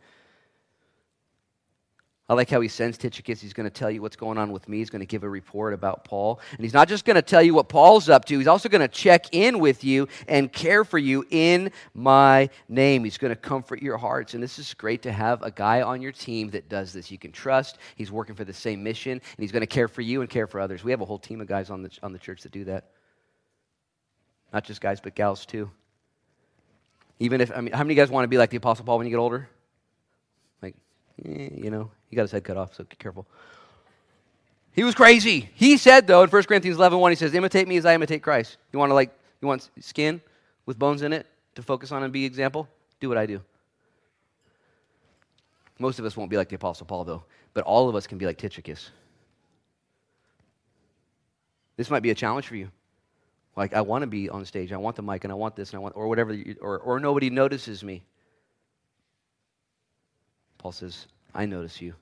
I 2.31 2.35
like 2.35 2.51
how 2.51 2.61
he 2.61 2.69
sends 2.69 2.99
Tychicus. 2.99 3.41
He's 3.41 3.55
going 3.55 3.65
to 3.65 3.71
tell 3.71 3.91
you 3.91 4.03
what's 4.03 4.17
going 4.17 4.37
on 4.37 4.53
with 4.53 4.69
me. 4.69 4.79
He's 4.79 4.91
going 4.91 5.01
to 5.01 5.07
give 5.07 5.23
a 5.23 5.29
report 5.29 5.73
about 5.73 6.05
Paul. 6.05 6.41
And 6.51 6.61
he's 6.61 6.75
not 6.75 6.87
just 6.87 7.07
going 7.07 7.15
to 7.17 7.23
tell 7.23 7.43
you 7.43 7.55
what 7.55 7.71
Paul's 7.71 8.11
up 8.11 8.27
to, 8.27 8.37
he's 8.37 8.47
also 8.47 8.69
going 8.69 8.83
to 8.83 8.89
check 8.89 9.35
in 9.35 9.59
with 9.59 9.83
you 9.83 10.09
and 10.27 10.53
care 10.53 10.85
for 10.85 10.99
you 10.99 11.25
in 11.31 11.73
my 11.95 12.51
name. 12.69 13.05
He's 13.05 13.17
going 13.17 13.31
to 13.31 13.37
comfort 13.37 13.81
your 13.81 13.97
hearts. 13.97 14.35
And 14.35 14.43
this 14.43 14.59
is 14.59 14.75
great 14.75 15.01
to 15.03 15.13
have 15.13 15.43
a 15.43 15.51
guy 15.51 15.81
on 15.81 16.03
your 16.03 16.13
team 16.13 16.51
that 16.51 16.69
does 16.69 16.93
this. 16.93 17.11
You 17.11 17.17
can 17.19 17.33
trust. 17.33 17.79
He's 17.97 18.13
working 18.13 18.35
for 18.35 18.45
the 18.45 18.53
same 18.53 18.83
mission, 18.83 19.13
and 19.13 19.23
he's 19.39 19.53
going 19.53 19.63
to 19.63 19.67
care 19.67 19.89
for 19.89 20.03
you 20.03 20.21
and 20.21 20.29
care 20.29 20.47
for 20.47 20.61
others. 20.61 20.85
We 20.85 20.91
have 20.91 21.01
a 21.01 21.07
whole 21.07 21.19
team 21.19 21.41
of 21.41 21.47
guys 21.47 21.71
on 21.71 21.83
the, 21.83 21.91
on 22.03 22.13
the 22.13 22.19
church 22.19 22.43
that 22.43 22.53
do 22.53 22.65
that. 22.65 22.91
Not 24.53 24.65
just 24.65 24.83
guys, 24.83 25.01
but 25.01 25.15
gals 25.15 25.47
too. 25.47 25.71
Even 27.21 27.41
if, 27.41 27.51
I 27.57 27.63
mean, 27.63 27.73
how 27.73 27.85
many 27.85 27.95
guys 27.95 28.11
want 28.11 28.25
to 28.25 28.29
be 28.29 28.37
like 28.37 28.51
the 28.51 28.59
Apostle 28.59 28.85
Paul 28.85 28.99
when 28.99 29.07
you 29.07 29.11
get 29.11 29.19
older? 29.19 29.49
Eh, 31.25 31.49
you 31.55 31.71
know, 31.71 31.91
he 32.09 32.17
got 32.17 32.23
his 32.23 32.33
head 32.33 32.45
cut 32.45 32.57
off, 32.57 32.75
so 32.75 32.85
be 32.85 32.97
careful. 32.97 33.27
He 34.73 34.85
was 34.85 34.95
crazy. 34.95 35.51
He 35.55 35.77
said, 35.77 36.07
though, 36.07 36.23
in 36.23 36.31
1 36.31 36.43
Corinthians 36.45 36.77
11 36.77 36.99
1, 36.99 37.13
he 37.13 37.17
says, 37.17 37.35
Imitate 37.35 37.67
me 37.67 37.77
as 37.77 37.87
I 37.87 37.95
imitate 37.95 38.23
Christ. 38.23 38.59
You 38.73 38.79
want 38.79 38.91
to, 38.91 38.95
like, 38.95 39.11
you 39.41 39.49
want 39.49 39.69
skin 39.81 40.21
with 40.67 40.79
bones 40.79 41.03
in 41.03 41.13
it 41.13 41.27
to 41.55 41.63
focus 41.63 41.91
on 41.91 42.03
and 42.03 42.13
be 42.13 42.25
example? 42.25 42.69
Do 43.01 43.09
what 43.09 43.19
I 43.19 43.27
do. 43.27 43.41
Most 45.79 45.99
of 45.99 46.05
us 46.05 46.17
won't 46.17 46.31
be 46.31 46.37
like 46.37 46.49
the 46.49 46.57
Apostle 46.57 46.87
Paul, 46.87 47.05
though, 47.05 47.25
but 47.55 47.65
all 47.65 47.89
of 47.89 47.95
us 47.95 48.07
can 48.07 48.19
be 48.19 48.27
like 48.27 48.39
Tychicus. 48.39 48.91
This 51.77 51.91
might 51.91 52.03
be 52.03 52.11
a 52.11 52.15
challenge 52.15 52.47
for 52.47 52.57
you. 52.57 52.71
Like, 53.57 53.75
I 53.75 53.81
want 53.81 54.03
to 54.03 54.07
be 54.07 54.29
on 54.29 54.45
stage, 54.45 54.73
I 54.73 54.77
want 54.77 54.97
the 54.97 55.03
mic, 55.03 55.25
and 55.25 55.33
I 55.33 55.37
want 55.37 55.57
this, 55.57 55.71
and 55.71 55.79
I 55.79 55.81
want, 55.81 55.97
or 55.97 56.07
whatever, 56.09 56.33
you, 56.33 56.57
or, 56.61 56.79
or 56.79 57.01
nobody 57.01 57.31
notices 57.31 57.83
me. 57.83 58.03
Paul 60.59 60.73
says, 60.73 61.07
I 61.35 61.47
notice 61.47 61.81
you. 61.81 61.95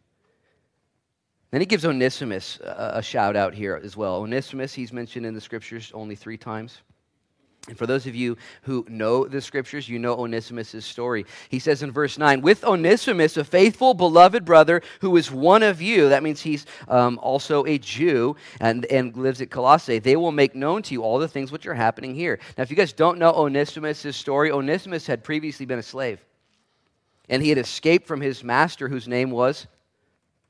Then 1.51 1.61
he 1.61 1.67
gives 1.67 1.85
Onesimus 1.85 2.59
a, 2.61 3.01
shout 3.03 3.37
out 3.37 3.55
here 3.55 3.81
as 3.83 3.97
well. 3.97 4.17
Onesimus, 4.17 4.75
he's 4.75 4.93
mentioned 4.93 5.25
in 5.25 5.35
the 5.35 5.41
scriptures 5.41 5.93
only 5.95 6.17
three 6.17 6.37
times. 6.37 6.83
And 7.69 7.77
for 7.77 7.87
those 7.87 8.07
of 8.07 8.15
you 8.15 8.37
who 8.63 8.87
know 8.89 9.27
the 9.27 9.41
scriptures, 9.41 9.89
you 9.89 9.99
know 9.99 10.15
Onesimus' 10.15 10.85
story. 10.85 11.27
He 11.49 11.59
says 11.59 11.83
in 11.83 11.91
verse 11.91 12.17
9, 12.17 12.41
With 12.41 12.65
Onesimus, 12.65 13.37
a 13.37 13.45
faithful, 13.45 13.93
beloved 13.93 14.45
brother 14.45 14.83
who 15.01 15.17
is 15.17 15.33
one 15.33 15.65
of 15.65 15.83
you, 15.83 16.09
that 16.11 16.23
means 16.23 16.41
he's 16.41 16.67
um, 16.87 17.19
also 17.21 17.65
a 17.67 17.79
Jew 17.79 18.37
and, 18.61 18.85
and 18.87 19.17
lives 19.17 19.41
at 19.41 19.51
Colossae, 19.51 19.99
they 19.99 20.17
will 20.17 20.33
make 20.33 20.55
known 20.55 20.83
to 20.83 20.95
you 20.95 21.03
all 21.03 21.19
the 21.19 21.29
things 21.29 21.51
which 21.51 21.67
are 21.67 21.75
happening 21.75 22.15
here. 22.15 22.39
Now, 22.57 22.63
if 22.63 22.71
you 22.71 22.77
guys 22.77 22.93
don't 22.93 23.19
know 23.19 23.33
Onesimus' 23.33 24.17
story, 24.17 24.53
Onesimus 24.53 25.07
had 25.07 25.25
previously 25.25 25.67
been 25.67 25.81
a 25.81 25.83
slave. 25.83 26.21
And 27.29 27.43
he 27.43 27.49
had 27.49 27.59
escaped 27.59 28.07
from 28.07 28.21
his 28.21 28.45
master, 28.45 28.89
whose 28.89 29.09
name 29.09 29.31
was, 29.31 29.67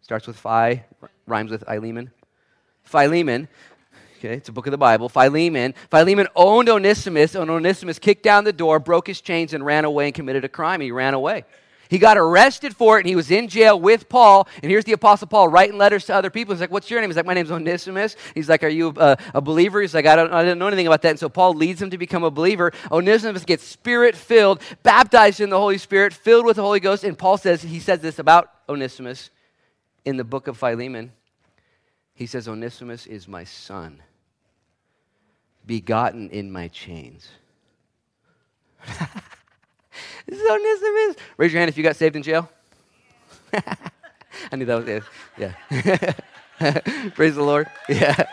starts 0.03 0.27
with 0.27 0.37
Phi, 0.37 0.85
rhymes 1.27 1.51
with 1.51 1.65
Philemon. 1.65 2.11
Philemon, 2.85 3.49
okay, 4.19 4.35
it's 4.35 4.49
a 4.49 4.53
book 4.53 4.67
of 4.67 4.71
the 4.71 4.79
Bible. 4.79 5.09
Philemon. 5.09 5.75
Philemon 5.91 6.29
owned 6.37 6.69
Onesimus, 6.69 7.35
and 7.35 7.51
Onesimus 7.51 7.99
kicked 7.99 8.23
down 8.23 8.45
the 8.45 8.53
door, 8.53 8.79
broke 8.79 9.07
his 9.07 9.21
chains, 9.21 9.55
and 9.55 9.65
ran 9.65 9.85
away 9.85 10.07
and 10.07 10.15
committed 10.15 10.45
a 10.45 10.49
crime. 10.49 10.81
He 10.81 10.91
ran 10.91 11.15
away. 11.15 11.45
He 11.89 11.99
got 11.99 12.19
arrested 12.19 12.75
for 12.75 12.99
it 12.99 13.03
and 13.03 13.09
he 13.09 13.17
was 13.17 13.31
in 13.31 13.49
jail 13.49 13.79
with 13.79 14.09
Paul. 14.09 14.49
And 14.63 14.71
here's 14.71 14.85
the 14.85 14.93
Apostle 14.93 15.29
Paul 15.29 15.49
writing 15.49 15.79
letters 15.79 16.07
to 16.07 16.15
other 16.15 16.31
people. 16.31 16.55
He's 16.55 16.61
like, 16.61 16.71
What's 16.71 16.91
your 16.91 17.01
name? 17.01 17.11
He's 17.11 17.17
like, 17.17 17.27
My 17.27 17.35
name's 17.35 17.51
Onesimus. 17.51 18.17
He's 18.35 18.49
like, 18.49 18.65
Are 18.65 18.69
you 18.69 18.93
a, 18.97 19.17
a 19.35 19.41
believer? 19.41 19.81
He's 19.81 19.95
like, 19.95 20.07
I 20.07 20.17
don't, 20.17 20.33
I 20.33 20.45
don't 20.45 20.59
know 20.59 20.67
anything 20.67 20.87
about 20.87 21.03
that. 21.03 21.11
And 21.11 21.19
so 21.19 21.29
Paul 21.29 21.55
leads 21.55 21.81
him 21.81 21.91
to 21.91 21.99
become 21.99 22.25
a 22.25 22.31
believer. 22.31 22.73
Onesimus 22.91 23.45
gets 23.45 23.65
spirit 23.65 24.17
filled, 24.17 24.61
baptized 24.83 25.41
in 25.41 25.51
the 25.51 25.59
Holy 25.59 25.79
Spirit, 25.79 26.13
filled 26.13 26.45
with 26.45 26.57
the 26.57 26.63
Holy 26.63 26.81
Ghost. 26.81 27.05
And 27.05 27.17
Paul 27.17 27.39
says, 27.39 27.63
He 27.63 27.81
says 27.81 28.01
this 28.01 28.19
about 28.19 28.51
Onesimus 28.69 29.31
in 30.05 30.17
the 30.17 30.25
book 30.25 30.49
of 30.49 30.57
Philemon. 30.57 31.13
He 32.15 32.27
says, 32.27 32.49
Onesimus 32.49 33.07
is 33.07 33.29
my 33.29 33.45
son, 33.45 34.03
begotten 35.67 36.31
in 36.31 36.51
my 36.51 36.69
chains. 36.69 37.29
Raise 41.37 41.53
your 41.53 41.61
hand 41.61 41.69
if 41.69 41.77
you 41.77 41.83
got 41.83 41.97
saved 41.97 42.17
in 42.17 42.23
jail. 42.23 42.51
I 44.53 44.57
knew 44.57 44.65
that 44.65 44.77
was 44.77 44.89
it. 44.89 45.03
Yeah. 45.39 45.53
Praise 47.15 47.35
the 47.35 47.43
Lord. 47.43 47.69
Yeah. 47.89 48.27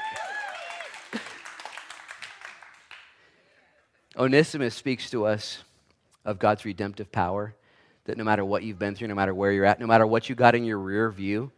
Onesimus 4.15 4.75
speaks 4.75 5.09
to 5.09 5.25
us 5.25 5.63
of 6.23 6.39
God's 6.39 6.65
redemptive 6.65 7.11
power 7.11 7.55
that 8.05 8.17
no 8.17 8.23
matter 8.23 8.45
what 8.45 8.63
you've 8.63 8.79
been 8.79 8.95
through, 8.95 9.07
no 9.07 9.15
matter 9.15 9.33
where 9.33 9.51
you're 9.51 9.65
at, 9.65 9.79
no 9.79 9.87
matter 9.87 10.05
what 10.05 10.29
you 10.29 10.35
got 10.35 10.55
in 10.55 10.63
your 10.63 10.77
rear 10.77 11.09
view, 11.09 11.51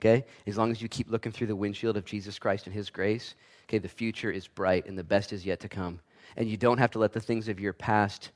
okay, 0.00 0.24
as 0.46 0.58
long 0.58 0.70
as 0.70 0.82
you 0.82 0.88
keep 0.88 1.10
looking 1.10 1.32
through 1.32 1.46
the 1.46 1.56
windshield 1.56 1.96
of 1.96 2.04
Jesus 2.04 2.38
Christ 2.38 2.66
and 2.66 2.74
His 2.74 2.90
grace, 2.90 3.34
okay, 3.68 3.78
the 3.78 3.88
future 3.88 4.30
is 4.30 4.46
bright 4.46 4.86
and 4.86 4.98
the 4.98 5.04
best 5.04 5.32
is 5.32 5.46
yet 5.46 5.60
to 5.60 5.68
come. 5.68 6.00
And 6.36 6.48
you 6.48 6.56
don't 6.56 6.78
have 6.78 6.90
to 6.92 6.98
let 6.98 7.12
the 7.12 7.20
things 7.20 7.48
of 7.48 7.60
your 7.60 7.72
past 7.72 8.30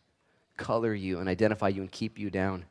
color 0.56 0.94
you 0.94 1.18
and 1.18 1.28
identify 1.28 1.68
you 1.68 1.82
and 1.82 1.90
keep 1.90 2.18
you 2.18 2.30
down. 2.30 2.64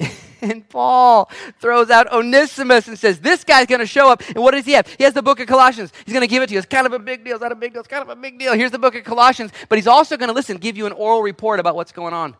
and 0.40 0.68
Paul 0.68 1.30
throws 1.60 1.90
out 1.90 2.12
Onesimus 2.12 2.88
and 2.88 2.98
says, 2.98 3.20
This 3.20 3.44
guy's 3.44 3.66
going 3.66 3.80
to 3.80 3.86
show 3.86 4.10
up. 4.10 4.22
And 4.28 4.38
what 4.38 4.52
does 4.52 4.64
he 4.64 4.72
have? 4.72 4.86
He 4.86 5.04
has 5.04 5.14
the 5.14 5.22
book 5.22 5.40
of 5.40 5.46
Colossians. 5.46 5.92
He's 6.04 6.12
going 6.12 6.26
to 6.26 6.28
give 6.28 6.42
it 6.42 6.48
to 6.48 6.52
you. 6.52 6.58
It's 6.58 6.68
kind 6.68 6.86
of 6.86 6.92
a 6.92 6.98
big 6.98 7.24
deal. 7.24 7.34
It's 7.34 7.42
not 7.42 7.52
a 7.52 7.56
big 7.56 7.72
deal. 7.72 7.80
It's 7.80 7.88
kind 7.88 8.02
of 8.02 8.08
a 8.08 8.16
big 8.16 8.38
deal. 8.38 8.54
Here's 8.54 8.70
the 8.70 8.78
book 8.78 8.94
of 8.94 9.04
Colossians. 9.04 9.50
But 9.68 9.78
he's 9.78 9.86
also 9.86 10.16
going 10.16 10.28
to 10.28 10.34
listen, 10.34 10.56
give 10.58 10.76
you 10.76 10.86
an 10.86 10.92
oral 10.92 11.22
report 11.22 11.60
about 11.60 11.74
what's 11.74 11.92
going 11.92 12.14
on. 12.14 12.36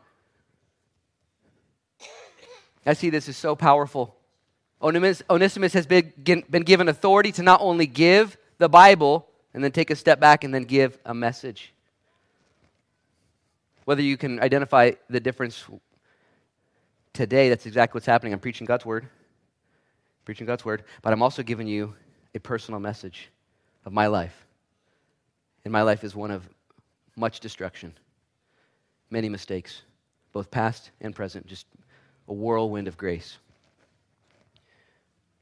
I 2.86 2.94
see 2.94 3.10
this 3.10 3.28
is 3.28 3.36
so 3.36 3.54
powerful. 3.54 4.16
Onesimus 4.80 5.72
has 5.72 5.86
been, 5.86 6.12
been 6.22 6.62
given 6.62 6.88
authority 6.88 7.32
to 7.32 7.42
not 7.42 7.60
only 7.60 7.86
give 7.86 8.38
the 8.58 8.68
Bible 8.68 9.28
and 9.52 9.62
then 9.62 9.72
take 9.72 9.90
a 9.90 9.96
step 9.96 10.20
back 10.20 10.44
and 10.44 10.54
then 10.54 10.62
give 10.62 10.98
a 11.04 11.12
message. 11.12 11.74
Whether 13.88 14.02
you 14.02 14.18
can 14.18 14.38
identify 14.40 14.90
the 15.08 15.18
difference 15.18 15.64
today, 17.14 17.48
that's 17.48 17.64
exactly 17.64 17.96
what's 17.96 18.06
happening. 18.06 18.34
I'm 18.34 18.38
preaching 18.38 18.66
God's 18.66 18.84
word, 18.84 19.08
preaching 20.26 20.46
God's 20.46 20.62
word, 20.62 20.84
but 21.00 21.14
I'm 21.14 21.22
also 21.22 21.42
giving 21.42 21.66
you 21.66 21.94
a 22.34 22.38
personal 22.38 22.80
message 22.80 23.30
of 23.86 23.94
my 23.94 24.06
life. 24.06 24.44
And 25.64 25.72
my 25.72 25.80
life 25.80 26.04
is 26.04 26.14
one 26.14 26.30
of 26.30 26.46
much 27.16 27.40
destruction, 27.40 27.94
many 29.08 29.30
mistakes, 29.30 29.80
both 30.34 30.50
past 30.50 30.90
and 31.00 31.16
present, 31.16 31.46
just 31.46 31.66
a 32.28 32.34
whirlwind 32.34 32.88
of 32.88 32.98
grace. 32.98 33.38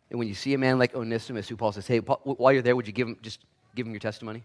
And 0.08 0.20
when 0.20 0.28
you 0.28 0.34
see 0.34 0.54
a 0.54 0.58
man 0.58 0.78
like 0.78 0.94
Onesimus, 0.94 1.48
who 1.48 1.56
Paul 1.56 1.72
says, 1.72 1.88
"Hey, 1.88 2.00
Paul, 2.00 2.20
while 2.22 2.52
you're 2.52 2.62
there, 2.62 2.76
would 2.76 2.86
you 2.86 2.92
give 2.92 3.08
him 3.08 3.18
just 3.22 3.40
give 3.74 3.88
him 3.88 3.92
your 3.92 3.98
testimony? 3.98 4.44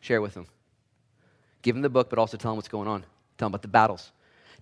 Share 0.00 0.20
with 0.20 0.34
him. 0.34 0.48
Give 1.62 1.76
him 1.76 1.82
the 1.82 1.88
book, 1.88 2.10
but 2.10 2.18
also 2.18 2.36
tell 2.36 2.50
him 2.50 2.56
what's 2.56 2.66
going 2.66 2.88
on. 2.88 3.04
Tell 3.38 3.46
them 3.46 3.52
about 3.52 3.62
the 3.62 3.68
battles. 3.68 4.12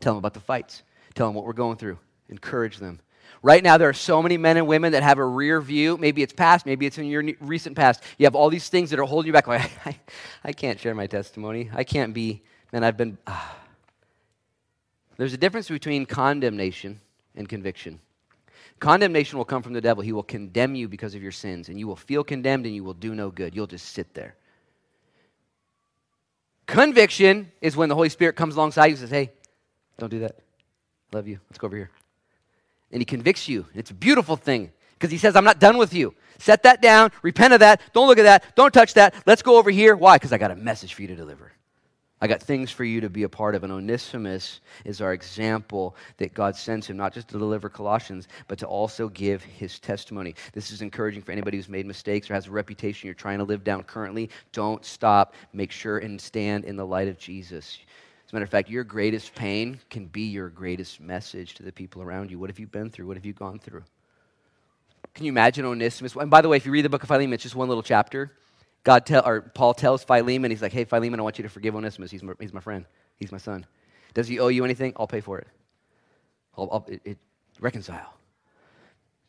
Tell 0.00 0.12
them 0.12 0.18
about 0.18 0.34
the 0.34 0.40
fights. 0.40 0.82
Tell 1.14 1.26
them 1.26 1.34
what 1.34 1.44
we're 1.44 1.54
going 1.54 1.78
through. 1.78 1.98
Encourage 2.28 2.76
them. 2.76 3.00
Right 3.42 3.62
now, 3.62 3.78
there 3.78 3.88
are 3.88 3.94
so 3.94 4.22
many 4.22 4.36
men 4.36 4.56
and 4.56 4.66
women 4.66 4.92
that 4.92 5.02
have 5.02 5.18
a 5.18 5.24
rear 5.24 5.60
view. 5.60 5.96
Maybe 5.96 6.22
it's 6.22 6.32
past, 6.32 6.66
maybe 6.66 6.86
it's 6.86 6.98
in 6.98 7.06
your 7.06 7.24
recent 7.40 7.76
past. 7.76 8.02
You 8.18 8.26
have 8.26 8.34
all 8.34 8.50
these 8.50 8.68
things 8.68 8.90
that 8.90 8.98
are 8.98 9.04
holding 9.04 9.26
you 9.26 9.32
back. 9.32 9.46
Like, 9.56 9.70
I, 9.84 9.98
I 10.44 10.52
can't 10.52 10.78
share 10.78 10.94
my 10.94 11.06
testimony. 11.06 11.70
I 11.72 11.84
can't 11.84 12.14
be, 12.14 12.42
man, 12.72 12.84
I've 12.84 12.96
been. 12.96 13.18
Ah. 13.26 13.56
There's 15.16 15.32
a 15.32 15.38
difference 15.38 15.68
between 15.68 16.04
condemnation 16.06 17.00
and 17.34 17.48
conviction. 17.48 18.00
Condemnation 18.78 19.38
will 19.38 19.46
come 19.46 19.62
from 19.62 19.72
the 19.72 19.80
devil. 19.80 20.02
He 20.02 20.12
will 20.12 20.22
condemn 20.22 20.74
you 20.74 20.88
because 20.88 21.14
of 21.14 21.22
your 21.22 21.32
sins, 21.32 21.68
and 21.68 21.78
you 21.78 21.86
will 21.86 21.96
feel 21.96 22.22
condemned 22.22 22.66
and 22.66 22.74
you 22.74 22.84
will 22.84 22.94
do 22.94 23.14
no 23.14 23.30
good. 23.30 23.54
You'll 23.54 23.66
just 23.66 23.90
sit 23.94 24.12
there. 24.12 24.36
Conviction 26.66 27.52
is 27.60 27.76
when 27.76 27.88
the 27.88 27.94
Holy 27.94 28.08
Spirit 28.08 28.34
comes 28.34 28.56
alongside 28.56 28.86
you 28.86 28.92
and 28.92 28.98
says, 28.98 29.10
Hey, 29.10 29.32
don't 29.98 30.10
do 30.10 30.20
that. 30.20 30.36
Love 31.12 31.28
you. 31.28 31.40
Let's 31.48 31.58
go 31.58 31.66
over 31.66 31.76
here. 31.76 31.90
And 32.90 33.00
he 33.00 33.04
convicts 33.04 33.48
you. 33.48 33.66
It's 33.74 33.90
a 33.90 33.94
beautiful 33.94 34.36
thing. 34.36 34.72
Because 34.94 35.10
he 35.10 35.18
says, 35.18 35.36
I'm 35.36 35.44
not 35.44 35.60
done 35.60 35.76
with 35.76 35.92
you. 35.92 36.14
Set 36.38 36.62
that 36.64 36.82
down, 36.82 37.12
repent 37.22 37.54
of 37.54 37.60
that, 37.60 37.80
don't 37.92 38.08
look 38.08 38.18
at 38.18 38.24
that, 38.24 38.56
don't 38.56 38.72
touch 38.72 38.94
that, 38.94 39.14
let's 39.26 39.42
go 39.42 39.56
over 39.58 39.70
here. 39.70 39.96
Why? 39.96 40.16
Because 40.16 40.32
I 40.32 40.38
got 40.38 40.50
a 40.50 40.56
message 40.56 40.94
for 40.94 41.02
you 41.02 41.08
to 41.08 41.16
deliver. 41.16 41.52
I 42.20 42.26
got 42.28 42.42
things 42.42 42.70
for 42.70 42.84
you 42.84 43.02
to 43.02 43.10
be 43.10 43.24
a 43.24 43.28
part 43.28 43.54
of. 43.54 43.62
And 43.62 43.72
Onesimus 43.72 44.60
is 44.86 45.02
our 45.02 45.12
example 45.12 45.94
that 46.16 46.32
God 46.32 46.56
sends 46.56 46.86
him 46.86 46.96
not 46.96 47.12
just 47.12 47.28
to 47.28 47.38
deliver 47.38 47.68
Colossians, 47.68 48.26
but 48.48 48.58
to 48.60 48.66
also 48.66 49.08
give 49.10 49.42
his 49.42 49.78
testimony. 49.78 50.34
This 50.52 50.70
is 50.70 50.80
encouraging 50.80 51.20
for 51.20 51.32
anybody 51.32 51.58
who's 51.58 51.68
made 51.68 51.84
mistakes 51.84 52.30
or 52.30 52.34
has 52.34 52.46
a 52.46 52.50
reputation 52.50 53.06
you're 53.06 53.14
trying 53.14 53.38
to 53.38 53.44
live 53.44 53.64
down 53.64 53.82
currently. 53.82 54.30
Don't 54.52 54.82
stop. 54.84 55.34
Make 55.52 55.70
sure 55.70 55.98
and 55.98 56.18
stand 56.18 56.64
in 56.64 56.76
the 56.76 56.86
light 56.86 57.08
of 57.08 57.18
Jesus. 57.18 57.78
As 58.26 58.32
a 58.32 58.34
matter 58.34 58.44
of 58.44 58.50
fact, 58.50 58.70
your 58.70 58.82
greatest 58.82 59.34
pain 59.34 59.78
can 59.90 60.06
be 60.06 60.22
your 60.22 60.48
greatest 60.48 61.00
message 61.00 61.54
to 61.54 61.62
the 61.62 61.70
people 61.70 62.00
around 62.00 62.30
you. 62.30 62.38
What 62.38 62.48
have 62.48 62.58
you 62.58 62.66
been 62.66 62.90
through? 62.90 63.06
What 63.08 63.18
have 63.18 63.26
you 63.26 63.34
gone 63.34 63.58
through? 63.58 63.84
Can 65.14 65.26
you 65.26 65.32
imagine 65.32 65.66
Onesimus? 65.66 66.16
And 66.16 66.30
by 66.30 66.40
the 66.40 66.48
way, 66.48 66.56
if 66.56 66.64
you 66.64 66.72
read 66.72 66.84
the 66.84 66.88
book 66.88 67.02
of 67.02 67.08
Philemon, 67.08 67.34
it's 67.34 67.42
just 67.42 67.54
one 67.54 67.68
little 67.68 67.82
chapter. 67.82 68.32
God 68.86 69.04
tell, 69.04 69.26
or 69.26 69.40
Paul 69.40 69.74
tells 69.74 70.04
Philemon, 70.04 70.52
he's 70.52 70.62
like, 70.62 70.72
hey, 70.72 70.84
Philemon, 70.84 71.18
I 71.18 71.24
want 71.24 71.38
you 71.38 71.42
to 71.42 71.48
forgive 71.48 71.74
Onesimus. 71.74 72.08
He's 72.08 72.22
my, 72.22 72.34
he's 72.38 72.52
my 72.52 72.60
friend. 72.60 72.86
He's 73.16 73.32
my 73.32 73.38
son. 73.38 73.66
Does 74.14 74.28
he 74.28 74.38
owe 74.38 74.46
you 74.46 74.64
anything? 74.64 74.92
I'll 74.96 75.08
pay 75.08 75.20
for 75.20 75.40
it. 75.40 75.48
I'll, 76.56 76.68
I'll 76.70 76.86
it, 76.88 77.00
it, 77.04 77.18
reconcile 77.58 78.14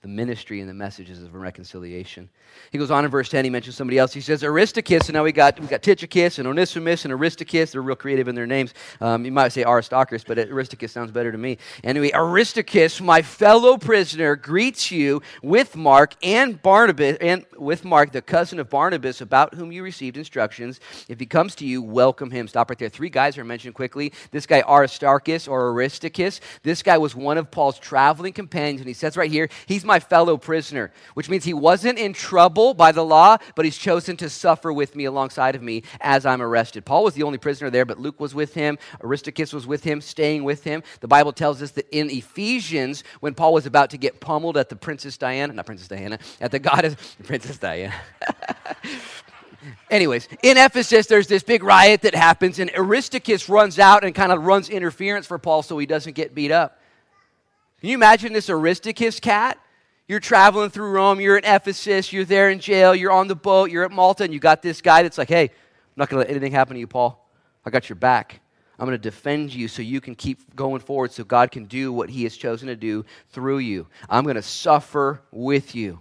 the 0.07 0.13
ministry 0.13 0.61
and 0.61 0.69
the 0.69 0.73
messages 0.73 1.21
of 1.21 1.33
reconciliation. 1.35 2.29
He 2.71 2.77
goes 2.77 2.91
on 2.91 3.03
in 3.03 3.11
verse 3.11 3.27
10, 3.27 3.43
he 3.43 3.49
mentions 3.49 3.75
somebody 3.75 3.97
else. 3.97 4.13
He 4.13 4.21
says 4.21 4.41
Aristarchus, 4.41 5.09
and 5.09 5.13
now 5.13 5.23
we 5.23 5.33
got, 5.33 5.59
we 5.59 5.67
got 5.67 5.83
Tychicus 5.83 6.39
and 6.39 6.47
Onesimus 6.47 7.03
and 7.03 7.13
Aristarchus. 7.13 7.71
They're 7.71 7.81
real 7.81 7.97
creative 7.97 8.29
in 8.29 8.35
their 8.35 8.47
names. 8.47 8.73
Um, 9.01 9.25
you 9.25 9.31
might 9.33 9.49
say 9.49 9.65
Aristarchus, 9.65 10.23
but 10.23 10.39
Aristarchus 10.39 10.93
sounds 10.93 11.11
better 11.11 11.31
to 11.31 11.37
me. 11.37 11.57
Anyway, 11.83 12.11
Aristarchus, 12.13 13.01
my 13.01 13.21
fellow 13.21 13.77
prisoner, 13.77 14.37
greets 14.37 14.91
you 14.91 15.21
with 15.43 15.75
Mark 15.75 16.15
and 16.23 16.61
Barnabas, 16.61 17.17
and 17.19 17.45
with 17.57 17.83
Mark, 17.83 18.13
the 18.13 18.21
cousin 18.21 18.59
of 18.59 18.69
Barnabas, 18.69 19.19
about 19.19 19.55
whom 19.55 19.73
you 19.73 19.83
received 19.83 20.15
instructions. 20.15 20.79
If 21.09 21.19
he 21.19 21.25
comes 21.25 21.53
to 21.55 21.65
you, 21.65 21.81
welcome 21.81 22.31
him. 22.31 22.47
Stop 22.47 22.69
right 22.69 22.79
there. 22.79 22.89
Three 22.89 23.09
guys 23.09 23.37
are 23.37 23.43
mentioned 23.43 23.75
quickly. 23.75 24.13
This 24.31 24.45
guy, 24.45 24.63
Aristarchus 24.67 25.49
or 25.49 25.73
Aristarchus, 25.73 26.39
this 26.63 26.81
guy 26.81 26.97
was 26.97 27.13
one 27.13 27.37
of 27.37 27.51
Paul's 27.51 27.77
traveling 27.77 28.31
companions, 28.31 28.79
and 28.79 28.87
he 28.87 28.93
says 28.93 29.17
right 29.17 29.29
here, 29.29 29.49
he's 29.65 29.83
my 29.83 29.96
fellow 29.99 30.37
prisoner, 30.37 30.91
which 31.13 31.29
means 31.29 31.43
he 31.43 31.53
wasn't 31.53 31.97
in 31.97 32.13
trouble 32.13 32.73
by 32.73 32.91
the 32.91 33.03
law, 33.03 33.37
but 33.55 33.65
he's 33.65 33.77
chosen 33.77 34.17
to 34.17 34.29
suffer 34.29 34.71
with 34.71 34.95
me 34.95 35.05
alongside 35.05 35.55
of 35.55 35.61
me 35.61 35.83
as 36.01 36.25
I'm 36.25 36.41
arrested. 36.41 36.85
Paul 36.85 37.03
was 37.03 37.13
the 37.13 37.23
only 37.23 37.37
prisoner 37.37 37.69
there, 37.69 37.85
but 37.85 37.99
Luke 37.99 38.19
was 38.19 38.33
with 38.35 38.53
him. 38.53 38.77
Aristarchus 39.03 39.53
was 39.53 39.67
with 39.67 39.83
him, 39.83 40.01
staying 40.01 40.43
with 40.43 40.63
him. 40.63 40.83
The 41.01 41.07
Bible 41.07 41.33
tells 41.33 41.61
us 41.61 41.71
that 41.71 41.87
in 41.91 42.09
Ephesians, 42.09 43.03
when 43.19 43.33
Paul 43.33 43.53
was 43.53 43.65
about 43.65 43.89
to 43.91 43.97
get 43.97 44.19
pummeled 44.19 44.57
at 44.57 44.69
the 44.69 44.75
Princess 44.75 45.17
Diana, 45.17 45.53
not 45.53 45.65
Princess 45.65 45.87
Diana, 45.87 46.19
at 46.41 46.51
the 46.51 46.59
goddess, 46.59 46.95
Princess 47.23 47.57
Diana. 47.57 47.93
Anyways, 49.89 50.27
in 50.43 50.57
Ephesus, 50.57 51.07
there's 51.07 51.27
this 51.27 51.43
big 51.43 51.63
riot 51.63 52.01
that 52.01 52.15
happens, 52.15 52.59
and 52.59 52.69
Aristarchus 52.75 53.49
runs 53.49 53.79
out 53.79 54.03
and 54.03 54.13
kind 54.13 54.31
of 54.31 54.45
runs 54.45 54.69
interference 54.69 55.25
for 55.25 55.37
Paul 55.37 55.63
so 55.63 55.77
he 55.77 55.85
doesn't 55.85 56.13
get 56.13 56.35
beat 56.35 56.51
up. 56.51 56.79
Can 57.81 57.89
you 57.89 57.95
imagine 57.95 58.33
this 58.33 58.49
Aristarchus 58.49 59.19
cat? 59.19 59.57
You're 60.07 60.21
traveling 60.21 60.69
through 60.69 60.91
Rome, 60.91 61.19
you're 61.19 61.37
in 61.37 61.43
Ephesus, 61.43 62.13
you're 62.13 62.23
there 62.23 62.49
in 62.49 62.59
jail, 62.59 62.95
you're 62.95 63.11
on 63.11 63.27
the 63.27 63.35
boat, 63.35 63.69
you're 63.71 63.83
at 63.83 63.91
Malta, 63.91 64.23
and 64.23 64.33
you 64.33 64.39
got 64.39 64.61
this 64.61 64.81
guy 64.81 65.03
that's 65.03 65.17
like, 65.17 65.27
hey, 65.27 65.43
I'm 65.43 65.49
not 65.97 66.07
going 66.09 66.21
to 66.21 66.27
let 66.27 66.29
anything 66.29 66.53
happen 66.53 66.75
to 66.75 66.79
you, 66.79 66.87
Paul. 66.87 67.29
I 67.65 67.69
got 67.69 67.89
your 67.89 67.97
back. 67.97 68.39
I'm 68.79 68.85
going 68.85 68.97
to 68.97 69.01
defend 69.01 69.53
you 69.53 69.67
so 69.67 69.81
you 69.81 69.99
can 69.99 70.15
keep 70.15 70.55
going 70.55 70.79
forward 70.79 71.11
so 71.11 71.23
God 71.23 71.51
can 71.51 71.65
do 71.65 71.91
what 71.91 72.09
He 72.09 72.23
has 72.23 72.37
chosen 72.37 72.67
to 72.67 72.75
do 72.75 73.03
through 73.29 73.57
you. 73.57 73.87
I'm 74.09 74.23
going 74.23 74.35
to 74.35 74.41
suffer 74.41 75.21
with 75.31 75.75
you. 75.75 75.99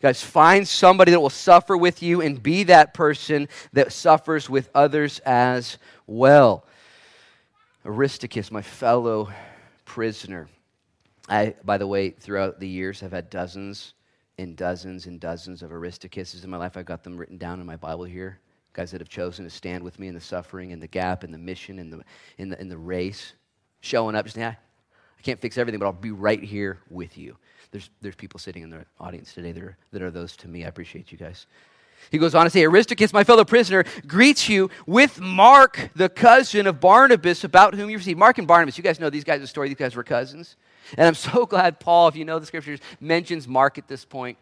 Guys, 0.00 0.22
find 0.22 0.66
somebody 0.66 1.10
that 1.10 1.20
will 1.20 1.28
suffer 1.28 1.76
with 1.76 2.02
you 2.02 2.22
and 2.22 2.40
be 2.40 2.62
that 2.62 2.94
person 2.94 3.48
that 3.72 3.92
suffers 3.92 4.48
with 4.48 4.70
others 4.74 5.18
as 5.26 5.76
well. 6.06 6.64
Aristarchus, 7.84 8.52
my 8.52 8.62
fellow 8.62 9.30
prisoner. 9.84 10.48
I, 11.28 11.54
by 11.64 11.78
the 11.78 11.86
way, 11.86 12.10
throughout 12.10 12.58
the 12.58 12.68
years, 12.68 13.00
have 13.00 13.12
had 13.12 13.28
dozens 13.30 13.94
and 14.38 14.56
dozens 14.56 15.06
and 15.06 15.20
dozens 15.20 15.62
of 15.62 15.70
Aristarchuses 15.70 16.44
in 16.44 16.50
my 16.50 16.56
life. 16.56 16.76
I've 16.76 16.86
got 16.86 17.04
them 17.04 17.16
written 17.16 17.36
down 17.36 17.60
in 17.60 17.66
my 17.66 17.76
Bible 17.76 18.04
here. 18.04 18.38
Guys 18.72 18.90
that 18.92 19.00
have 19.00 19.08
chosen 19.08 19.44
to 19.44 19.50
stand 19.50 19.82
with 19.82 19.98
me 19.98 20.08
in 20.08 20.14
the 20.14 20.20
suffering 20.20 20.72
and 20.72 20.80
the 20.80 20.86
gap 20.86 21.24
and 21.24 21.34
the 21.34 21.38
mission 21.38 21.80
and 21.80 21.92
the, 21.92 22.00
in, 22.38 22.48
the, 22.48 22.60
in 22.60 22.68
the 22.68 22.78
race. 22.78 23.32
Showing 23.80 24.14
up, 24.14 24.24
just, 24.24 24.36
yeah, 24.36 24.54
I 25.18 25.22
can't 25.22 25.40
fix 25.40 25.58
everything, 25.58 25.80
but 25.80 25.86
I'll 25.86 25.92
be 25.92 26.12
right 26.12 26.42
here 26.42 26.78
with 26.88 27.18
you. 27.18 27.36
There's, 27.70 27.90
there's 28.00 28.14
people 28.14 28.40
sitting 28.40 28.62
in 28.62 28.70
the 28.70 28.86
audience 28.98 29.34
today 29.34 29.52
that 29.52 29.62
are, 29.62 29.76
that 29.92 30.02
are 30.02 30.10
those 30.10 30.36
to 30.38 30.48
me. 30.48 30.64
I 30.64 30.68
appreciate 30.68 31.12
you 31.12 31.18
guys. 31.18 31.46
He 32.10 32.18
goes 32.18 32.34
on 32.34 32.44
to 32.44 32.50
say, 32.50 32.64
Aristarchus, 32.64 33.12
my 33.12 33.24
fellow 33.24 33.44
prisoner, 33.44 33.84
greets 34.06 34.48
you 34.48 34.70
with 34.86 35.20
Mark, 35.20 35.90
the 35.94 36.08
cousin 36.08 36.66
of 36.66 36.80
Barnabas, 36.80 37.44
about 37.44 37.74
whom 37.74 37.90
you 37.90 37.98
received. 37.98 38.18
Mark 38.18 38.38
and 38.38 38.46
Barnabas, 38.46 38.78
you 38.78 38.84
guys 38.84 39.00
know 39.00 39.10
these 39.10 39.24
guys' 39.24 39.40
the 39.40 39.46
story. 39.46 39.68
These 39.68 39.76
guys 39.76 39.96
were 39.96 40.04
cousins. 40.04 40.56
And 40.96 41.06
I'm 41.06 41.14
so 41.14 41.46
glad 41.46 41.80
Paul, 41.80 42.08
if 42.08 42.16
you 42.16 42.24
know 42.24 42.38
the 42.38 42.46
scriptures, 42.46 42.80
mentions 43.00 43.46
Mark 43.46 43.78
at 43.78 43.88
this 43.88 44.04
point. 44.04 44.38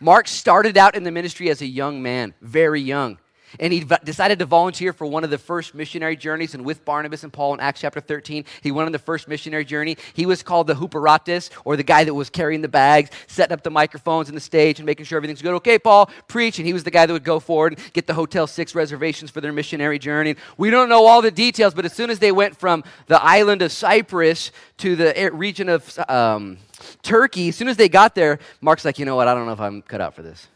Mark 0.00 0.28
started 0.28 0.76
out 0.76 0.96
in 0.96 1.04
the 1.04 1.12
ministry 1.12 1.48
as 1.48 1.62
a 1.62 1.66
young 1.66 2.02
man, 2.02 2.34
very 2.40 2.80
young. 2.80 3.18
And 3.60 3.72
he 3.72 3.84
decided 4.04 4.38
to 4.40 4.44
volunteer 4.44 4.92
for 4.92 5.06
one 5.06 5.24
of 5.24 5.30
the 5.30 5.38
first 5.38 5.74
missionary 5.74 6.16
journeys. 6.16 6.54
And 6.54 6.64
with 6.64 6.84
Barnabas 6.84 7.22
and 7.24 7.32
Paul 7.32 7.54
in 7.54 7.60
Acts 7.60 7.80
chapter 7.80 8.00
13, 8.00 8.44
he 8.62 8.72
went 8.72 8.86
on 8.86 8.92
the 8.92 8.98
first 8.98 9.28
missionary 9.28 9.64
journey. 9.64 9.96
He 10.14 10.26
was 10.26 10.42
called 10.42 10.66
the 10.66 10.74
Huperatus, 10.74 11.50
or 11.64 11.76
the 11.76 11.82
guy 11.82 12.04
that 12.04 12.14
was 12.14 12.30
carrying 12.30 12.62
the 12.62 12.68
bags, 12.68 13.10
setting 13.26 13.52
up 13.52 13.62
the 13.62 13.70
microphones 13.70 14.28
and 14.28 14.36
the 14.36 14.40
stage, 14.40 14.78
and 14.78 14.86
making 14.86 15.06
sure 15.06 15.16
everything's 15.16 15.42
good. 15.42 15.54
Okay, 15.54 15.78
Paul, 15.78 16.10
preach. 16.28 16.58
And 16.58 16.66
he 16.66 16.72
was 16.72 16.84
the 16.84 16.90
guy 16.90 17.06
that 17.06 17.12
would 17.12 17.24
go 17.24 17.40
forward 17.40 17.78
and 17.78 17.92
get 17.92 18.06
the 18.06 18.14
Hotel 18.14 18.46
6 18.46 18.74
reservations 18.74 19.30
for 19.30 19.40
their 19.40 19.52
missionary 19.52 19.98
journey. 19.98 20.36
We 20.56 20.70
don't 20.70 20.88
know 20.88 21.06
all 21.06 21.22
the 21.22 21.30
details, 21.30 21.74
but 21.74 21.84
as 21.84 21.92
soon 21.92 22.10
as 22.10 22.18
they 22.18 22.32
went 22.32 22.56
from 22.56 22.84
the 23.06 23.22
island 23.22 23.62
of 23.62 23.72
Cyprus 23.72 24.50
to 24.78 24.96
the 24.96 25.30
region 25.32 25.68
of 25.68 25.98
um, 26.08 26.58
Turkey, 27.02 27.48
as 27.48 27.56
soon 27.56 27.68
as 27.68 27.76
they 27.76 27.88
got 27.88 28.14
there, 28.14 28.38
Mark's 28.60 28.84
like, 28.84 28.98
you 28.98 29.04
know 29.04 29.16
what? 29.16 29.28
I 29.28 29.34
don't 29.34 29.46
know 29.46 29.52
if 29.52 29.60
I'm 29.60 29.82
cut 29.82 30.00
out 30.00 30.14
for 30.14 30.22
this. 30.22 30.48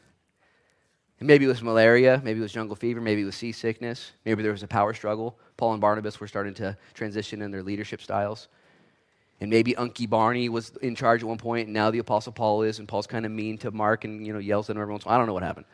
Maybe 1.21 1.45
it 1.45 1.49
was 1.49 1.63
malaria, 1.63 2.21
maybe 2.25 2.41
it 2.41 2.43
was 2.43 2.53
jungle 2.53 2.77
fever, 2.77 3.01
maybe 3.01 3.23
it 3.23 3.27
was 3.27 3.37
seasickness, 3.37 4.13
maybe 4.25 4.43
there 4.43 4.53
was 4.53 4.63
a 4.63 4.69
power 4.69 4.95
struggle. 4.95 5.37
Paul 5.57 5.73
and 5.73 5.81
Barnabas 5.81 6.19
were 6.19 6.29
starting 6.29 6.55
to 6.55 6.77
transition 6.95 7.43
in 7.43 7.51
their 7.51 7.63
leadership 7.63 8.01
styles. 8.01 8.49
And 9.43 9.51
maybe 9.51 9.75
Unky 9.75 10.09
Barney 10.09 10.49
was 10.49 10.77
in 10.83 10.95
charge 10.95 11.23
at 11.23 11.29
one 11.29 11.39
point, 11.39 11.67
and 11.67 11.75
now 11.75 11.91
the 11.91 11.99
Apostle 11.99 12.33
Paul 12.33 12.63
is, 12.63 12.79
and 12.79 12.87
Paul's 12.87 13.07
kind 13.07 13.25
of 13.25 13.33
mean 13.33 13.57
to 13.59 13.71
Mark 13.71 14.05
and 14.05 14.27
you 14.27 14.33
know 14.33 14.39
yells 14.39 14.69
at 14.69 14.77
him 14.77 14.83
every 14.83 14.93
once. 14.93 15.05
I 15.07 15.17
don't 15.17 15.27
know 15.27 15.33
what 15.33 15.43
happened. 15.43 15.67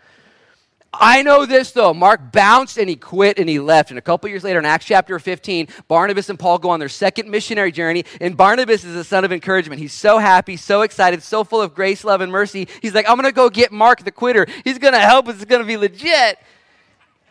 I 1.01 1.23
know 1.23 1.47
this 1.47 1.73
though. 1.73 1.95
Mark 1.95 2.33
bounced 2.33 2.79
and 2.79 2.89
he 2.89 2.97
quit 2.97 3.39
and 3.39 3.49
he 3.49 3.59
left. 3.59 3.91
And 3.91 3.99
a 3.99 4.03
couple 4.03 4.29
years 4.29 4.45
later, 4.45 4.59
in 4.59 4.65
Acts 4.65 4.85
chapter 4.85 5.19
15, 5.19 5.69
Barnabas 5.89 6.29
and 6.29 6.39
Paul 6.39 6.59
go 6.59 6.71
on 6.71 6.81
their 6.81 6.89
second 6.89 7.31
missionary 7.31 7.73
journey. 7.73 8.05
And 8.21 8.37
Barnabas 8.37 8.85
is 8.85 8.95
a 8.97 9.05
son 9.05 9.25
of 9.25 9.33
encouragement. 9.33 9.81
He's 9.81 9.93
so 9.93 10.19
happy, 10.19 10.57
so 10.57 10.83
excited, 10.83 11.23
so 11.23 11.45
full 11.45 11.63
of 11.63 11.75
grace, 11.75 12.05
love, 12.05 12.21
and 12.21 12.31
mercy. 12.31 12.69
He's 12.83 12.95
like, 12.95 13.09
I'm 13.09 13.17
going 13.17 13.25
to 13.25 13.33
go 13.33 13.51
get 13.51 13.73
Mark 13.73 14.05
the 14.05 14.13
quitter. 14.13 14.47
He's 14.65 14.79
going 14.79 14.95
to 14.95 15.01
help 15.01 15.29
us. 15.29 15.37
It's 15.37 15.45
going 15.45 15.63
to 15.63 15.67
be 15.67 15.77
legit. 15.77 16.39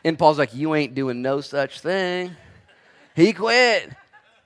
And 0.04 0.18
Paul's 0.20 0.38
like, 0.38 0.54
You 0.54 0.76
ain't 0.76 0.94
doing 0.94 1.22
no 1.22 1.42
such 1.42 1.80
thing. 1.80 2.36
He 3.16 3.34
quit. 3.34 3.90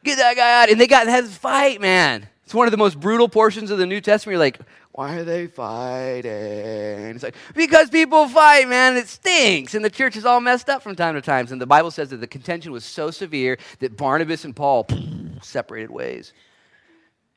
Get 0.03 0.17
that 0.17 0.35
guy 0.35 0.63
out. 0.63 0.69
And 0.69 0.79
they 0.79 0.87
got 0.87 1.07
had 1.07 1.25
this 1.25 1.35
fight, 1.35 1.81
man. 1.81 2.27
It's 2.45 2.53
one 2.53 2.67
of 2.67 2.71
the 2.71 2.77
most 2.77 2.99
brutal 2.99 3.29
portions 3.29 3.69
of 3.69 3.77
the 3.77 3.85
New 3.85 4.01
Testament. 4.01 4.33
You're 4.33 4.39
like, 4.39 4.59
why 4.91 5.17
are 5.17 5.23
they 5.23 5.47
fighting? 5.47 6.31
It's 6.31 7.23
like, 7.23 7.35
because 7.53 7.89
people 7.89 8.27
fight, 8.27 8.67
man. 8.67 8.97
It 8.97 9.07
stinks. 9.07 9.75
And 9.75 9.85
the 9.85 9.89
church 9.89 10.15
is 10.15 10.25
all 10.25 10.41
messed 10.41 10.67
up 10.67 10.81
from 10.81 10.95
time 10.95 11.15
to 11.15 11.21
time. 11.21 11.47
And 11.51 11.61
the 11.61 11.67
Bible 11.67 11.91
says 11.91 12.09
that 12.09 12.17
the 12.17 12.27
contention 12.27 12.71
was 12.71 12.83
so 12.83 13.11
severe 13.11 13.57
that 13.79 13.95
Barnabas 13.95 14.45
and 14.45 14.55
Paul 14.55 14.87
separated 15.41 15.91
ways. 15.91 16.33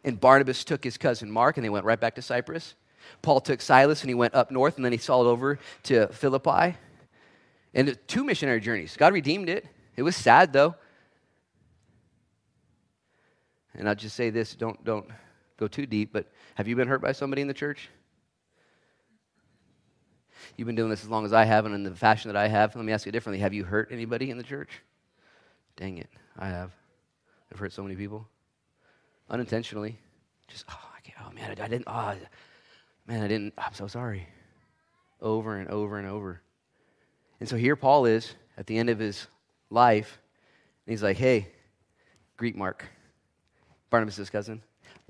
And 0.03 0.19
Barnabas 0.19 0.65
took 0.65 0.83
his 0.83 0.97
cousin 0.97 1.31
Mark 1.31 1.57
and 1.59 1.65
they 1.65 1.71
went 1.71 1.85
right 1.85 2.01
back 2.01 2.15
to 2.15 2.23
Cyprus. 2.23 2.75
Paul 3.21 3.41
took 3.41 3.61
Silas 3.61 4.01
and 4.01 4.11
he 4.11 4.15
went 4.15 4.35
up 4.35 4.51
north 4.51 4.77
and 4.77 4.85
then 4.85 4.93
he 4.93 4.99
sailed 4.99 5.27
over 5.27 5.59
to 5.85 6.09
Philippi. 6.09 6.77
And 7.75 7.99
two 8.07 8.25
missionary 8.25 8.61
journeys. 8.61 8.97
God 8.97 9.13
redeemed 9.13 9.49
it. 9.49 9.67
It 9.95 10.03
was 10.03 10.17
sad 10.17 10.53
though. 10.53 10.75
And 13.75 13.89
I'll 13.89 13.95
just 13.95 14.17
say 14.17 14.31
this 14.31 14.55
don't, 14.55 14.83
don't 14.85 15.07
go 15.57 15.69
too 15.69 15.87
deep, 15.87 16.13
but 16.13 16.31
have 16.55 16.69
you 16.69 16.77
been 16.77 16.89
hurt 16.89 17.01
by 17.01 17.13
somebody 17.13 17.43
in 17.43 17.49
the 17.49 17.55
church? 17.55 17.89
You've 20.57 20.67
been 20.67 20.75
doing 20.75 20.91
this 20.91 21.03
as 21.03 21.09
long 21.09 21.25
as 21.25 21.33
I 21.33 21.45
have 21.45 21.67
and 21.67 21.75
in 21.75 21.83
the 21.85 21.95
fashion 21.95 22.33
that 22.33 22.37
I 22.37 22.49
have. 22.49 22.75
Let 22.75 22.85
me 22.85 22.93
ask 22.93 23.07
you 23.07 23.13
differently. 23.13 23.41
Have 23.41 23.55
you 23.55 23.65
hurt 23.65 23.89
anybody 23.91 24.31
in 24.31 24.39
the 24.39 24.43
church? 24.43 24.71
Dang 25.77 25.99
it, 25.99 26.11
I 26.39 26.49
have. 26.49 26.73
I've 27.53 27.59
hurt 27.59 27.73
so 27.73 27.83
many 27.83 27.97
people. 27.97 28.27
Unintentionally. 29.31 29.99
Just, 30.49 30.65
oh, 30.69 30.91
I 30.97 31.01
can't, 31.01 31.19
oh 31.27 31.33
man, 31.33 31.55
I, 31.59 31.65
I 31.65 31.69
didn't, 31.69 31.85
oh, 31.87 32.15
man, 33.07 33.23
I 33.23 33.29
didn't, 33.29 33.55
I'm 33.57 33.73
so 33.73 33.87
sorry. 33.87 34.29
Over 35.21 35.57
and 35.57 35.71
over 35.71 35.99
and 35.99 36.09
over. 36.09 36.43
And 37.41 37.49
so 37.49 37.57
here 37.57 37.77
Paul 37.77 38.07
is 38.07 38.35
at 38.57 38.67
the 38.67 38.77
end 38.77 38.91
of 38.91 38.99
his 38.99 39.27
life, 39.71 40.19
and 40.87 40.93
he's 40.93 41.03
like, 41.03 41.17
hey, 41.17 41.49
Greek 42.37 42.57
Mark, 42.57 42.85
Barnabas' 43.89 44.29
cousin, 44.29 44.63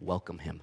welcome 0.03 0.39
him. 0.39 0.63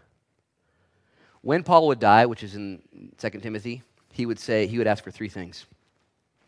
when 1.42 1.64
Paul 1.64 1.88
would 1.88 2.00
die, 2.00 2.26
which 2.26 2.44
is 2.44 2.56
in 2.56 2.82
2 3.18 3.30
Timothy, 3.40 3.82
he 4.12 4.26
would 4.26 4.40
say, 4.40 4.68
he 4.68 4.78
would 4.78 4.88
ask 4.88 5.04
for 5.04 5.12
three 5.12 5.30
things. 5.30 5.66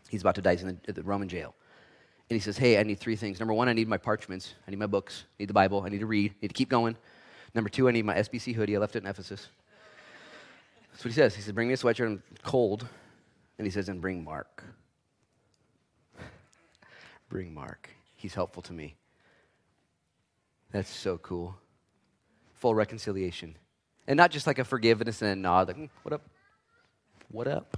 He's 0.10 0.22
about 0.22 0.36
to 0.36 0.42
die. 0.42 0.52
He's 0.52 0.64
in 0.64 0.80
the, 0.86 0.94
the 0.94 1.04
Roman 1.04 1.30
jail. 1.30 1.56
And 2.30 2.36
he 2.36 2.40
says, 2.40 2.58
Hey, 2.58 2.78
I 2.78 2.84
need 2.84 3.00
three 3.00 3.16
things. 3.16 3.40
Number 3.40 3.54
one, 3.54 3.70
I 3.70 3.74
need 3.74 3.88
my 3.88 3.98
parchments. 3.98 4.56
I 4.68 4.72
need 4.72 4.80
my 4.80 4.88
books. 4.88 5.24
I 5.32 5.44
need 5.44 5.50
the 5.50 5.54
Bible. 5.54 5.84
I 5.86 5.90
need 5.90 6.00
to 6.00 6.06
read. 6.06 6.32
I 6.32 6.36
need 6.42 6.48
to 6.50 6.54
keep 6.54 6.70
going. 6.70 6.98
Number 7.54 7.70
two, 7.70 7.88
I 7.88 7.92
need 7.92 8.06
my 8.06 8.16
SBC 8.16 8.56
hoodie. 8.56 8.76
I 8.76 8.80
left 8.80 8.96
it 8.96 9.04
in 9.04 9.10
Ephesus. 9.10 9.48
That's 10.92 11.04
what 11.04 11.12
he 11.12 11.16
says. 11.16 11.36
He 11.36 11.42
said, 11.42 11.56
Bring 11.56 11.68
me 11.68 11.74
a 11.74 11.78
sweatshirt. 11.78 12.06
I'm 12.06 12.24
cold. 12.44 12.88
And 13.58 13.66
he 13.66 13.72
says, 13.72 13.90
And 13.90 14.02
bring 14.02 14.24
Mark. 14.24 14.64
bring 17.30 17.54
Mark. 17.54 17.90
He's 18.16 18.34
helpful 18.34 18.64
to 18.64 18.74
me. 18.74 18.96
That's 20.72 20.90
so 20.90 21.18
cool. 21.18 21.56
Full 22.62 22.76
reconciliation. 22.76 23.56
And 24.08 24.18
not 24.18 24.30
just 24.30 24.46
like 24.46 24.60
a 24.60 24.64
forgiveness 24.64 25.24
and 25.24 25.32
a 25.32 25.36
nod, 25.36 25.68
like, 25.68 25.78
mm, 25.78 25.90
what 26.04 26.14
up? 26.14 26.22
What 27.30 27.48
up? 27.48 27.76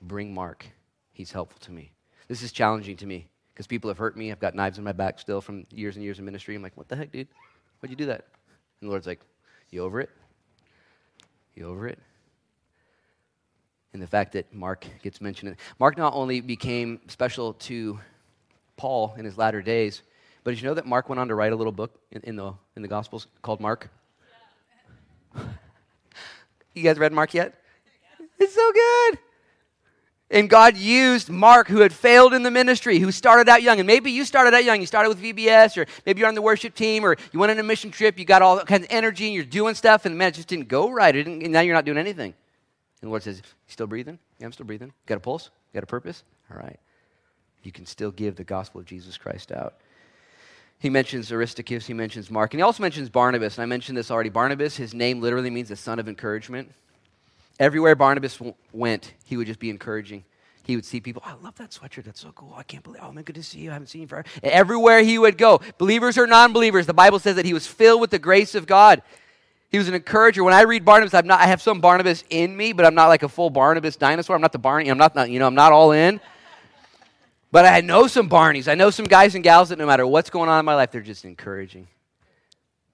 Bring 0.00 0.32
Mark. 0.32 0.66
He's 1.12 1.32
helpful 1.32 1.58
to 1.62 1.72
me. 1.72 1.90
This 2.28 2.42
is 2.42 2.52
challenging 2.52 2.96
to 2.98 3.06
me 3.06 3.26
because 3.52 3.66
people 3.66 3.90
have 3.90 3.98
hurt 3.98 4.16
me. 4.16 4.30
I've 4.30 4.38
got 4.38 4.54
knives 4.54 4.78
in 4.78 4.84
my 4.84 4.92
back 4.92 5.18
still 5.18 5.40
from 5.40 5.66
years 5.72 5.96
and 5.96 6.04
years 6.04 6.20
of 6.20 6.24
ministry. 6.24 6.54
I'm 6.54 6.62
like, 6.62 6.76
what 6.76 6.88
the 6.88 6.94
heck, 6.94 7.10
dude? 7.10 7.26
Why'd 7.80 7.90
you 7.90 7.96
do 7.96 8.06
that? 8.06 8.26
And 8.80 8.88
the 8.88 8.90
Lord's 8.90 9.06
like, 9.06 9.20
you 9.70 9.82
over 9.82 10.00
it? 10.00 10.10
You 11.56 11.66
over 11.66 11.88
it? 11.88 11.98
And 13.92 14.00
the 14.00 14.06
fact 14.06 14.34
that 14.34 14.54
Mark 14.54 14.86
gets 15.02 15.20
mentioned. 15.20 15.56
Mark 15.80 15.98
not 15.98 16.14
only 16.14 16.40
became 16.40 17.00
special 17.08 17.54
to 17.54 17.98
Paul 18.76 19.16
in 19.18 19.24
his 19.24 19.36
latter 19.36 19.60
days, 19.60 20.02
but 20.46 20.52
did 20.52 20.62
you 20.62 20.68
know 20.68 20.74
that 20.74 20.86
Mark 20.86 21.08
went 21.08 21.18
on 21.18 21.26
to 21.26 21.34
write 21.34 21.52
a 21.52 21.56
little 21.56 21.72
book 21.72 21.98
in, 22.12 22.20
in 22.22 22.36
the, 22.36 22.52
in 22.76 22.82
the 22.82 22.86
Gospels 22.86 23.26
called 23.42 23.58
Mark? 23.58 23.90
you 26.72 26.84
guys 26.84 27.00
read 27.00 27.12
Mark 27.12 27.34
yet? 27.34 27.60
It's 28.38 28.54
so 28.54 28.70
good. 28.70 29.18
And 30.30 30.48
God 30.48 30.76
used 30.76 31.30
Mark, 31.30 31.66
who 31.66 31.80
had 31.80 31.92
failed 31.92 32.32
in 32.32 32.44
the 32.44 32.52
ministry, 32.52 33.00
who 33.00 33.10
started 33.10 33.48
out 33.48 33.64
young. 33.64 33.80
And 33.80 33.88
maybe 33.88 34.12
you 34.12 34.24
started 34.24 34.54
out 34.54 34.62
young. 34.62 34.78
You 34.80 34.86
started 34.86 35.08
with 35.08 35.20
VBS, 35.20 35.78
or 35.78 35.86
maybe 36.06 36.20
you're 36.20 36.28
on 36.28 36.36
the 36.36 36.42
worship 36.42 36.76
team, 36.76 37.02
or 37.04 37.16
you 37.32 37.40
went 37.40 37.50
on 37.50 37.58
a 37.58 37.64
mission 37.64 37.90
trip. 37.90 38.16
You 38.16 38.24
got 38.24 38.40
all 38.40 38.60
kinds 38.60 38.84
of 38.84 38.92
energy, 38.92 39.24
and 39.24 39.34
you're 39.34 39.42
doing 39.42 39.74
stuff, 39.74 40.06
and 40.06 40.16
man, 40.16 40.28
it 40.28 40.34
just 40.34 40.46
didn't 40.46 40.68
go 40.68 40.92
right. 40.92 41.16
and 41.16 41.42
now 41.50 41.62
you're 41.62 41.74
not 41.74 41.84
doing 41.84 41.98
anything. 41.98 42.32
And 43.02 43.08
the 43.08 43.08
Lord 43.08 43.24
says, 43.24 43.38
You 43.38 43.42
still 43.66 43.88
breathing? 43.88 44.20
Yeah, 44.38 44.46
I'm 44.46 44.52
still 44.52 44.66
breathing. 44.66 44.92
Got 45.06 45.16
a 45.16 45.20
pulse? 45.20 45.50
Got 45.74 45.82
a 45.82 45.86
purpose? 45.86 46.22
All 46.52 46.56
right. 46.56 46.78
You 47.64 47.72
can 47.72 47.84
still 47.84 48.12
give 48.12 48.36
the 48.36 48.44
gospel 48.44 48.80
of 48.80 48.86
Jesus 48.86 49.18
Christ 49.18 49.50
out. 49.50 49.74
He 50.78 50.90
mentions 50.90 51.32
Aristarchus, 51.32 51.86
he 51.86 51.94
mentions 51.94 52.30
Mark, 52.30 52.52
and 52.52 52.58
he 52.60 52.62
also 52.62 52.82
mentions 52.82 53.08
Barnabas. 53.08 53.56
And 53.56 53.62
I 53.62 53.66
mentioned 53.66 53.96
this 53.96 54.10
already. 54.10 54.28
Barnabas, 54.28 54.76
his 54.76 54.92
name 54.92 55.20
literally 55.20 55.50
means 55.50 55.68
the 55.70 55.76
son 55.76 55.98
of 55.98 56.08
encouragement. 56.08 56.72
Everywhere 57.58 57.94
Barnabas 57.94 58.36
w- 58.36 58.54
went, 58.72 59.14
he 59.24 59.36
would 59.36 59.46
just 59.46 59.58
be 59.58 59.70
encouraging. 59.70 60.24
He 60.64 60.76
would 60.76 60.84
see 60.84 61.00
people, 61.00 61.22
oh, 61.24 61.30
I 61.40 61.44
love 61.44 61.54
that 61.56 61.70
sweatshirt. 61.70 62.04
That's 62.04 62.20
so 62.20 62.32
cool. 62.32 62.52
I 62.56 62.62
can't 62.64 62.82
believe, 62.84 63.00
oh 63.02 63.12
man, 63.12 63.24
good 63.24 63.36
to 63.36 63.42
see 63.42 63.60
you. 63.60 63.70
I 63.70 63.74
haven't 63.74 63.88
seen 63.88 64.02
you 64.02 64.08
forever. 64.08 64.28
Everywhere 64.42 65.02
he 65.02 65.16
would 65.18 65.38
go, 65.38 65.60
believers 65.78 66.18
or 66.18 66.26
non 66.26 66.52
believers, 66.52 66.86
the 66.86 66.94
Bible 66.94 67.20
says 67.20 67.36
that 67.36 67.46
he 67.46 67.54
was 67.54 67.66
filled 67.66 68.00
with 68.00 68.10
the 68.10 68.18
grace 68.18 68.54
of 68.54 68.66
God. 68.66 69.00
He 69.70 69.78
was 69.78 69.88
an 69.88 69.94
encourager. 69.94 70.44
When 70.44 70.54
I 70.54 70.62
read 70.62 70.84
Barnabas, 70.84 71.14
I'm 71.14 71.26
not, 71.26 71.40
I 71.40 71.46
have 71.46 71.62
some 71.62 71.80
Barnabas 71.80 72.24
in 72.30 72.56
me, 72.56 72.72
but 72.72 72.84
I'm 72.84 72.94
not 72.94 73.08
like 73.08 73.22
a 73.22 73.28
full 73.28 73.48
Barnabas 73.48 73.96
dinosaur. 73.96 74.36
I'm 74.36 74.42
not 74.42 74.52
the 74.52 74.58
Barney. 74.58 74.88
I'm 74.88 74.98
not 74.98 75.30
you 75.30 75.38
know, 75.38 75.46
I'm 75.46 75.54
not 75.54 75.72
all 75.72 75.92
in. 75.92 76.20
But 77.56 77.64
I 77.64 77.80
know 77.80 78.06
some 78.06 78.28
Barneys. 78.28 78.68
I 78.68 78.74
know 78.74 78.90
some 78.90 79.06
guys 79.06 79.34
and 79.34 79.42
gals 79.42 79.70
that 79.70 79.78
no 79.78 79.86
matter 79.86 80.06
what's 80.06 80.28
going 80.28 80.50
on 80.50 80.58
in 80.58 80.66
my 80.66 80.74
life, 80.74 80.90
they're 80.90 81.00
just 81.00 81.24
encouraging. 81.24 81.88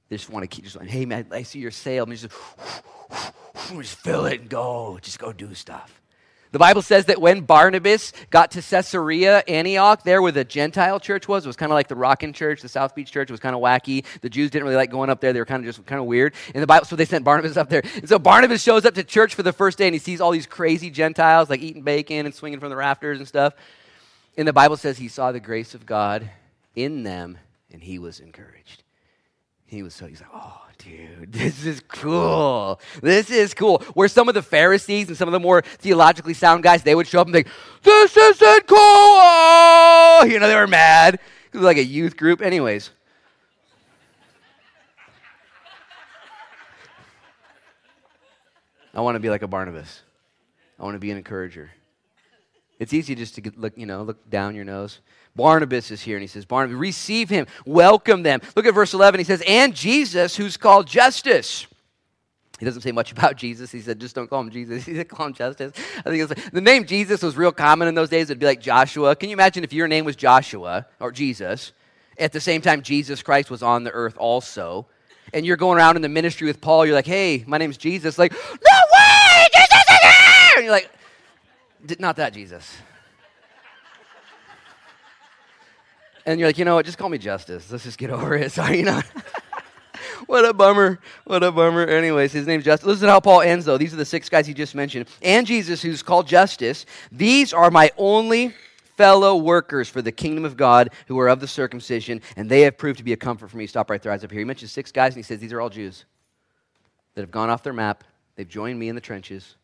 They 0.09 0.15
just 0.15 0.31
want 0.31 0.45
to 0.45 0.47
keep 0.47 0.63
just 0.63 0.77
like, 0.77 0.89
hey 0.89 1.05
man, 1.05 1.27
I 1.33 1.43
see 1.43 1.59
your 1.59 1.73
sail. 1.73 2.07
Just, 2.07 2.29
just 3.73 3.97
fill 3.97 4.27
it 4.27 4.43
and 4.43 4.49
go. 4.49 5.01
Just 5.03 5.19
go 5.19 5.33
do 5.33 5.53
stuff. 5.55 6.01
The 6.53 6.61
Bible 6.61 6.81
says 6.81 7.07
that 7.07 7.21
when 7.21 7.41
Barnabas 7.41 8.13
got 8.31 8.53
to 8.53 8.63
Caesarea, 8.63 9.43
Antioch, 9.49 10.05
there 10.05 10.23
where 10.23 10.31
the 10.31 10.45
Gentile 10.45 11.01
church 11.01 11.27
was, 11.27 11.45
it 11.45 11.49
was 11.49 11.57
kind 11.57 11.73
of 11.73 11.75
like 11.75 11.89
the 11.89 11.97
Rockin' 11.97 12.33
Church, 12.33 12.63
the 12.63 12.69
South 12.69 12.95
Beach 12.95 13.11
Church. 13.11 13.33
Was 13.33 13.41
kind 13.41 13.57
of 13.57 13.63
wacky. 13.63 14.05
The 14.21 14.31
Jews 14.31 14.53
didn't 14.53 14.63
really 14.67 14.77
like 14.77 14.93
going 14.93 15.11
up 15.11 15.21
there. 15.21 15.33
They 15.33 15.41
were 15.41 15.45
kind 15.45 15.67
of 15.67 15.75
just 15.75 15.85
kind 15.87 16.01
of 16.01 16.07
weird. 16.07 16.35
And 16.55 16.63
the 16.63 16.69
Bible, 16.69 16.87
so 16.87 16.95
they 16.95 17.05
sent 17.05 17.25
Barnabas 17.25 17.57
up 17.57 17.69
there. 17.69 17.83
And 17.97 18.09
so 18.09 18.21
Barnabas 18.21 18.63
shows 18.63 18.85
up 18.85 18.95
to 18.95 19.03
church 19.03 19.35
for 19.35 19.43
the 19.43 19.53
first 19.53 19.77
day, 19.77 19.89
and 19.89 19.95
he 19.95 19.99
sees 19.99 20.21
all 20.21 20.31
these 20.31 20.47
crazy 20.47 20.89
Gentiles 20.89 21.51
like 21.51 21.63
eating 21.63 21.83
bacon 21.83 22.27
and 22.27 22.33
swinging 22.33 22.61
from 22.61 22.71
the 22.71 22.77
rafters 22.77 23.19
and 23.19 23.27
stuff. 23.27 23.55
And 24.37 24.49
the 24.49 24.53
Bible 24.53 24.77
says 24.77 24.99
he 24.99 25.09
saw 25.09 25.33
the 25.33 25.41
grace 25.41 25.75
of 25.75 25.85
God 25.85 26.31
in 26.75 27.03
them, 27.03 27.39
and 27.71 27.83
he 27.83 27.99
was 27.99 28.21
encouraged. 28.21 28.83
He 29.67 29.83
was 29.83 29.95
so, 29.95 30.07
he's 30.07 30.21
like, 30.21 30.31
oh, 30.35 30.61
dude, 30.79 31.33
this 31.33 31.65
is 31.65 31.81
cool. 31.89 32.81
This 33.03 33.31
is 33.31 33.55
cool. 33.55 33.79
Where 33.95 34.09
some 34.09 34.29
of 34.29 34.35
the 34.35 34.43
Pharisees 34.43 35.09
and 35.09 35.17
some 35.17 35.29
of 35.29 35.33
the 35.33 35.41
more 35.41 35.63
theologically 35.63 36.35
sound 36.35 36.63
guys, 36.63 36.83
they 36.83 36.95
would 36.95 37.07
show 37.07 37.21
up 37.21 37.27
and 37.27 37.35
think, 37.35 37.49
this 37.83 38.17
isn't 38.17 38.67
cool. 38.67 39.39
You 40.23 40.39
know, 40.39 40.47
they 40.47 40.55
were 40.55 40.69
mad. 40.69 41.15
It 41.15 41.57
was 41.57 41.65
like 41.65 41.79
a 41.79 41.85
youth 41.85 42.17
group. 42.17 42.43
Anyways. 42.43 42.91
I 48.95 49.01
want 49.01 49.17
to 49.17 49.21
be 49.21 49.31
like 49.31 49.43
a 49.43 49.49
Barnabas. 49.49 50.03
I 50.79 50.85
want 50.85 50.95
to 50.95 51.01
be 51.01 51.11
an 51.11 51.17
encourager. 51.17 51.71
It's 52.83 52.93
easy 52.93 53.15
just 53.15 53.37
to 53.37 53.41
get, 53.41 53.57
look, 53.57 53.75
you 53.77 53.87
know, 53.87 54.03
look 54.03 54.29
down 54.29 54.57
your 54.57 54.65
nose. 54.65 54.99
Barnabas 55.37 55.93
is 55.93 56.03
here, 56.03 56.17
and 56.17 56.21
he 56.21 56.27
says, 56.27 56.45
Barnabas, 56.45 56.77
receive 56.77 57.31
him, 57.31 57.47
welcome 57.65 58.25
them. 58.25 58.41
Look 58.57 58.67
at 58.67 58.75
verse 58.75 58.93
11. 58.93 59.21
He 59.21 59.25
says, 59.25 59.41
and 59.47 59.73
Jesus, 59.73 60.35
who's 60.35 60.57
called 60.57 60.89
Justice. 60.89 61.69
He 62.59 62.65
doesn't 62.65 62.83
say 62.83 62.91
much 62.91 63.13
about 63.13 63.37
Jesus. 63.37 63.71
He 63.71 63.81
said, 63.81 64.01
just 64.01 64.17
don't 64.17 64.29
call 64.29 64.41
him 64.41 64.51
Jesus. 64.51 64.85
He 64.87 64.97
said, 64.97 65.09
call 65.09 65.27
him 65.27 65.33
Justice. 65.33 65.73
I 66.05 66.11
think 66.11 66.29
like, 66.29 66.53
the 66.53 66.61
name 66.61 66.85
Jesus 66.85 67.23
was 67.23 67.37
real 67.37 67.53
common 67.53 67.87
in 67.87 67.95
those 67.95 68.09
days. 68.09 68.31
It'd 68.31 68.41
be 68.41 68.47
like 68.47 68.61
Joshua. 68.61 69.15
Can 69.15 69.29
you 69.29 69.37
imagine 69.37 69.63
if 69.63 69.73
your 69.73 69.87
name 69.87 70.05
was 70.05 70.17
Joshua 70.17 70.87
or 70.99 71.13
Jesus? 71.13 71.71
At 72.19 72.33
the 72.33 72.41
same 72.41 72.63
time, 72.63 72.83
Jesus 72.83 73.23
Christ 73.23 73.49
was 73.49 73.63
on 73.63 73.85
the 73.85 73.93
earth 73.93 74.17
also. 74.19 74.89
And 75.33 75.47
you're 75.47 75.57
going 75.57 75.79
around 75.79 75.95
in 75.95 76.03
the 76.03 76.09
ministry 76.09 76.49
with 76.49 76.61
Paul. 76.61 76.85
You're 76.85 76.97
like, 76.97 77.07
hey, 77.07 77.45
my 77.47 77.59
name's 77.59 77.77
Jesus. 77.77 78.19
Like, 78.19 78.33
no 78.33 78.79
way! 78.93 79.47
Jesus 79.55 79.85
is 79.89 80.01
here! 80.01 80.57
And 80.57 80.65
you're 80.65 80.73
like, 80.73 80.91
not 81.99 82.17
that 82.17 82.33
Jesus. 82.33 82.77
and 86.27 86.39
you're 86.39 86.49
like, 86.49 86.59
you 86.59 86.65
know 86.65 86.77
what? 86.77 86.87
Just 86.87 86.99
call 86.99 87.09
me 87.09 87.19
Justice. 87.19 87.71
Let's 87.71 87.85
just 87.85 87.99
get 87.99 88.11
over 88.11 88.35
it. 88.35 88.53
Sorry, 88.53 88.79
you 88.79 88.85
know. 88.85 89.01
what 90.27 90.45
a 90.45 90.53
bummer. 90.53 91.01
What 91.25 91.43
a 91.43 91.51
bummer. 91.51 91.85
Anyways, 91.85 92.33
his 92.33 92.47
name's 92.47 92.65
Justice. 92.65 92.87
Listen 92.87 93.07
to 93.07 93.13
how 93.13 93.21
Paul 93.21 93.41
ends, 93.41 93.65
though. 93.65 93.79
These 93.79 93.93
are 93.93 93.97
the 93.99 94.05
six 94.05 94.29
guys 94.29 94.47
he 94.47 94.55
just 94.55 94.75
mentioned. 94.75 95.09
And 95.21 95.47
Jesus, 95.47 95.83
who's 95.83 96.03
called 96.03 96.27
Justice. 96.27 96.87
These 97.11 97.53
are 97.53 97.71
my 97.71 97.91
only 97.97 98.55
fellow 98.97 99.37
workers 99.37 99.89
for 99.89 100.03
the 100.03 100.13
kingdom 100.13 100.45
of 100.45 100.57
God 100.57 100.91
who 101.09 101.19
are 101.19 101.29
of 101.29 101.41
the 101.41 101.49
circumcision, 101.49 102.21
and 102.37 102.49
they 102.49 102.61
have 102.63 102.79
proved 102.79 102.99
to 102.99 103.05
be 103.05 103.13
a 103.13 103.17
comfort 103.17 103.51
for 103.51 103.57
me. 103.57 103.67
Stop 103.67 103.91
right 103.91 104.01
there, 104.01 104.13
eyes 104.13 104.23
up 104.23 104.31
here. 104.31 104.41
He 104.41 104.45
mentions 104.45 104.71
six 104.71 104.93
guys, 104.93 105.15
and 105.15 105.17
he 105.17 105.23
says 105.23 105.41
these 105.41 105.53
are 105.53 105.61
all 105.61 105.71
Jews 105.71 106.05
that 107.15 107.23
have 107.23 107.31
gone 107.31 107.51
off 107.51 107.63
their 107.63 107.73
map. 107.73 108.05
They've 108.37 108.49
joined 108.49 108.79
me 108.79 108.89
in 108.89 108.95
the 108.95 109.01
trenches. 109.01 109.57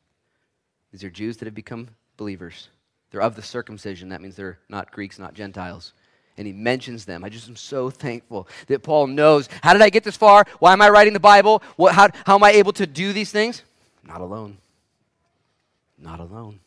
These 0.92 1.04
are 1.04 1.10
Jews 1.10 1.36
that 1.38 1.46
have 1.46 1.54
become 1.54 1.88
believers. 2.18 2.68
They're 3.10 3.22
of 3.22 3.34
the 3.34 3.42
circumcision. 3.42 4.10
That 4.10 4.20
means 4.20 4.36
they're 4.36 4.58
not 4.68 4.92
Greeks, 4.92 5.18
not 5.18 5.32
Gentiles 5.32 5.94
and 6.38 6.46
he 6.46 6.52
mentions 6.52 7.04
them. 7.04 7.24
I 7.24 7.28
just 7.28 7.48
am 7.48 7.56
so 7.56 7.90
thankful 7.90 8.48
that 8.68 8.82
Paul 8.82 9.08
knows 9.08 9.48
how 9.62 9.72
did 9.72 9.82
I 9.82 9.90
get 9.90 10.04
this 10.04 10.16
far? 10.16 10.44
Why 10.60 10.72
am 10.72 10.80
I 10.80 10.88
writing 10.88 11.12
the 11.12 11.20
Bible? 11.20 11.62
What, 11.76 11.94
how, 11.94 12.08
how 12.24 12.36
am 12.36 12.44
I 12.44 12.52
able 12.52 12.72
to 12.74 12.86
do 12.86 13.12
these 13.12 13.32
things? 13.32 13.64
Not 14.04 14.20
alone. 14.20 14.56
Not 15.98 16.20
alone. 16.20 16.60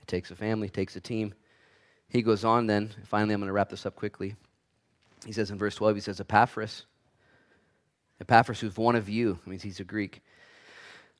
It 0.00 0.06
takes 0.06 0.30
a 0.30 0.36
family, 0.36 0.68
it 0.68 0.74
takes 0.74 0.94
a 0.96 1.00
team. 1.00 1.34
He 2.10 2.20
goes 2.22 2.44
on 2.44 2.66
then. 2.66 2.90
Finally, 3.06 3.34
I'm 3.34 3.40
going 3.40 3.48
to 3.48 3.54
wrap 3.54 3.70
this 3.70 3.86
up 3.86 3.96
quickly. 3.96 4.36
He 5.24 5.32
says 5.32 5.50
in 5.50 5.58
verse 5.58 5.74
12, 5.74 5.96
he 5.96 6.00
says, 6.02 6.20
Epaphras. 6.20 6.84
Epaphras, 8.20 8.60
who's 8.60 8.76
one 8.76 8.94
of 8.94 9.08
you, 9.08 9.38
means 9.46 9.62
he's 9.62 9.80
a 9.80 9.84
Greek 9.84 10.22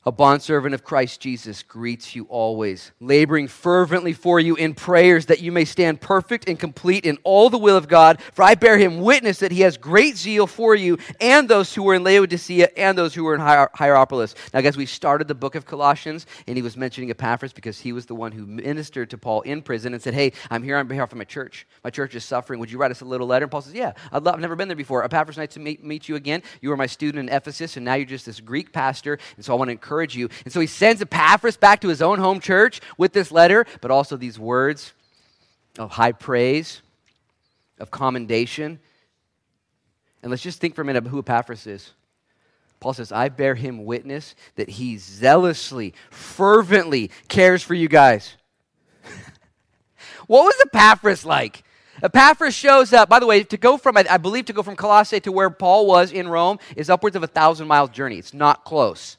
a 0.07 0.13
bondservant 0.13 0.75
of 0.75 0.85
Christ 0.85 1.21
Jesus, 1.21 1.63
greets 1.63 2.15
you 2.15 2.25
always, 2.29 2.93
laboring 3.01 3.49
fervently 3.49 4.13
for 4.13 4.39
you 4.39 4.55
in 4.55 4.75
prayers 4.75 5.27
that 5.27 5.41
you 5.41 5.51
may 5.51 5.65
stand 5.65 6.01
perfect 6.01 6.49
and 6.49 6.59
complete 6.59 7.07
in 7.07 7.17
all 7.25 7.49
the 7.49 7.59
will 7.59 7.77
of 7.77 7.89
God. 7.89 8.21
For 8.33 8.43
I 8.43 8.55
bear 8.55 8.77
him 8.77 9.01
witness 9.01 9.39
that 9.39 9.53
he 9.53 9.63
has 9.63 9.77
great 9.77 10.17
zeal 10.17 10.47
for 10.47 10.75
you 10.75 10.99
and 11.21 11.49
those 11.49 11.75
who 11.75 11.83
were 11.83 11.95
in 11.95 12.05
Laodicea 12.05 12.69
and 12.77 12.99
those 12.99 13.15
who 13.15 13.25
were 13.25 13.35
in 13.35 13.41
Hier- 13.41 13.71
Hierapolis. 13.75 14.35
Now, 14.53 14.61
guys, 14.61 14.77
we 14.77 14.87
started 14.87 15.29
the 15.29 15.35
book 15.35 15.55
of 15.55 15.65
Colossians, 15.65 16.27
and 16.47 16.57
he 16.57 16.63
was 16.63 16.77
mentioning 16.77 17.11
Epaphras 17.11 17.53
because 17.53 17.81
he 17.81 17.93
was 17.93 18.07
the 18.07 18.15
one 18.15 18.33
who 18.33 18.47
ministered 18.47 19.11
to 19.11 19.19
Paul 19.19 19.41
in 19.43 19.63
prison 19.63 19.95
and 19.95 20.03
said, 20.03 20.15
Hey, 20.15 20.33
I'm 20.51 20.63
here 20.63 20.77
on 20.77 20.87
behalf 20.87 21.13
of 21.13 21.19
my 21.19 21.25
church. 21.25 21.67
My 21.83 21.91
church 21.91 22.15
is 22.15 22.25
suffering. 22.25 22.61
Would 22.61 22.71
you 22.71 22.79
write 22.79 22.91
us 22.91 23.01
a 23.01 23.07
little 23.07 23.27
letter? 23.27 23.45
And 23.45 23.51
Paul 23.51 23.63
says, 23.63 23.75
Yeah, 23.75 23.93
I'd 24.13 24.23
love, 24.23 24.35
I've 24.35 24.41
never 24.41 24.57
been 24.57 24.69
there 24.69 24.77
before. 24.77 25.03
Epaphras, 25.03 25.39
nice 25.39 25.55
to 25.55 25.61
meet, 25.61 25.83
meet 25.83 26.09
you 26.09 26.17
again. 26.17 26.43
You 26.61 26.69
were 26.69 26.77
my 26.77 26.87
student 26.87 27.29
in 27.29 27.35
Ephesus, 27.35 27.77
and 27.77 27.85
now 27.85 27.95
you're 27.95 28.07
just 28.07 28.27
this 28.27 28.41
Greek 28.41 28.73
pastor, 28.73 29.19
and 29.37 29.45
so 29.45 29.55
I 29.55 29.57
want 29.57 29.69
to 29.69 29.73
encourage 29.73 29.94
encourage 29.95 30.17
you. 30.17 30.29
And 30.45 30.53
so 30.53 30.61
he 30.61 30.67
sends 30.67 31.01
Epaphras 31.01 31.57
back 31.57 31.81
to 31.83 31.89
his 31.89 32.03
own 32.03 32.19
home 32.19 32.41
church 32.41 32.81
with 32.99 33.13
this 33.13 33.31
letter, 33.31 33.65
but 33.81 33.91
also 33.91 34.17
these 34.17 34.39
words 34.39 34.93
of 35.79 35.93
high 35.93 36.13
praise, 36.13 36.83
of 37.79 37.91
commendation. 37.91 38.81
And 40.23 40.31
let's 40.31 40.43
just 40.43 40.61
think 40.61 40.75
for 40.75 40.83
a 40.83 40.85
minute 40.85 41.05
of 41.05 41.11
who 41.11 41.21
Epaphras 41.21 41.67
is. 41.67 41.93
Paul 42.81 42.93
says, 42.93 43.13
I 43.13 43.29
bear 43.29 43.55
him 43.55 43.85
witness 43.85 44.35
that 44.57 44.69
he 44.69 44.99
zealously, 44.99 45.95
fervently 46.11 47.11
cares 47.29 47.63
for 47.63 47.75
you 47.75 47.89
guys. 47.89 48.35
what 50.27 50.45
was 50.45 50.55
Epaphras 50.67 51.25
like? 51.25 51.63
Epaphras 52.03 52.55
shows 52.55 52.93
up, 52.93 53.09
by 53.09 53.21
the 53.21 53.27
way, 53.27 53.45
to 53.45 53.57
go 53.57 53.77
from, 53.77 53.97
I 53.97 54.19
believe, 54.19 54.47
to 54.47 54.53
go 54.53 54.63
from 54.63 54.75
Colossae 54.75 55.21
to 55.21 55.33
where 55.33 55.49
Paul 55.51 55.87
was 55.87 56.11
in 56.11 56.29
Rome 56.29 56.59
is 56.77 56.91
upwards 56.91 57.15
of 57.15 57.23
a 57.23 57.29
thousand 57.29 57.69
mile 57.69 57.87
journey. 57.87 58.19
It's 58.19 58.35
not 58.35 58.65
close. 58.65 59.17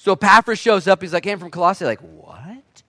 So 0.00 0.12
Epaphras 0.12 0.58
shows 0.58 0.88
up. 0.88 1.02
He's 1.02 1.12
like, 1.12 1.26
I'm 1.26 1.38
from 1.38 1.50
Colossae. 1.50 1.84
Like, 1.84 2.00
what? 2.00 2.82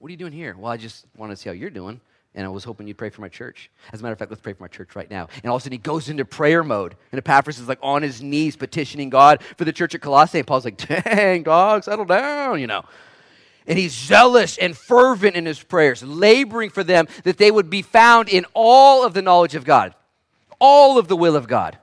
What 0.00 0.08
are 0.08 0.10
you 0.10 0.16
doing 0.16 0.32
here? 0.32 0.56
Well, 0.58 0.72
I 0.72 0.76
just 0.76 1.06
wanted 1.16 1.36
to 1.36 1.40
see 1.40 1.48
how 1.48 1.52
you're 1.52 1.70
doing 1.70 2.00
and 2.34 2.44
I 2.44 2.48
was 2.48 2.64
hoping 2.64 2.88
you'd 2.88 2.98
pray 2.98 3.08
for 3.08 3.20
my 3.20 3.28
church. 3.28 3.70
As 3.92 4.00
a 4.00 4.02
matter 4.02 4.14
of 4.14 4.18
fact, 4.18 4.32
let's 4.32 4.40
pray 4.40 4.52
for 4.52 4.64
my 4.64 4.68
church 4.68 4.96
right 4.96 5.08
now. 5.08 5.28
And 5.44 5.48
all 5.48 5.54
of 5.54 5.62
a 5.62 5.64
sudden, 5.64 5.74
he 5.74 5.78
goes 5.78 6.08
into 6.08 6.24
prayer 6.24 6.64
mode. 6.64 6.96
And 7.12 7.18
Epaphras 7.20 7.60
is 7.60 7.68
like 7.68 7.78
on 7.82 8.02
his 8.02 8.20
knees 8.20 8.56
petitioning 8.56 9.10
God 9.10 9.44
for 9.56 9.64
the 9.64 9.72
church 9.72 9.94
at 9.94 10.00
Colossae. 10.00 10.40
And 10.40 10.46
Paul's 10.46 10.64
like, 10.64 10.76
dang, 10.76 11.44
dog, 11.44 11.84
settle 11.84 12.04
down, 12.04 12.60
you 12.60 12.66
know. 12.66 12.82
And 13.68 13.78
he's 13.78 13.92
zealous 13.92 14.58
and 14.58 14.76
fervent 14.76 15.36
in 15.36 15.46
his 15.46 15.62
prayers, 15.62 16.02
laboring 16.02 16.70
for 16.70 16.82
them 16.82 17.06
that 17.22 17.38
they 17.38 17.52
would 17.52 17.70
be 17.70 17.82
found 17.82 18.28
in 18.28 18.44
all 18.54 19.06
of 19.06 19.14
the 19.14 19.22
knowledge 19.22 19.54
of 19.54 19.64
God, 19.64 19.94
all 20.58 20.98
of 20.98 21.06
the 21.06 21.16
will 21.16 21.36
of 21.36 21.46
God. 21.46 21.78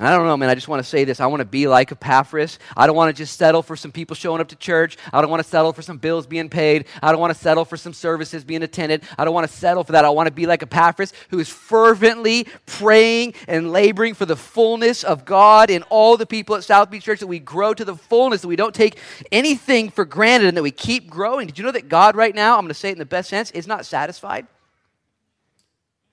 I 0.00 0.10
don't 0.10 0.26
know, 0.26 0.36
man. 0.36 0.48
I 0.48 0.56
just 0.56 0.66
want 0.66 0.82
to 0.82 0.88
say 0.88 1.04
this. 1.04 1.20
I 1.20 1.26
want 1.26 1.38
to 1.38 1.44
be 1.44 1.68
like 1.68 1.92
Epaphras. 1.92 2.58
I 2.76 2.88
don't 2.88 2.96
want 2.96 3.14
to 3.14 3.22
just 3.22 3.36
settle 3.36 3.62
for 3.62 3.76
some 3.76 3.92
people 3.92 4.16
showing 4.16 4.40
up 4.40 4.48
to 4.48 4.56
church. 4.56 4.96
I 5.12 5.20
don't 5.20 5.30
want 5.30 5.40
to 5.40 5.48
settle 5.48 5.72
for 5.72 5.82
some 5.82 5.98
bills 5.98 6.26
being 6.26 6.48
paid. 6.48 6.86
I 7.00 7.12
don't 7.12 7.20
want 7.20 7.32
to 7.32 7.38
settle 7.38 7.64
for 7.64 7.76
some 7.76 7.92
services 7.92 8.42
being 8.42 8.64
attended. 8.64 9.04
I 9.16 9.24
don't 9.24 9.32
want 9.32 9.48
to 9.48 9.56
settle 9.56 9.84
for 9.84 9.92
that. 9.92 10.04
I 10.04 10.08
want 10.10 10.26
to 10.26 10.32
be 10.32 10.46
like 10.46 10.64
Epaphras, 10.64 11.12
who 11.28 11.38
is 11.38 11.48
fervently 11.48 12.48
praying 12.66 13.34
and 13.46 13.70
laboring 13.70 14.14
for 14.14 14.26
the 14.26 14.34
fullness 14.34 15.04
of 15.04 15.24
God 15.24 15.70
in 15.70 15.84
all 15.84 16.16
the 16.16 16.26
people 16.26 16.56
at 16.56 16.64
South 16.64 16.90
Beach 16.90 17.04
Church, 17.04 17.20
that 17.20 17.28
we 17.28 17.38
grow 17.38 17.72
to 17.72 17.84
the 17.84 17.94
fullness, 17.94 18.40
that 18.40 18.48
we 18.48 18.56
don't 18.56 18.74
take 18.74 18.98
anything 19.30 19.90
for 19.90 20.04
granted, 20.04 20.48
and 20.48 20.56
that 20.56 20.62
we 20.64 20.72
keep 20.72 21.08
growing. 21.08 21.46
Did 21.46 21.56
you 21.56 21.64
know 21.64 21.70
that 21.70 21.88
God, 21.88 22.16
right 22.16 22.34
now, 22.34 22.56
I'm 22.56 22.62
going 22.62 22.68
to 22.68 22.74
say 22.74 22.88
it 22.88 22.92
in 22.94 22.98
the 22.98 23.04
best 23.04 23.30
sense, 23.30 23.52
is 23.52 23.68
not 23.68 23.86
satisfied? 23.86 24.48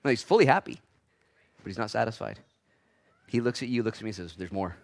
No, 0.04 0.10
he's 0.10 0.22
fully 0.22 0.46
happy, 0.46 0.78
but 1.64 1.66
he's 1.68 1.78
not 1.78 1.90
satisfied. 1.90 2.38
He 3.32 3.40
looks 3.40 3.62
at 3.62 3.70
you, 3.70 3.82
looks 3.82 3.96
at 3.96 4.04
me, 4.04 4.10
and 4.10 4.16
says, 4.16 4.34
There's 4.36 4.52
more. 4.52 4.76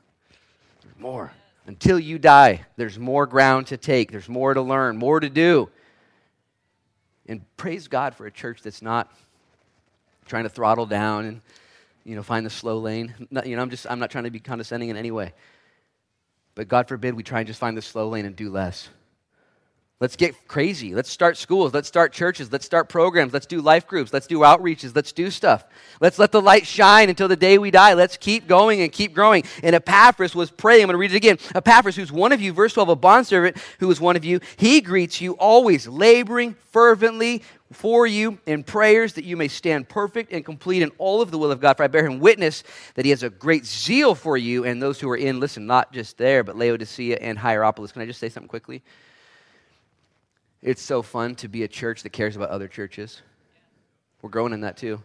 There's 0.83 0.99
more. 0.99 1.33
Until 1.67 1.99
you 1.99 2.19
die, 2.19 2.65
there's 2.77 2.99
more 2.99 3.27
ground 3.27 3.67
to 3.67 3.77
take, 3.77 4.11
there's 4.11 4.27
more 4.27 4.55
to 4.55 4.63
learn, 4.63 4.97
more 4.97 5.21
to 5.21 5.29
do. 5.29 5.69
And 7.27 7.43
praise 7.59 7.89
God 7.89 8.15
for 8.15 8.25
a 8.25 8.31
church 8.31 8.63
that's 8.63 8.81
not 8.81 9.13
trying 10.25 10.45
to 10.45 10.49
throttle 10.49 10.87
down 10.87 11.27
and 11.27 11.41
you 12.05 12.17
know 12.17 12.23
find 12.23 12.47
the 12.47 12.51
slow 12.51 12.79
lane. 12.79 13.13
You 13.45 13.55
know, 13.55 13.61
I'm 13.61 13.69
just 13.69 13.87
I'm 13.91 13.99
not 13.99 14.11
trying 14.11 14.25
to 14.25 14.31
be 14.31 14.41
condescending 14.41 14.89
in 14.89 14.97
any 14.97 15.11
way. 15.11 15.35
But 16.55 16.69
God 16.69 16.89
forbid 16.89 17.13
we 17.13 17.23
try 17.23 17.41
and 17.41 17.47
just 17.47 17.61
find 17.61 17.77
the 17.77 17.83
slow 17.83 18.09
lane 18.09 18.25
and 18.25 18.35
do 18.35 18.49
less. 18.49 18.89
Let's 20.01 20.15
get 20.15 20.47
crazy. 20.47 20.95
Let's 20.95 21.11
start 21.11 21.37
schools. 21.37 21.75
Let's 21.75 21.89
start 21.89 22.13
churches. 22.13 22.53
Let's 22.53 22.65
start 22.65 22.89
programs. 22.89 23.33
Let's 23.33 23.47
do 23.47 23.61
life 23.61 23.85
groups. 23.89 24.13
Let's 24.13 24.29
do 24.29 24.41
outreaches. 24.41 24.95
Let's 24.95 25.11
do 25.11 25.29
stuff. 25.29 25.65
Let's 26.01 26.21
let 26.21 26.31
the 26.31 26.41
light 26.41 26.69
shine 26.69 27.09
until 27.09 27.27
the 27.27 27.35
day 27.35 27.59
we 27.59 27.73
die. 27.73 27.95
Let's 27.95 28.17
keep 28.17 28.47
going 28.47 28.81
and 28.81 28.93
keep 28.93 29.13
growing. 29.13 29.43
And 29.61 29.75
Epaphras 29.75 30.37
was 30.37 30.53
praying. 30.53 30.83
I'm 30.83 30.87
going 30.87 30.95
to 30.95 30.99
read 30.99 31.13
it 31.13 31.17
again. 31.17 31.39
Epaphras, 31.53 31.97
who's 31.97 32.13
one 32.13 32.31
of 32.31 32.41
you, 32.41 32.53
verse 32.53 32.75
12, 32.75 32.91
a 32.91 32.97
bondservant 32.97 33.57
who 33.81 33.91
is 33.91 34.01
one 34.01 34.15
of 34.15 34.25
you, 34.25 34.39
he 34.57 34.81
greets 34.81 35.21
you 35.21 35.33
always, 35.33 35.89
laboring 35.89 36.55
fervently 36.71 37.43
for 37.73 38.07
you 38.07 38.39
in 38.47 38.63
prayers 38.63 39.15
that 39.15 39.25
you 39.25 39.37
may 39.37 39.49
stand 39.49 39.89
perfect 39.89 40.33
and 40.33 40.45
complete 40.45 40.81
in 40.81 40.93
all 40.99 41.21
of 41.21 41.33
the 41.33 41.39
will 41.39 41.51
of 41.51 41.61
God. 41.61 41.77
For 41.77 41.83
I 41.83 41.89
bear 41.89 42.07
him 42.07 42.21
witness 42.21 42.63
that 42.95 43.05
he 43.05 43.11
has 43.11 43.25
a 43.25 43.31
great 43.31 43.67
zeal 43.67 44.15
for 44.15 44.37
you 44.37 44.65
and 44.65 44.81
those 44.81 45.01
who 45.01 45.11
are 45.11 45.17
in, 45.17 45.41
listen, 45.41 45.67
not 45.67 45.93
just 45.93 46.19
there, 46.19 46.45
but 46.45 46.57
Laodicea 46.57 47.17
and 47.21 47.37
Hierapolis. 47.37 47.91
Can 47.91 48.03
I 48.03 48.07
just 48.07 48.21
say 48.21 48.29
something 48.29 48.49
quickly? 48.49 48.81
It's 50.63 50.83
so 50.83 51.03
fun 51.03 51.35
to 51.37 51.49
be 51.49 51.63
a 51.63 51.69
church 51.69 52.03
that 52.03 52.11
cares 52.11 52.37
about 52.37 52.51
other 52.51 52.69
churches. 52.69 53.23
We're 54.23 54.31
growing 54.31 54.53
in 54.53 54.63
that 54.63 54.77
too. 54.77 55.03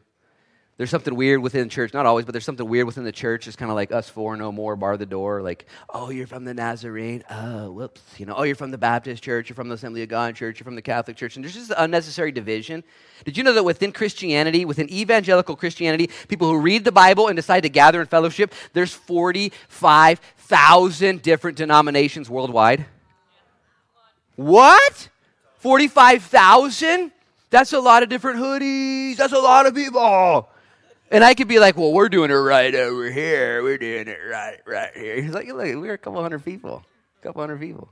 There's 0.78 0.90
something 0.90 1.16
weird 1.16 1.40
within 1.40 1.70
church, 1.70 1.94
not 1.94 2.08
always, 2.08 2.26
but 2.26 2.32
there's 2.32 2.46
something 2.46 2.68
weird 2.68 2.88
within 2.88 3.04
the 3.04 3.12
church. 3.12 3.48
It's 3.48 3.56
kind 3.56 3.70
of 3.70 3.76
like 3.76 3.92
us 3.92 4.10
four 4.10 4.36
no 4.36 4.52
more, 4.52 4.76
bar 4.76 4.98
the 4.98 5.06
door. 5.06 5.44
Like, 5.44 5.68
oh, 5.94 6.10
you're 6.10 6.26
from 6.26 6.46
the 6.46 6.56
Nazarene. 6.56 7.24
Oh, 7.30 7.72
whoops. 7.72 8.02
You 8.18 8.26
know, 8.26 8.34
oh, 8.36 8.42
you're 8.42 8.56
from 8.56 8.72
the 8.72 8.80
Baptist 8.80 9.22
church. 9.22 9.50
You're 9.50 9.56
from 9.56 9.70
the 9.70 9.76
Assembly 9.76 10.02
of 10.02 10.10
God 10.10 10.36
church. 10.36 10.60
You're 10.60 10.66
from 10.66 10.74
the 10.74 10.82
Catholic 10.82 11.16
church. 11.16 11.36
And 11.36 11.46
there's 11.46 11.54
just 11.54 11.72
unnecessary 11.78 12.32
division. 12.32 12.84
Did 13.24 13.38
you 13.38 13.44
know 13.44 13.54
that 13.54 13.64
within 13.64 13.92
Christianity, 13.92 14.66
within 14.66 14.92
evangelical 14.92 15.56
Christianity, 15.56 16.10
people 16.28 16.50
who 16.50 16.60
read 16.60 16.86
the 16.86 16.92
Bible 16.92 17.28
and 17.28 17.36
decide 17.36 17.62
to 17.62 17.70
gather 17.70 18.02
in 18.02 18.08
fellowship, 18.08 18.52
there's 18.74 18.96
45,000 18.96 21.22
different 21.22 21.56
denominations 21.56 22.32
worldwide? 22.32 22.88
What? 24.36 25.10
45,000? 25.64 27.10
That's 27.50 27.72
a 27.72 27.80
lot 27.80 28.04
of 28.04 28.10
different 28.10 28.38
hoodies. 28.38 29.16
That's 29.16 29.32
a 29.32 29.40
lot 29.40 29.66
of 29.66 29.74
people. 29.74 30.50
And 31.10 31.24
I 31.24 31.34
could 31.34 31.48
be 31.48 31.58
like, 31.58 31.78
well, 31.78 31.94
we're 31.94 32.10
doing 32.10 32.32
it 32.32 32.34
right 32.34 32.76
over 32.76 33.10
here. 33.10 33.64
We're 33.64 33.78
doing 33.78 34.10
it 34.10 34.20
right, 34.30 34.58
right 34.66 34.92
here. 34.94 35.22
He's 35.22 35.34
like, 35.34 35.48
look, 35.48 35.64
we're 35.64 35.94
a 35.94 35.98
couple 35.98 36.22
hundred 36.22 36.44
people. 36.44 36.84
A 37.22 37.24
couple 37.24 37.42
hundred 37.42 37.62
people. 37.62 37.88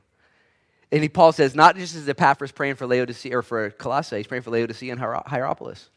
And 0.91 1.01
he, 1.01 1.07
Paul 1.07 1.31
says, 1.31 1.55
not 1.55 1.77
just 1.77 1.95
as 1.95 2.09
Epaphras 2.09 2.51
praying 2.51 2.75
for 2.75 2.85
Laodicea 2.87 3.37
or 3.37 3.41
for 3.41 3.69
Colossae, 3.69 4.17
he's 4.17 4.27
praying 4.27 4.43
for 4.43 4.51
Laodicea 4.51 4.91
and 4.91 4.99
Hierapolis. 4.99 5.89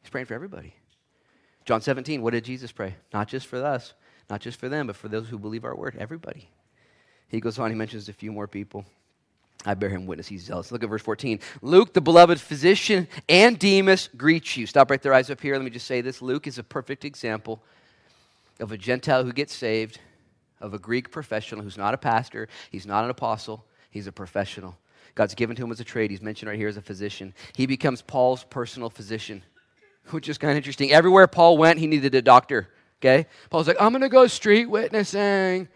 He's 0.00 0.08
praying 0.08 0.26
for 0.26 0.32
everybody. 0.32 0.74
John 1.66 1.82
17, 1.82 2.22
what 2.22 2.32
did 2.32 2.46
Jesus 2.46 2.72
pray? 2.72 2.94
Not 3.12 3.28
just 3.28 3.46
for 3.46 3.62
us, 3.62 3.92
not 4.30 4.40
just 4.40 4.58
for 4.58 4.70
them, 4.70 4.86
but 4.86 4.96
for 4.96 5.08
those 5.08 5.28
who 5.28 5.38
believe 5.38 5.66
our 5.66 5.76
word, 5.76 5.96
everybody. 5.98 6.48
He 7.28 7.40
goes 7.40 7.58
on, 7.58 7.70
he 7.70 7.76
mentions 7.76 8.08
a 8.08 8.14
few 8.14 8.32
more 8.32 8.48
people. 8.48 8.86
I 9.64 9.74
bear 9.74 9.90
him 9.90 10.06
witness. 10.06 10.26
He's 10.26 10.44
zealous. 10.44 10.72
Look 10.72 10.82
at 10.82 10.88
verse 10.88 11.02
14. 11.02 11.38
Luke, 11.60 11.92
the 11.92 12.00
beloved 12.00 12.40
physician, 12.40 13.08
and 13.28 13.58
Demas 13.58 14.08
greet 14.16 14.56
you. 14.56 14.66
Stop 14.66 14.90
right 14.90 15.02
there, 15.02 15.12
eyes 15.12 15.30
up 15.30 15.40
here. 15.40 15.54
Let 15.54 15.64
me 15.64 15.70
just 15.70 15.86
say 15.86 16.00
this. 16.00 16.22
Luke 16.22 16.46
is 16.46 16.58
a 16.58 16.62
perfect 16.62 17.04
example 17.04 17.62
of 18.58 18.72
a 18.72 18.78
Gentile 18.78 19.24
who 19.24 19.32
gets 19.32 19.54
saved, 19.54 20.00
of 20.60 20.74
a 20.74 20.78
Greek 20.78 21.10
professional 21.10 21.62
who's 21.62 21.78
not 21.78 21.94
a 21.94 21.98
pastor, 21.98 22.48
he's 22.70 22.86
not 22.86 23.04
an 23.04 23.10
apostle, 23.10 23.64
he's 23.90 24.06
a 24.06 24.12
professional. 24.12 24.76
God's 25.14 25.34
given 25.34 25.56
to 25.56 25.64
him 25.64 25.72
as 25.72 25.80
a 25.80 25.84
trade. 25.84 26.10
He's 26.10 26.22
mentioned 26.22 26.48
right 26.48 26.58
here 26.58 26.68
as 26.68 26.76
a 26.76 26.82
physician. 26.82 27.34
He 27.54 27.66
becomes 27.66 28.00
Paul's 28.00 28.44
personal 28.44 28.90
physician, 28.90 29.42
which 30.10 30.28
is 30.28 30.38
kind 30.38 30.52
of 30.52 30.56
interesting. 30.56 30.92
Everywhere 30.92 31.26
Paul 31.26 31.58
went, 31.58 31.78
he 31.78 31.86
needed 31.86 32.14
a 32.14 32.22
doctor. 32.22 32.68
Okay? 33.00 33.26
Paul's 33.48 33.66
like, 33.66 33.80
I'm 33.80 33.92
going 33.92 34.02
to 34.02 34.08
go 34.08 34.26
street 34.26 34.66
witnessing. 34.66 35.68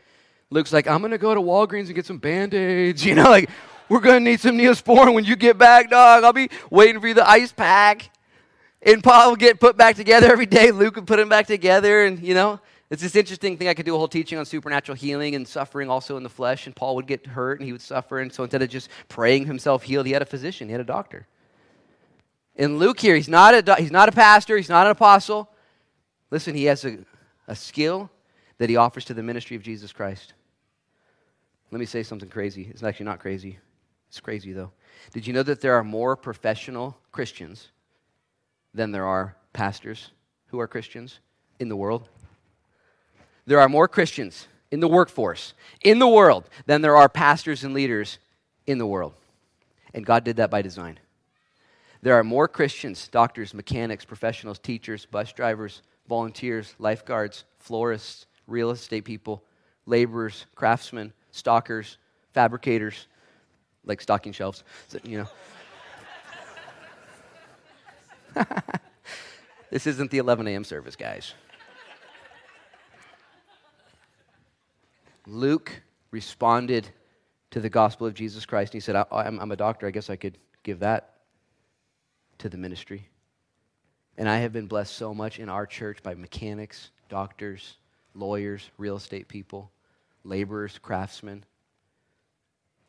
Luke's 0.51 0.73
like, 0.73 0.87
I'm 0.87 1.01
going 1.01 1.11
to 1.11 1.19
go 1.19 1.35
to 1.35 1.41
Walgreens 1.41 1.87
and 1.87 1.95
get 1.95 2.07
some 2.07 2.19
band 2.19 2.55
aids. 2.55 3.05
You 3.07 3.15
know, 3.15 3.31
like, 3.31 3.51
we're 3.89 4.01
going 4.01 4.25
to 4.25 4.31
need 4.31 4.41
some 4.41 4.57
Neosporin 4.57 5.15
when 5.15 5.25
you 5.25 5.37
get 5.37 5.59
back, 5.59 5.91
dog. 5.91 6.25
I'll 6.25 6.33
be 6.33 6.49
waiting 6.71 7.01
for 7.01 7.09
you 7.09 7.15
the 7.15 7.29
ice 7.29 7.53
pack. 7.53 8.11
And 8.83 9.03
Paul 9.03 9.31
will 9.31 9.37
get 9.37 9.61
put 9.61 9.77
back 9.77 9.97
together 9.97 10.31
every 10.31 10.47
day. 10.47 10.71
Luke 10.71 10.97
would 10.97 11.07
put 11.07 11.19
him 11.19 11.29
back 11.29 11.47
together. 11.47 12.05
And, 12.05 12.23
you 12.23 12.35
know, 12.35 12.61
it's 12.91 13.03
this 13.03 13.17
interesting 13.17 13.57
thing. 13.57 13.69
I 13.69 13.75
could 13.75 13.87
do 13.87 13.95
a 13.95 13.99
whole 13.99 14.09
teaching 14.09 14.39
on 14.39 14.45
supernatural 14.45 14.97
healing 14.97 15.35
and 15.35 15.49
suffering 15.49 15.89
also 15.89 16.17
in 16.17 16.23
the 16.23 16.29
flesh. 16.29 16.67
And 16.67 16.77
Paul 16.77 16.97
would 16.97 17.07
get 17.07 17.27
hurt 17.27 17.61
and 17.61 17.67
he 17.67 17.73
would 17.73 17.81
suffer. 17.81 18.21
And 18.21 18.33
so 18.33 18.43
instead 18.43 18.63
of 18.63 18.69
just 18.69 18.91
praying 19.09 19.47
himself 19.47 19.83
healed, 19.83 20.07
he 20.07 20.13
had 20.13 20.23
a 20.23 20.27
physician, 20.27 20.69
he 20.69 20.73
had 20.73 20.81
a 20.81 20.85
doctor. 20.85 21.27
In 22.57 22.79
Luke 22.79 23.01
here, 23.01 23.17
he's 23.17 23.29
not 23.29 23.55
a, 23.55 23.63
do- 23.63 23.75
he's 23.79 23.91
not 23.91 24.09
a 24.09 24.13
pastor, 24.13 24.57
he's 24.57 24.69
not 24.69 24.87
an 24.87 24.93
apostle. 24.93 25.51
Listen, 26.31 26.55
he 26.55 26.65
has 26.65 26.85
a, 26.85 26.99
a 27.49 27.57
skill 27.57 28.11
that 28.59 28.69
he 28.69 28.77
offers 28.77 29.05
to 29.07 29.15
the 29.15 29.23
ministry 29.23 29.57
of 29.57 29.63
Jesus 29.63 29.93
Christ. 29.93 30.35
Let 31.71 31.81
me 31.81 31.87
say 31.87 32.03
something 32.03 32.29
crazy. 32.29 32.69
It's 32.71 32.83
actually 32.83 33.07
not 33.07 33.19
crazy. 33.19 33.59
It's 34.15 34.21
crazy, 34.21 34.53
though. 34.53 34.71
Did 35.13 35.27
you 35.27 35.33
know 35.33 35.43
that 35.43 35.61
there 35.61 35.75
are 35.75 35.83
more 35.83 36.15
professional 36.15 36.97
Christians 37.11 37.73
than 38.73 38.93
there 38.93 39.07
are 39.07 39.35
pastors 39.53 40.13
who 40.47 40.61
are 40.61 40.69
Christians 40.69 41.19
in 41.59 41.69
the 41.69 41.75
world? 41.75 42.09
There 43.45 43.59
are 43.59 43.69
more 43.69 43.89
Christians 43.89 44.47
in 44.71 44.79
the 44.79 44.87
workforce, 44.87 45.55
in 45.83 45.99
the 45.99 46.07
world, 46.07 46.49
than 46.67 46.81
there 46.81 46.97
are 46.97 47.09
pastors 47.09 47.65
and 47.65 47.75
leaders 47.75 48.21
in 48.69 48.79
the 48.79 48.87
world. 48.87 49.15
And 49.93 50.07
God 50.07 50.23
did 50.23 50.37
that 50.37 50.49
by 50.49 50.63
design. 50.63 51.01
There 52.01 52.15
are 52.15 52.23
more 52.23 52.47
Christians, 52.47 53.09
doctors, 53.09 53.53
mechanics, 53.53 54.05
professionals, 54.05 54.61
teachers, 54.61 55.07
bus 55.07 55.33
drivers, 55.33 55.83
volunteers, 56.09 56.77
lifeguards, 56.79 57.43
florists, 57.59 58.27
real 58.47 58.71
estate 58.71 59.05
people, 59.05 59.43
laborers, 59.87 60.47
craftsmen, 60.55 61.13
stockers, 61.33 61.99
fabricators, 62.33 63.09
like 63.85 64.01
stocking 64.01 64.33
shelves, 64.33 64.65
so, 64.89 64.99
you 65.05 65.19
know. 65.19 65.29
this 69.71 69.87
isn't 69.87 70.11
the 70.11 70.19
11 70.19 70.47
a.m. 70.49 70.65
service, 70.65 70.97
guys. 70.97 71.35
Luke 75.27 75.83
responded 76.11 76.89
to 77.51 77.61
the 77.61 77.71
gospel 77.71 78.07
of 78.07 78.15
Jesus 78.15 78.45
Christ. 78.45 78.73
And 78.73 78.83
he 78.83 78.85
said, 78.85 78.97
I'm, 79.11 79.39
I'm 79.39 79.53
a 79.53 79.57
doctor. 79.57 79.87
I 79.87 79.91
guess 79.91 80.11
I 80.11 80.17
could 80.17 80.39
give 80.63 80.81
that 80.81 81.15
to 82.39 82.49
the 82.49 82.57
ministry. 82.57 83.09
And 84.17 84.29
I 84.29 84.39
have 84.39 84.53
been 84.53 84.67
blessed 84.67 84.95
so 84.95 85.15
much 85.15 85.39
in 85.39 85.49
our 85.49 85.67
church 85.67 86.03
by 86.03 86.15
mechanics, 86.15 86.91
doctors, 87.09 87.77
lawyers, 88.15 88.71
real 88.79 88.97
estate 88.97 89.29
people, 89.29 89.71
laborers, 90.25 90.79
craftsmen, 90.79 91.45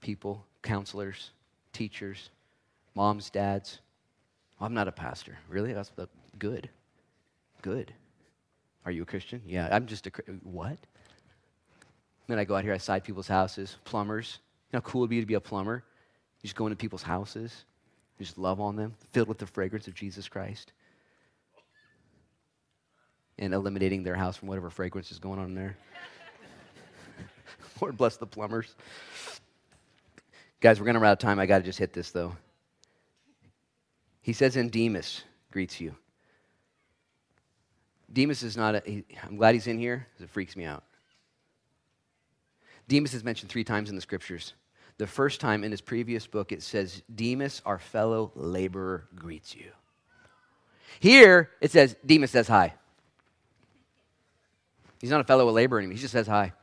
people, 0.01 0.45
counselors, 0.65 1.31
teachers, 1.71 2.29
moms, 2.95 3.29
dads. 3.29 3.79
I'm 4.59 4.73
not 4.73 4.89
a 4.89 4.91
pastor. 4.91 5.37
Really? 5.47 5.71
That's 5.71 5.89
the, 5.89 6.09
good. 6.37 6.69
Good. 7.61 7.93
Are 8.85 8.91
you 8.91 9.03
a 9.03 9.05
Christian? 9.05 9.41
Yeah, 9.45 9.69
I'm 9.71 9.85
just 9.85 10.07
a 10.07 10.11
what? 10.43 10.77
Then 12.27 12.39
I 12.39 12.43
go 12.43 12.55
out 12.55 12.63
here, 12.63 12.73
I 12.73 12.77
side 12.77 13.03
people's 13.03 13.27
houses, 13.27 13.77
plumbers. 13.83 14.39
You 14.71 14.77
know 14.77 14.81
how 14.83 14.89
cool 14.89 15.01
it'd 15.01 15.09
be 15.11 15.19
to 15.21 15.25
be 15.25 15.35
a 15.35 15.39
plumber? 15.39 15.83
You 16.41 16.47
just 16.47 16.55
go 16.55 16.65
into 16.65 16.75
people's 16.75 17.03
houses, 17.03 17.65
just 18.19 18.37
love 18.37 18.59
on 18.59 18.75
them, 18.75 18.95
filled 19.11 19.27
with 19.27 19.37
the 19.37 19.45
fragrance 19.45 19.87
of 19.87 19.93
Jesus 19.93 20.27
Christ, 20.27 20.73
and 23.37 23.53
eliminating 23.53 24.03
their 24.03 24.15
house 24.15 24.37
from 24.37 24.47
whatever 24.47 24.69
fragrance 24.69 25.11
is 25.11 25.19
going 25.19 25.39
on 25.39 25.45
in 25.45 25.55
there. 25.55 25.77
Lord 27.81 27.97
bless 27.97 28.17
the 28.17 28.27
plumbers. 28.27 28.75
Guys, 30.65 30.79
we're 30.79 30.85
going 30.85 30.95
to 30.95 30.99
run 30.99 31.11
out 31.11 31.13
of 31.13 31.19
time. 31.19 31.37
I 31.37 31.45
got 31.45 31.59
to 31.59 31.63
just 31.63 31.77
hit 31.77 31.93
this, 31.93 32.09
though. 32.09 32.35
He 34.23 34.33
says, 34.33 34.55
and 34.55 34.71
Demas 34.71 35.21
greets 35.51 35.79
you. 35.79 35.93
Demas 38.11 38.41
is 38.41 38.57
not 38.57 38.73
a, 38.73 38.81
he, 38.83 39.05
I'm 39.21 39.37
glad 39.37 39.53
he's 39.53 39.67
in 39.67 39.77
here 39.77 40.07
because 40.09 40.23
it 40.23 40.31
freaks 40.31 40.55
me 40.55 40.65
out. 40.65 40.83
Demas 42.87 43.13
is 43.13 43.23
mentioned 43.23 43.51
three 43.51 43.63
times 43.63 43.91
in 43.91 43.95
the 43.95 44.01
scriptures. 44.01 44.55
The 44.97 45.05
first 45.05 45.39
time 45.39 45.63
in 45.63 45.69
his 45.69 45.81
previous 45.81 46.25
book, 46.25 46.51
it 46.51 46.63
says, 46.63 47.03
Demas, 47.13 47.61
our 47.63 47.77
fellow 47.77 48.31
laborer, 48.33 49.07
greets 49.13 49.55
you. 49.55 49.69
Here, 50.99 51.51
it 51.61 51.69
says, 51.69 51.95
Demas 52.03 52.31
says 52.31 52.47
hi. 52.47 52.73
He's 54.99 55.11
not 55.11 55.21
a 55.21 55.25
fellow 55.25 55.47
laborer 55.51 55.77
anymore. 55.77 55.93
He 55.93 56.01
just 56.01 56.13
says 56.13 56.25
hi. 56.25 56.53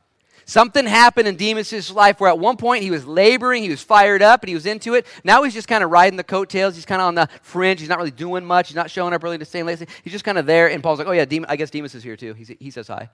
Something 0.45 0.85
happened 0.85 1.27
in 1.27 1.35
Demas' 1.35 1.91
life 1.91 2.19
where 2.19 2.29
at 2.29 2.39
one 2.39 2.57
point 2.57 2.83
he 2.83 2.91
was 2.91 3.05
laboring, 3.05 3.63
he 3.63 3.69
was 3.69 3.81
fired 3.81 4.21
up, 4.21 4.41
and 4.41 4.49
he 4.49 4.55
was 4.55 4.65
into 4.65 4.93
it. 4.93 5.05
Now 5.23 5.43
he's 5.43 5.53
just 5.53 5.67
kind 5.67 5.83
of 5.83 5.89
riding 5.89 6.17
the 6.17 6.23
coattails. 6.23 6.75
He's 6.75 6.85
kind 6.85 7.01
of 7.01 7.07
on 7.07 7.15
the 7.15 7.29
fringe. 7.41 7.79
He's 7.79 7.89
not 7.89 7.97
really 7.97 8.11
doing 8.11 8.45
much. 8.45 8.67
He's 8.67 8.75
not 8.75 8.91
showing 8.91 9.13
up 9.13 9.23
early 9.23 9.37
to 9.37 9.45
stay 9.45 9.63
late. 9.63 9.87
He's 10.03 10.13
just 10.13 10.25
kind 10.25 10.37
of 10.37 10.45
there. 10.45 10.69
And 10.69 10.83
Paul's 10.83 10.99
like, 10.99 11.07
oh, 11.07 11.11
yeah, 11.11 11.25
I 11.47 11.55
guess 11.55 11.69
Demas 11.69 11.95
is 11.95 12.03
here 12.03 12.17
too. 12.17 12.33
He's, 12.33 12.51
he 12.59 12.71
says 12.71 12.87
hi. 12.87 13.09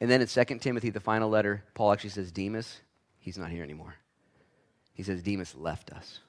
And 0.00 0.10
then 0.10 0.20
in 0.20 0.26
2 0.26 0.44
Timothy, 0.58 0.90
the 0.90 1.00
final 1.00 1.28
letter, 1.30 1.64
Paul 1.74 1.92
actually 1.92 2.10
says, 2.10 2.32
Demas, 2.32 2.80
he's 3.18 3.38
not 3.38 3.50
here 3.50 3.62
anymore. 3.62 3.94
He 4.92 5.02
says, 5.02 5.22
Demas 5.22 5.54
left 5.54 5.90
us. 5.92 6.20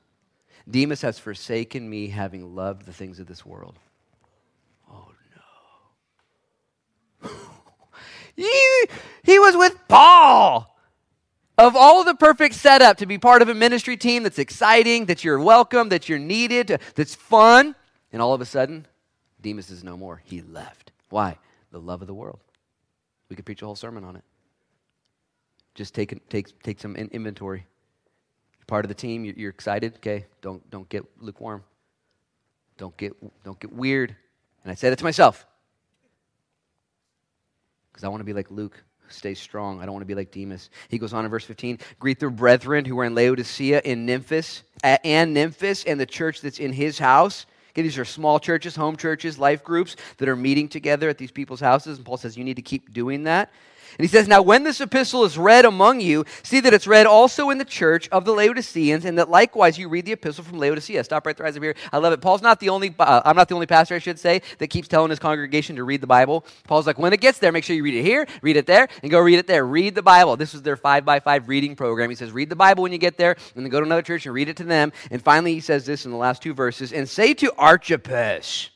Demas 0.70 1.02
has 1.02 1.20
forsaken 1.20 1.88
me, 1.90 2.08
having 2.08 2.56
loved 2.56 2.86
the 2.86 2.94
things 2.94 3.20
of 3.20 3.28
this 3.28 3.46
world. 3.46 3.78
Oh, 4.92 5.12
no. 7.24 7.30
He, 8.36 8.88
he 9.24 9.40
was 9.40 9.56
with 9.56 9.78
Paul. 9.88 10.72
Of 11.58 11.76
all 11.76 12.04
the 12.04 12.16
perfect 12.16 12.54
setup 12.56 12.98
to 12.98 13.06
be 13.06 13.18
part 13.18 13.42
of 13.42 13.48
a 13.48 13.54
ministry 13.54 13.96
team 13.96 14.24
that's 14.24 14.40
exciting, 14.40 15.06
that 15.06 15.24
you're 15.24 15.40
welcome, 15.40 15.88
that 15.90 16.10
you're 16.10 16.20
needed, 16.20 16.82
that's 16.96 17.16
fun, 17.16 17.76
and 18.12 18.22
all 18.22 18.34
of 18.34 18.42
a 18.42 18.46
sudden, 18.46 18.86
Demas 19.42 19.70
is 19.70 19.84
no 19.84 19.96
more. 19.96 20.22
He 20.26 20.42
left. 20.42 20.92
Why? 21.10 21.38
The 21.72 21.80
love 21.80 22.02
of 22.02 22.08
the 22.08 22.14
world. 22.14 22.40
We 23.30 23.38
could 23.38 23.46
preach 23.46 23.62
a 23.62 23.66
whole 23.66 23.76
sermon 23.76 24.04
on 24.04 24.18
it. 24.18 24.24
Just 25.76 25.94
take, 25.94 26.28
take, 26.30 26.62
take 26.62 26.80
some 26.80 26.96
inventory. 26.96 27.66
You're 28.58 28.66
part 28.66 28.84
of 28.84 28.90
the 28.90 28.96
team. 28.96 29.24
You're, 29.24 29.36
you're 29.36 29.50
excited. 29.50 29.96
Okay, 29.98 30.26
don't, 30.42 30.70
don't 30.70 30.90
get 30.90 31.06
lukewarm. 31.20 31.64
Don't 32.78 32.96
get, 32.98 33.14
don't 33.44 33.60
get 33.60 33.72
weird. 33.72 34.16
And 34.64 34.72
I 34.72 34.76
say 34.76 34.90
that 34.90 34.98
to 34.98 35.04
myself 35.06 35.46
because 37.96 38.04
I 38.04 38.10
want 38.10 38.20
to 38.20 38.26
be 38.26 38.34
like 38.34 38.52
Luke. 38.52 38.84
Stay 39.08 39.34
strong. 39.34 39.80
I 39.80 39.86
don't 39.86 39.94
want 39.94 40.02
to 40.02 40.08
be 40.08 40.16
like 40.16 40.32
Demas. 40.32 40.70
He 40.90 40.98
goes 40.98 41.14
on 41.14 41.24
in 41.24 41.32
verse 41.32 41.46
15 41.46 41.80
Greet 41.98 42.20
the 42.20 42.30
brethren 42.30 42.84
who 42.84 43.00
are 43.00 43.06
in 43.06 43.16
Laodicea, 43.16 43.82
in 43.86 44.06
Nymphas, 44.06 44.64
and 44.84 45.34
Nymphas, 45.34 45.86
and 45.88 45.98
the 45.98 46.06
church 46.06 46.42
that's 46.42 46.60
in 46.60 46.74
his 46.74 47.00
house. 47.00 47.46
Okay, 47.70 47.84
these 47.84 47.98
are 47.98 48.04
small 48.04 48.38
churches, 48.38 48.76
home 48.76 48.98
churches, 48.98 49.40
life 49.40 49.64
groups 49.64 49.96
that 50.18 50.28
are 50.28 50.36
meeting 50.36 50.68
together 50.68 51.08
at 51.08 51.18
these 51.18 51.32
people's 51.32 51.62
houses. 51.62 51.98
And 51.98 52.06
Paul 52.06 52.18
says 52.18 52.38
you 52.38 52.44
need 52.44 52.56
to 52.58 52.62
keep 52.62 52.92
doing 52.92 53.24
that. 53.24 53.54
And 53.98 54.04
he 54.04 54.08
says, 54.08 54.28
Now, 54.28 54.42
when 54.42 54.64
this 54.64 54.82
epistle 54.82 55.24
is 55.24 55.38
read 55.38 55.66
among 55.66 56.02
you, 56.02 56.26
see 56.44 56.60
that 56.60 56.74
it's 56.74 56.88
read 56.88 57.06
also 57.06 57.50
in 57.50 57.58
the 57.58 57.66
church 57.66 58.10
of 58.10 58.26
the 58.26 58.34
Laodiceans, 58.34 59.06
and 59.06 59.18
that 59.18 59.30
likewise 59.30 59.78
you 59.78 59.90
read 59.90 60.06
the 60.06 60.12
epistle 60.14 60.44
from 60.44 60.58
Laodicea. 60.58 61.04
Stop 61.04 61.26
right 61.26 61.36
there, 61.36 61.46
eyes 61.46 61.56
here. 61.56 61.76
I 61.92 61.98
love 61.98 62.14
it. 62.14 62.22
Paul's 62.22 62.42
not 62.42 62.60
the 62.60 62.70
only, 62.70 62.94
uh, 63.00 63.22
I'm 63.26 63.36
not 63.36 63.48
the 63.48 63.56
only 63.56 63.68
pastor, 63.68 63.96
I 63.96 64.00
should 64.00 64.20
say, 64.20 64.42
that 64.58 64.68
keeps 64.68 64.88
telling 64.88 65.10
his 65.10 65.20
congregation 65.20 65.76
to 65.78 65.84
read 65.84 66.02
the 66.02 66.08
Bible. 66.08 66.46
Paul's 66.68 66.88
like, 66.88 67.00
when 67.00 67.14
it 67.14 67.22
gets 67.22 67.40
there, 67.40 67.52
make 67.52 67.64
sure 67.64 67.76
you 67.76 67.84
read 67.84 67.96
it 67.96 68.04
here, 68.04 68.28
read 68.42 68.58
it 68.58 68.66
there, 68.66 68.88
and 69.02 69.12
go 69.12 69.20
read 69.20 69.40
it 69.40 69.48
there. 69.48 69.66
Read 69.66 69.96
the 69.96 70.04
Bible. 70.04 70.38
This 70.38 70.54
was 70.54 70.62
their 70.62 70.78
five 70.78 71.06
by 71.06 71.20
five 71.20 71.48
reading 71.48 71.76
program. 71.76 72.10
He 72.10 72.16
says, 72.16 72.32
read 72.32 72.50
the 72.50 72.56
Bible 72.56 72.84
when 72.84 72.92
you 72.92 72.98
get 72.98 73.18
there, 73.18 73.36
and 73.56 73.64
then 73.64 73.70
go 73.70 73.80
to 73.80 73.86
another 73.86 74.02
church 74.02 74.26
and 74.26 74.36
read 74.36 74.50
it 74.50 74.58
to 74.58 74.64
them. 74.64 74.92
And 75.12 75.22
finally, 75.22 75.54
he 75.54 75.60
says 75.60 75.86
this 75.86 76.06
in 76.06 76.12
the 76.12 76.18
last 76.18 76.42
two 76.42 76.54
verses, 76.54 76.94
and 76.94 77.08
say 77.08 77.34
to 77.36 77.54
Archippus, 77.58 78.70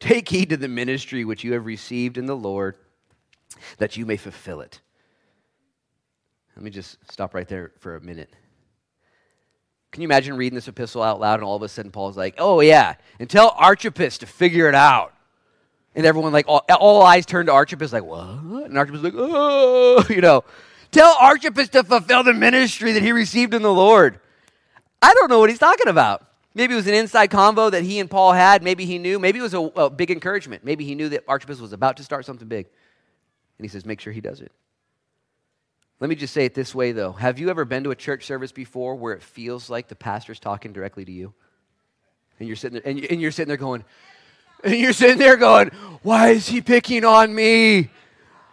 Take 0.00 0.28
heed 0.28 0.48
to 0.48 0.56
the 0.56 0.66
ministry 0.66 1.24
which 1.24 1.44
you 1.44 1.52
have 1.52 1.64
received 1.64 2.18
in 2.18 2.26
the 2.26 2.34
Lord 2.34 2.74
that 3.78 3.96
you 3.96 4.06
may 4.06 4.16
fulfill 4.16 4.60
it. 4.60 4.80
Let 6.56 6.64
me 6.64 6.70
just 6.70 6.98
stop 7.10 7.34
right 7.34 7.48
there 7.48 7.72
for 7.78 7.96
a 7.96 8.00
minute. 8.00 8.30
Can 9.90 10.00
you 10.00 10.06
imagine 10.06 10.36
reading 10.36 10.54
this 10.54 10.68
epistle 10.68 11.02
out 11.02 11.20
loud 11.20 11.40
and 11.40 11.44
all 11.44 11.56
of 11.56 11.62
a 11.62 11.68
sudden 11.68 11.90
Paul's 11.90 12.16
like, 12.16 12.34
oh, 12.38 12.60
yeah, 12.60 12.94
and 13.18 13.28
tell 13.28 13.54
Archippus 13.56 14.18
to 14.18 14.26
figure 14.26 14.68
it 14.68 14.74
out. 14.74 15.14
And 15.94 16.06
everyone, 16.06 16.32
like, 16.32 16.48
all, 16.48 16.64
all 16.80 17.02
eyes 17.02 17.26
turn 17.26 17.46
to 17.46 17.52
Archippus, 17.52 17.92
like, 17.92 18.04
what? 18.04 18.64
And 18.64 18.78
Archippus 18.78 19.02
like, 19.02 19.12
oh, 19.14 20.04
you 20.10 20.22
know. 20.22 20.44
Tell 20.90 21.14
Archippus 21.20 21.68
to 21.70 21.84
fulfill 21.84 22.22
the 22.22 22.34
ministry 22.34 22.92
that 22.92 23.02
he 23.02 23.12
received 23.12 23.54
in 23.54 23.62
the 23.62 23.72
Lord. 23.72 24.18
I 25.00 25.12
don't 25.14 25.28
know 25.28 25.38
what 25.38 25.50
he's 25.50 25.58
talking 25.58 25.88
about. 25.88 26.26
Maybe 26.54 26.74
it 26.74 26.76
was 26.76 26.86
an 26.86 26.94
inside 26.94 27.30
convo 27.30 27.70
that 27.70 27.82
he 27.82 27.98
and 27.98 28.10
Paul 28.10 28.32
had. 28.32 28.62
Maybe 28.62 28.84
he 28.84 28.98
knew. 28.98 29.18
Maybe 29.18 29.38
it 29.38 29.42
was 29.42 29.54
a, 29.54 29.60
a 29.60 29.90
big 29.90 30.10
encouragement. 30.10 30.64
Maybe 30.64 30.84
he 30.84 30.94
knew 30.94 31.08
that 31.10 31.24
Archippus 31.26 31.60
was 31.60 31.72
about 31.72 31.96
to 31.96 32.04
start 32.04 32.26
something 32.26 32.46
big. 32.46 32.66
And 33.62 33.70
he 33.70 33.72
says, 33.72 33.86
make 33.86 34.00
sure 34.00 34.12
he 34.12 34.20
does 34.20 34.40
it. 34.40 34.50
Let 36.00 36.10
me 36.10 36.16
just 36.16 36.34
say 36.34 36.44
it 36.44 36.52
this 36.52 36.74
way, 36.74 36.90
though. 36.90 37.12
Have 37.12 37.38
you 37.38 37.48
ever 37.48 37.64
been 37.64 37.84
to 37.84 37.92
a 37.92 37.94
church 37.94 38.26
service 38.26 38.50
before 38.50 38.96
where 38.96 39.12
it 39.12 39.22
feels 39.22 39.70
like 39.70 39.86
the 39.86 39.94
pastor's 39.94 40.40
talking 40.40 40.72
directly 40.72 41.04
to 41.04 41.12
you? 41.12 41.32
And 42.40 42.48
you're 42.48 42.56
sitting 42.56 42.80
there, 42.82 42.90
and, 42.90 43.04
and 43.04 43.20
you're 43.20 43.30
sitting 43.30 43.46
there 43.46 43.56
going, 43.56 43.84
and 44.64 44.74
you're 44.74 44.92
sitting 44.92 45.18
there 45.18 45.36
going, 45.36 45.68
why 46.02 46.30
is 46.30 46.48
he 46.48 46.60
picking 46.60 47.04
on 47.04 47.32
me? 47.32 47.88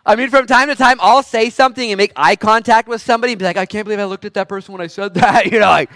I 0.05 0.15
mean, 0.15 0.29
from 0.29 0.45
time 0.45 0.67
to 0.67 0.75
time, 0.75 0.99
I'll 1.01 1.23
say 1.23 1.49
something 1.49 1.89
and 1.89 1.97
make 1.97 2.11
eye 2.15 2.35
contact 2.35 2.87
with 2.87 3.01
somebody 3.01 3.33
and 3.33 3.39
be 3.39 3.45
like, 3.45 3.57
I 3.57 3.65
can't 3.65 3.83
believe 3.83 3.99
I 3.99 4.05
looked 4.05 4.25
at 4.25 4.35
that 4.35 4.47
person 4.47 4.71
when 4.73 4.81
I 4.81 4.85
said 4.85 5.15
that. 5.15 5.45
You 5.51 5.57
know, 5.57 5.69
like, 5.69 5.89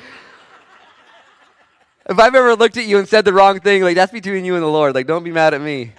if 2.10 2.18
I've 2.18 2.34
ever 2.34 2.56
looked 2.56 2.78
at 2.78 2.86
you 2.86 2.98
and 2.98 3.08
said 3.08 3.26
the 3.26 3.34
wrong 3.34 3.60
thing, 3.60 3.84
like, 3.84 3.94
that's 3.94 4.12
between 4.12 4.44
you 4.44 4.56
and 4.56 4.64
the 4.64 4.68
Lord. 4.68 4.96
Like, 4.96 5.06
don't 5.06 5.24
be 5.24 5.32
mad 5.32 5.54
at 5.54 5.62
me. 5.62 5.94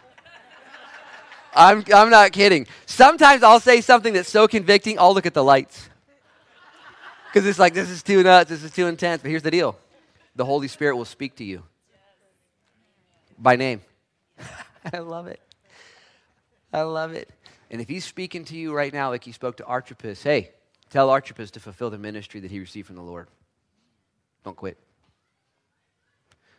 I'm, 1.55 1.85
I'm 1.95 2.11
not 2.11 2.33
kidding. 2.33 2.67
Sometimes 2.87 3.43
I'll 3.43 3.61
say 3.61 3.81
something 3.81 4.13
that's 4.13 4.29
so 4.29 4.49
convicting, 4.49 4.99
I'll 4.99 5.15
look 5.15 5.27
at 5.27 5.35
the 5.35 5.45
lights. 5.45 5.89
Because 7.33 7.47
it's 7.47 7.59
like, 7.59 7.75
this 7.75 7.91
is 7.91 8.03
too 8.03 8.23
nuts, 8.23 8.51
this 8.51 8.63
is 8.63 8.71
too 8.71 8.87
intense. 8.87 9.23
But 9.23 9.31
here's 9.31 9.43
the 9.43 9.51
deal 9.51 9.77
the 10.37 10.45
Holy 10.45 10.69
Spirit 10.69 10.97
will 10.97 11.05
speak 11.05 11.37
to 11.37 11.45
you 11.45 11.63
by 13.39 13.57
name. 13.57 13.81
I 14.93 14.99
love 14.99 15.27
it. 15.27 15.41
I 16.73 16.83
love 16.83 17.13
it. 17.13 17.31
And 17.71 17.81
if 17.81 17.89
he's 17.89 18.05
speaking 18.05 18.45
to 18.47 18.57
you 18.57 18.73
right 18.73 18.93
now, 18.93 19.11
like 19.11 19.25
he 19.25 19.33
spoke 19.33 19.57
to 19.57 19.65
Archippus, 19.65 20.23
hey, 20.23 20.51
tell 20.91 21.11
Archippus 21.11 21.51
to 21.53 21.61
fulfill 21.61 21.91
the 21.91 21.99
ministry 21.99 22.41
that 22.41 22.51
he 22.51 22.61
received 22.61 22.87
from 22.87 22.97
the 22.97 23.03
Lord. 23.03 23.29
Don't 24.45 24.57
quit. 24.57 24.77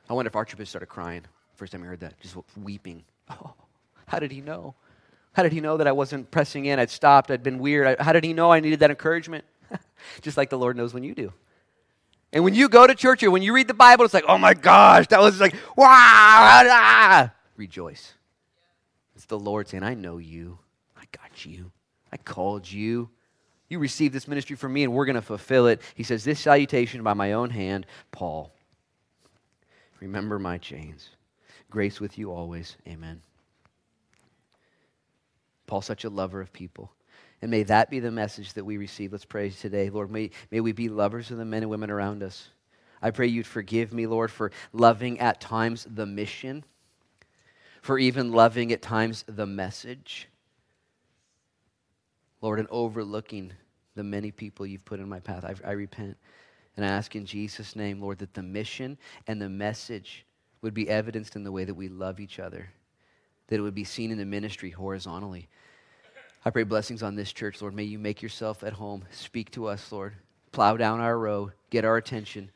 I 0.10 0.14
wonder 0.14 0.28
if 0.28 0.36
Archippus 0.36 0.70
started 0.70 0.88
crying 0.88 1.24
first 1.56 1.72
time 1.72 1.82
he 1.82 1.88
heard 1.88 2.02
that, 2.02 2.20
just 2.20 2.36
weeping. 2.62 3.04
Oh, 3.28 3.56
how 4.06 4.20
did 4.20 4.32
he 4.32 4.40
know? 4.40 4.76
How 5.36 5.44
did 5.44 5.52
he 5.52 5.60
know 5.60 5.78
that 5.78 5.86
I 5.86 5.92
wasn't 5.92 6.32
pressing 6.32 6.66
in? 6.66 6.80
I'd 6.80 6.90
stopped. 6.90 7.30
I'd 7.30 7.44
been 7.44 7.60
weird. 7.60 8.00
how 8.00 8.14
did 8.14 8.24
he 8.24 8.34
know 8.34 8.52
I 8.52 8.62
needed 8.62 8.80
that 8.80 8.90
encouragement? 8.90 9.44
Just 10.22 10.38
like 10.38 10.50
the 10.50 10.58
Lord 10.58 10.78
knows 10.78 10.94
when 10.94 11.04
you 11.04 11.14
do. 11.14 11.34
And 12.32 12.44
when 12.44 12.56
you 12.56 12.70
go 12.70 12.88
to 12.88 12.96
church 12.96 13.22
or 13.22 13.32
when 13.32 13.42
you 13.42 13.54
read 13.54 13.68
the 13.68 13.74
Bible, 13.74 14.06
it's 14.06 14.14
like, 14.14 14.26
oh 14.28 14.38
my 14.38 14.54
gosh, 14.54 15.08
that 15.08 15.20
was 15.20 15.40
like, 15.40 15.54
wow, 15.76 15.86
ah, 15.88 17.32
rejoice. 17.58 18.14
It's 19.16 19.26
the 19.26 19.40
Lord 19.40 19.68
saying, 19.68 19.84
I 19.84 19.94
know 19.94 20.18
you. 20.18 20.60
I 20.98 21.04
got 21.12 21.46
you. 21.46 21.72
I 22.12 22.18
called 22.18 22.70
you. 22.70 23.10
You 23.68 23.80
received 23.80 24.14
this 24.14 24.28
ministry 24.28 24.56
from 24.56 24.74
me, 24.74 24.84
and 24.84 24.94
we're 24.94 25.06
going 25.06 25.16
to 25.16 25.22
fulfill 25.22 25.68
it. 25.68 25.82
He 25.96 26.04
says, 26.04 26.24
This 26.24 26.40
salutation 26.40 27.04
by 27.04 27.14
my 27.14 27.34
own 27.34 27.50
hand, 27.50 27.86
Paul. 28.12 28.54
Remember 30.00 30.38
my 30.38 30.58
chains. 30.58 31.10
Grace 31.70 32.00
with 32.00 32.18
you 32.18 32.32
always. 32.32 32.78
Amen. 32.88 33.22
Paul's 35.68 35.86
such 35.86 36.04
a 36.04 36.10
lover 36.10 36.42
of 36.42 36.54
people. 36.54 36.92
And 37.42 37.52
may 37.52 37.64
that 37.64 37.90
be 37.90 38.00
the 38.00 38.12
message 38.12 38.54
that 38.54 38.66
we 38.66 38.78
receive. 38.78 39.12
Let's 39.12 39.26
pray 39.26 39.50
today. 39.50 39.90
Lord, 39.90 40.10
may, 40.10 40.32
may 40.52 40.62
we 40.62 40.72
be 40.72 40.90
lovers 40.90 41.32
of 41.32 41.38
the 41.38 41.46
men 41.46 41.64
and 41.64 41.70
women 41.70 41.92
around 41.92 42.24
us. 42.24 42.50
I 43.02 43.12
pray 43.12 43.28
you'd 43.28 43.46
forgive 43.46 43.94
me, 43.94 44.08
Lord, 44.08 44.32
for 44.32 44.52
loving 44.74 45.20
at 45.20 45.42
times 45.42 45.86
the 45.90 46.06
mission, 46.06 46.64
for 47.82 48.00
even 48.00 48.32
loving 48.32 48.72
at 48.72 48.82
times 48.82 49.26
the 49.28 49.46
message. 49.46 50.28
Lord, 52.42 52.60
and 52.60 52.68
overlooking 52.72 53.54
the 53.96 54.04
many 54.04 54.32
people 54.32 54.66
you've 54.66 54.86
put 54.86 55.00
in 55.00 55.10
my 55.10 55.20
path. 55.20 55.44
I, 55.46 55.56
I 55.68 55.72
repent. 55.72 56.18
And 56.78 56.86
I 56.86 56.90
ask 56.90 57.16
in 57.16 57.26
Jesus' 57.26 57.76
name, 57.76 58.02
Lord, 58.02 58.20
that 58.20 58.34
the 58.34 58.44
mission 58.44 58.98
and 59.28 59.42
the 59.42 59.50
message 59.50 60.26
would 60.62 60.74
be 60.74 60.90
evidenced 60.90 61.36
in 61.36 61.44
the 61.44 61.52
way 61.52 61.64
that 61.64 61.74
we 61.74 61.88
love 61.88 62.20
each 62.20 62.40
other, 62.40 62.70
that 63.48 63.58
it 63.58 63.62
would 63.62 63.76
be 63.76 63.84
seen 63.84 64.12
in 64.12 64.18
the 64.18 64.26
ministry 64.26 64.70
horizontally. 64.70 65.48
I 66.44 66.52
pray 66.52 66.64
blessings 66.64 67.02
on 67.02 67.16
this 67.16 67.34
church, 67.34 67.62
Lord. 67.62 67.74
May 67.74 67.84
you 67.84 67.98
make 67.98 68.22
yourself 68.22 68.64
at 68.64 68.74
home. 68.74 69.04
Speak 69.12 69.52
to 69.52 69.68
us, 69.68 69.92
Lord. 69.92 70.14
Plow 70.52 70.78
down 70.78 71.00
our 71.00 71.18
row, 71.18 71.52
get 71.70 71.86
our 71.86 71.98
attention. 71.98 72.52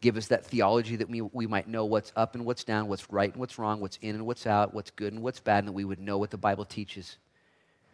Give 0.00 0.16
us 0.16 0.28
that 0.28 0.46
theology 0.46 0.96
that 0.96 1.10
we, 1.10 1.20
we 1.20 1.46
might 1.46 1.68
know 1.68 1.84
what's 1.84 2.12
up 2.16 2.34
and 2.34 2.44
what's 2.44 2.64
down, 2.64 2.88
what's 2.88 3.10
right 3.10 3.30
and 3.30 3.38
what's 3.40 3.58
wrong, 3.58 3.80
what's 3.80 3.98
in 4.00 4.14
and 4.14 4.26
what's 4.26 4.46
out, 4.46 4.72
what's 4.72 4.90
good 4.92 5.12
and 5.12 5.22
what's 5.22 5.40
bad, 5.40 5.58
and 5.60 5.68
that 5.68 5.72
we 5.72 5.84
would 5.84 6.00
know 6.00 6.18
what 6.18 6.30
the 6.30 6.36
Bible 6.36 6.64
teaches. 6.64 7.18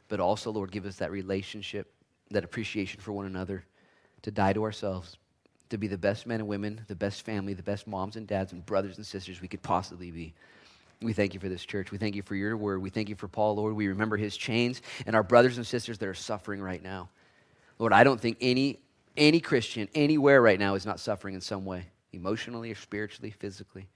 But 0.09 0.21
also, 0.21 0.51
Lord, 0.51 0.71
give 0.71 0.87
us 0.87 0.97
that 0.97 1.11
relationship, 1.11 1.93
that 2.31 2.45
appreciation 2.45 3.01
for 3.01 3.13
one 3.13 3.27
another, 3.27 3.65
to 4.23 4.31
die 4.31 4.53
to 4.53 4.63
ourselves, 4.63 5.17
to 5.71 5.79
be 5.79 5.89
the 5.89 5.99
best 5.99 6.27
men 6.27 6.41
and 6.41 6.49
women, 6.49 6.83
the 6.89 6.95
best 6.95 7.23
family, 7.23 7.55
the 7.55 7.63
best 7.63 7.87
moms 7.87 8.17
and 8.17 8.27
dads 8.27 8.53
and 8.53 8.65
brothers 8.65 8.99
and 8.99 9.07
sisters 9.07 9.41
we 9.41 9.49
could 9.49 9.63
possibly 9.63 10.11
be. 10.11 10.35
We 11.05 11.13
thank 11.13 11.35
you 11.35 11.41
for 11.41 11.49
this 11.49 11.65
church. 11.65 11.91
We 11.91 11.99
thank 11.99 12.15
you 12.15 12.23
for 12.23 12.35
your 12.35 12.57
word. 12.57 12.81
We 12.83 12.91
thank 12.91 13.09
you 13.09 13.15
for 13.15 13.29
Paul, 13.29 13.57
Lord. 13.57 13.75
We 13.75 13.89
remember 13.89 14.17
his 14.17 14.37
chains 14.37 14.83
and 15.07 15.15
our 15.15 15.23
brothers 15.23 15.57
and 15.59 15.67
sisters 15.67 15.99
that 15.99 16.09
are 16.09 16.15
suffering 16.15 16.61
right 16.61 16.83
now. 16.83 17.11
Lord, 17.79 17.93
I 17.93 18.05
don't 18.05 18.21
think 18.21 18.39
any, 18.41 18.79
any 19.17 19.41
Christian 19.41 19.89
anywhere 19.95 20.41
right 20.41 20.59
now 20.59 20.75
is 20.75 20.87
not 20.87 21.01
suffering 21.01 21.35
in 21.35 21.41
some 21.41 21.65
way 21.65 21.87
emotionally 22.13 22.71
or 22.71 22.77
spiritually, 22.77 23.31
physically. 23.31 23.89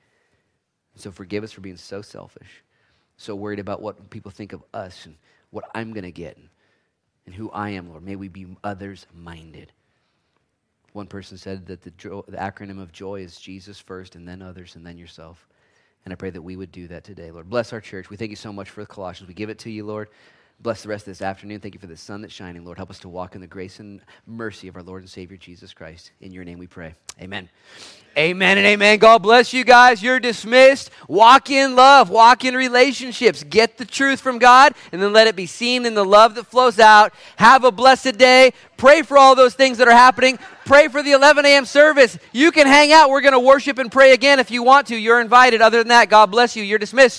So 0.96 1.12
forgive 1.12 1.44
us 1.44 1.52
for 1.52 1.60
being 1.60 1.76
so 1.76 2.02
selfish, 2.02 2.62
so 3.16 3.34
worried 3.36 3.60
about 3.60 3.80
what 3.80 4.10
people 4.10 4.30
think 4.30 4.52
of 4.52 4.64
us 4.74 5.06
and 5.06 5.16
what 5.50 5.70
I'm 5.74 5.92
going 5.92 6.04
to 6.04 6.12
get 6.12 6.36
and, 7.24 7.34
who 7.34 7.50
I 7.50 7.70
am, 7.70 7.90
Lord. 7.90 8.02
May 8.02 8.16
we 8.16 8.28
be 8.28 8.46
others 8.64 9.06
minded. 9.14 9.72
One 10.94 11.06
person 11.06 11.36
said 11.36 11.66
that 11.66 11.82
the, 11.82 11.90
jo- 11.92 12.24
the 12.26 12.38
acronym 12.38 12.80
of 12.80 12.90
joy 12.90 13.20
is 13.20 13.38
Jesus 13.38 13.78
first, 13.78 14.16
and 14.16 14.26
then 14.26 14.40
others, 14.40 14.76
and 14.76 14.84
then 14.84 14.96
yourself. 14.96 15.46
And 16.04 16.12
I 16.12 16.16
pray 16.16 16.30
that 16.30 16.42
we 16.42 16.56
would 16.56 16.72
do 16.72 16.88
that 16.88 17.04
today, 17.04 17.30
Lord. 17.30 17.50
Bless 17.50 17.72
our 17.72 17.80
church. 17.80 18.08
We 18.08 18.16
thank 18.16 18.30
you 18.30 18.36
so 18.36 18.52
much 18.52 18.70
for 18.70 18.80
the 18.80 18.86
Colossians. 18.86 19.28
We 19.28 19.34
give 19.34 19.50
it 19.50 19.58
to 19.60 19.70
you, 19.70 19.84
Lord. 19.84 20.08
Bless 20.60 20.82
the 20.82 20.88
rest 20.88 21.02
of 21.06 21.12
this 21.12 21.22
afternoon. 21.22 21.60
Thank 21.60 21.74
you 21.74 21.80
for 21.80 21.86
the 21.86 21.96
sun 21.96 22.20
that's 22.20 22.34
shining. 22.34 22.64
Lord, 22.64 22.78
help 22.78 22.90
us 22.90 22.98
to 23.00 23.08
walk 23.08 23.36
in 23.36 23.40
the 23.40 23.46
grace 23.46 23.78
and 23.78 24.00
mercy 24.26 24.66
of 24.66 24.74
our 24.74 24.82
Lord 24.82 25.02
and 25.02 25.08
Savior 25.08 25.36
Jesus 25.36 25.72
Christ. 25.72 26.10
In 26.20 26.32
your 26.32 26.42
name 26.42 26.58
we 26.58 26.66
pray. 26.66 26.94
Amen. 27.20 27.48
Amen 28.16 28.58
and 28.58 28.66
amen. 28.66 28.98
God 28.98 29.22
bless 29.22 29.52
you 29.52 29.62
guys. 29.62 30.02
You're 30.02 30.18
dismissed. 30.18 30.90
Walk 31.06 31.50
in 31.50 31.76
love, 31.76 32.10
walk 32.10 32.44
in 32.44 32.56
relationships. 32.56 33.44
Get 33.44 33.78
the 33.78 33.84
truth 33.84 34.18
from 34.18 34.38
God, 34.38 34.74
and 34.90 35.00
then 35.00 35.12
let 35.12 35.28
it 35.28 35.36
be 35.36 35.46
seen 35.46 35.86
in 35.86 35.94
the 35.94 36.04
love 36.04 36.34
that 36.34 36.46
flows 36.46 36.80
out. 36.80 37.12
Have 37.36 37.62
a 37.62 37.70
blessed 37.70 38.18
day. 38.18 38.52
Pray 38.76 39.02
for 39.02 39.16
all 39.16 39.36
those 39.36 39.54
things 39.54 39.78
that 39.78 39.86
are 39.86 39.92
happening. 39.92 40.38
Pray 40.64 40.88
for 40.88 41.02
the 41.02 41.12
11 41.12 41.46
a.m. 41.46 41.64
service. 41.64 42.18
You 42.32 42.50
can 42.50 42.66
hang 42.66 42.92
out. 42.92 43.10
We're 43.10 43.20
going 43.20 43.32
to 43.32 43.40
worship 43.40 43.78
and 43.78 43.90
pray 43.90 44.12
again 44.12 44.38
if 44.38 44.50
you 44.50 44.62
want 44.62 44.88
to. 44.88 44.96
You're 44.96 45.20
invited. 45.20 45.62
Other 45.62 45.78
than 45.78 45.88
that, 45.88 46.10
God 46.10 46.26
bless 46.26 46.56
you. 46.56 46.62
You're 46.62 46.78
dismissed. 46.78 47.16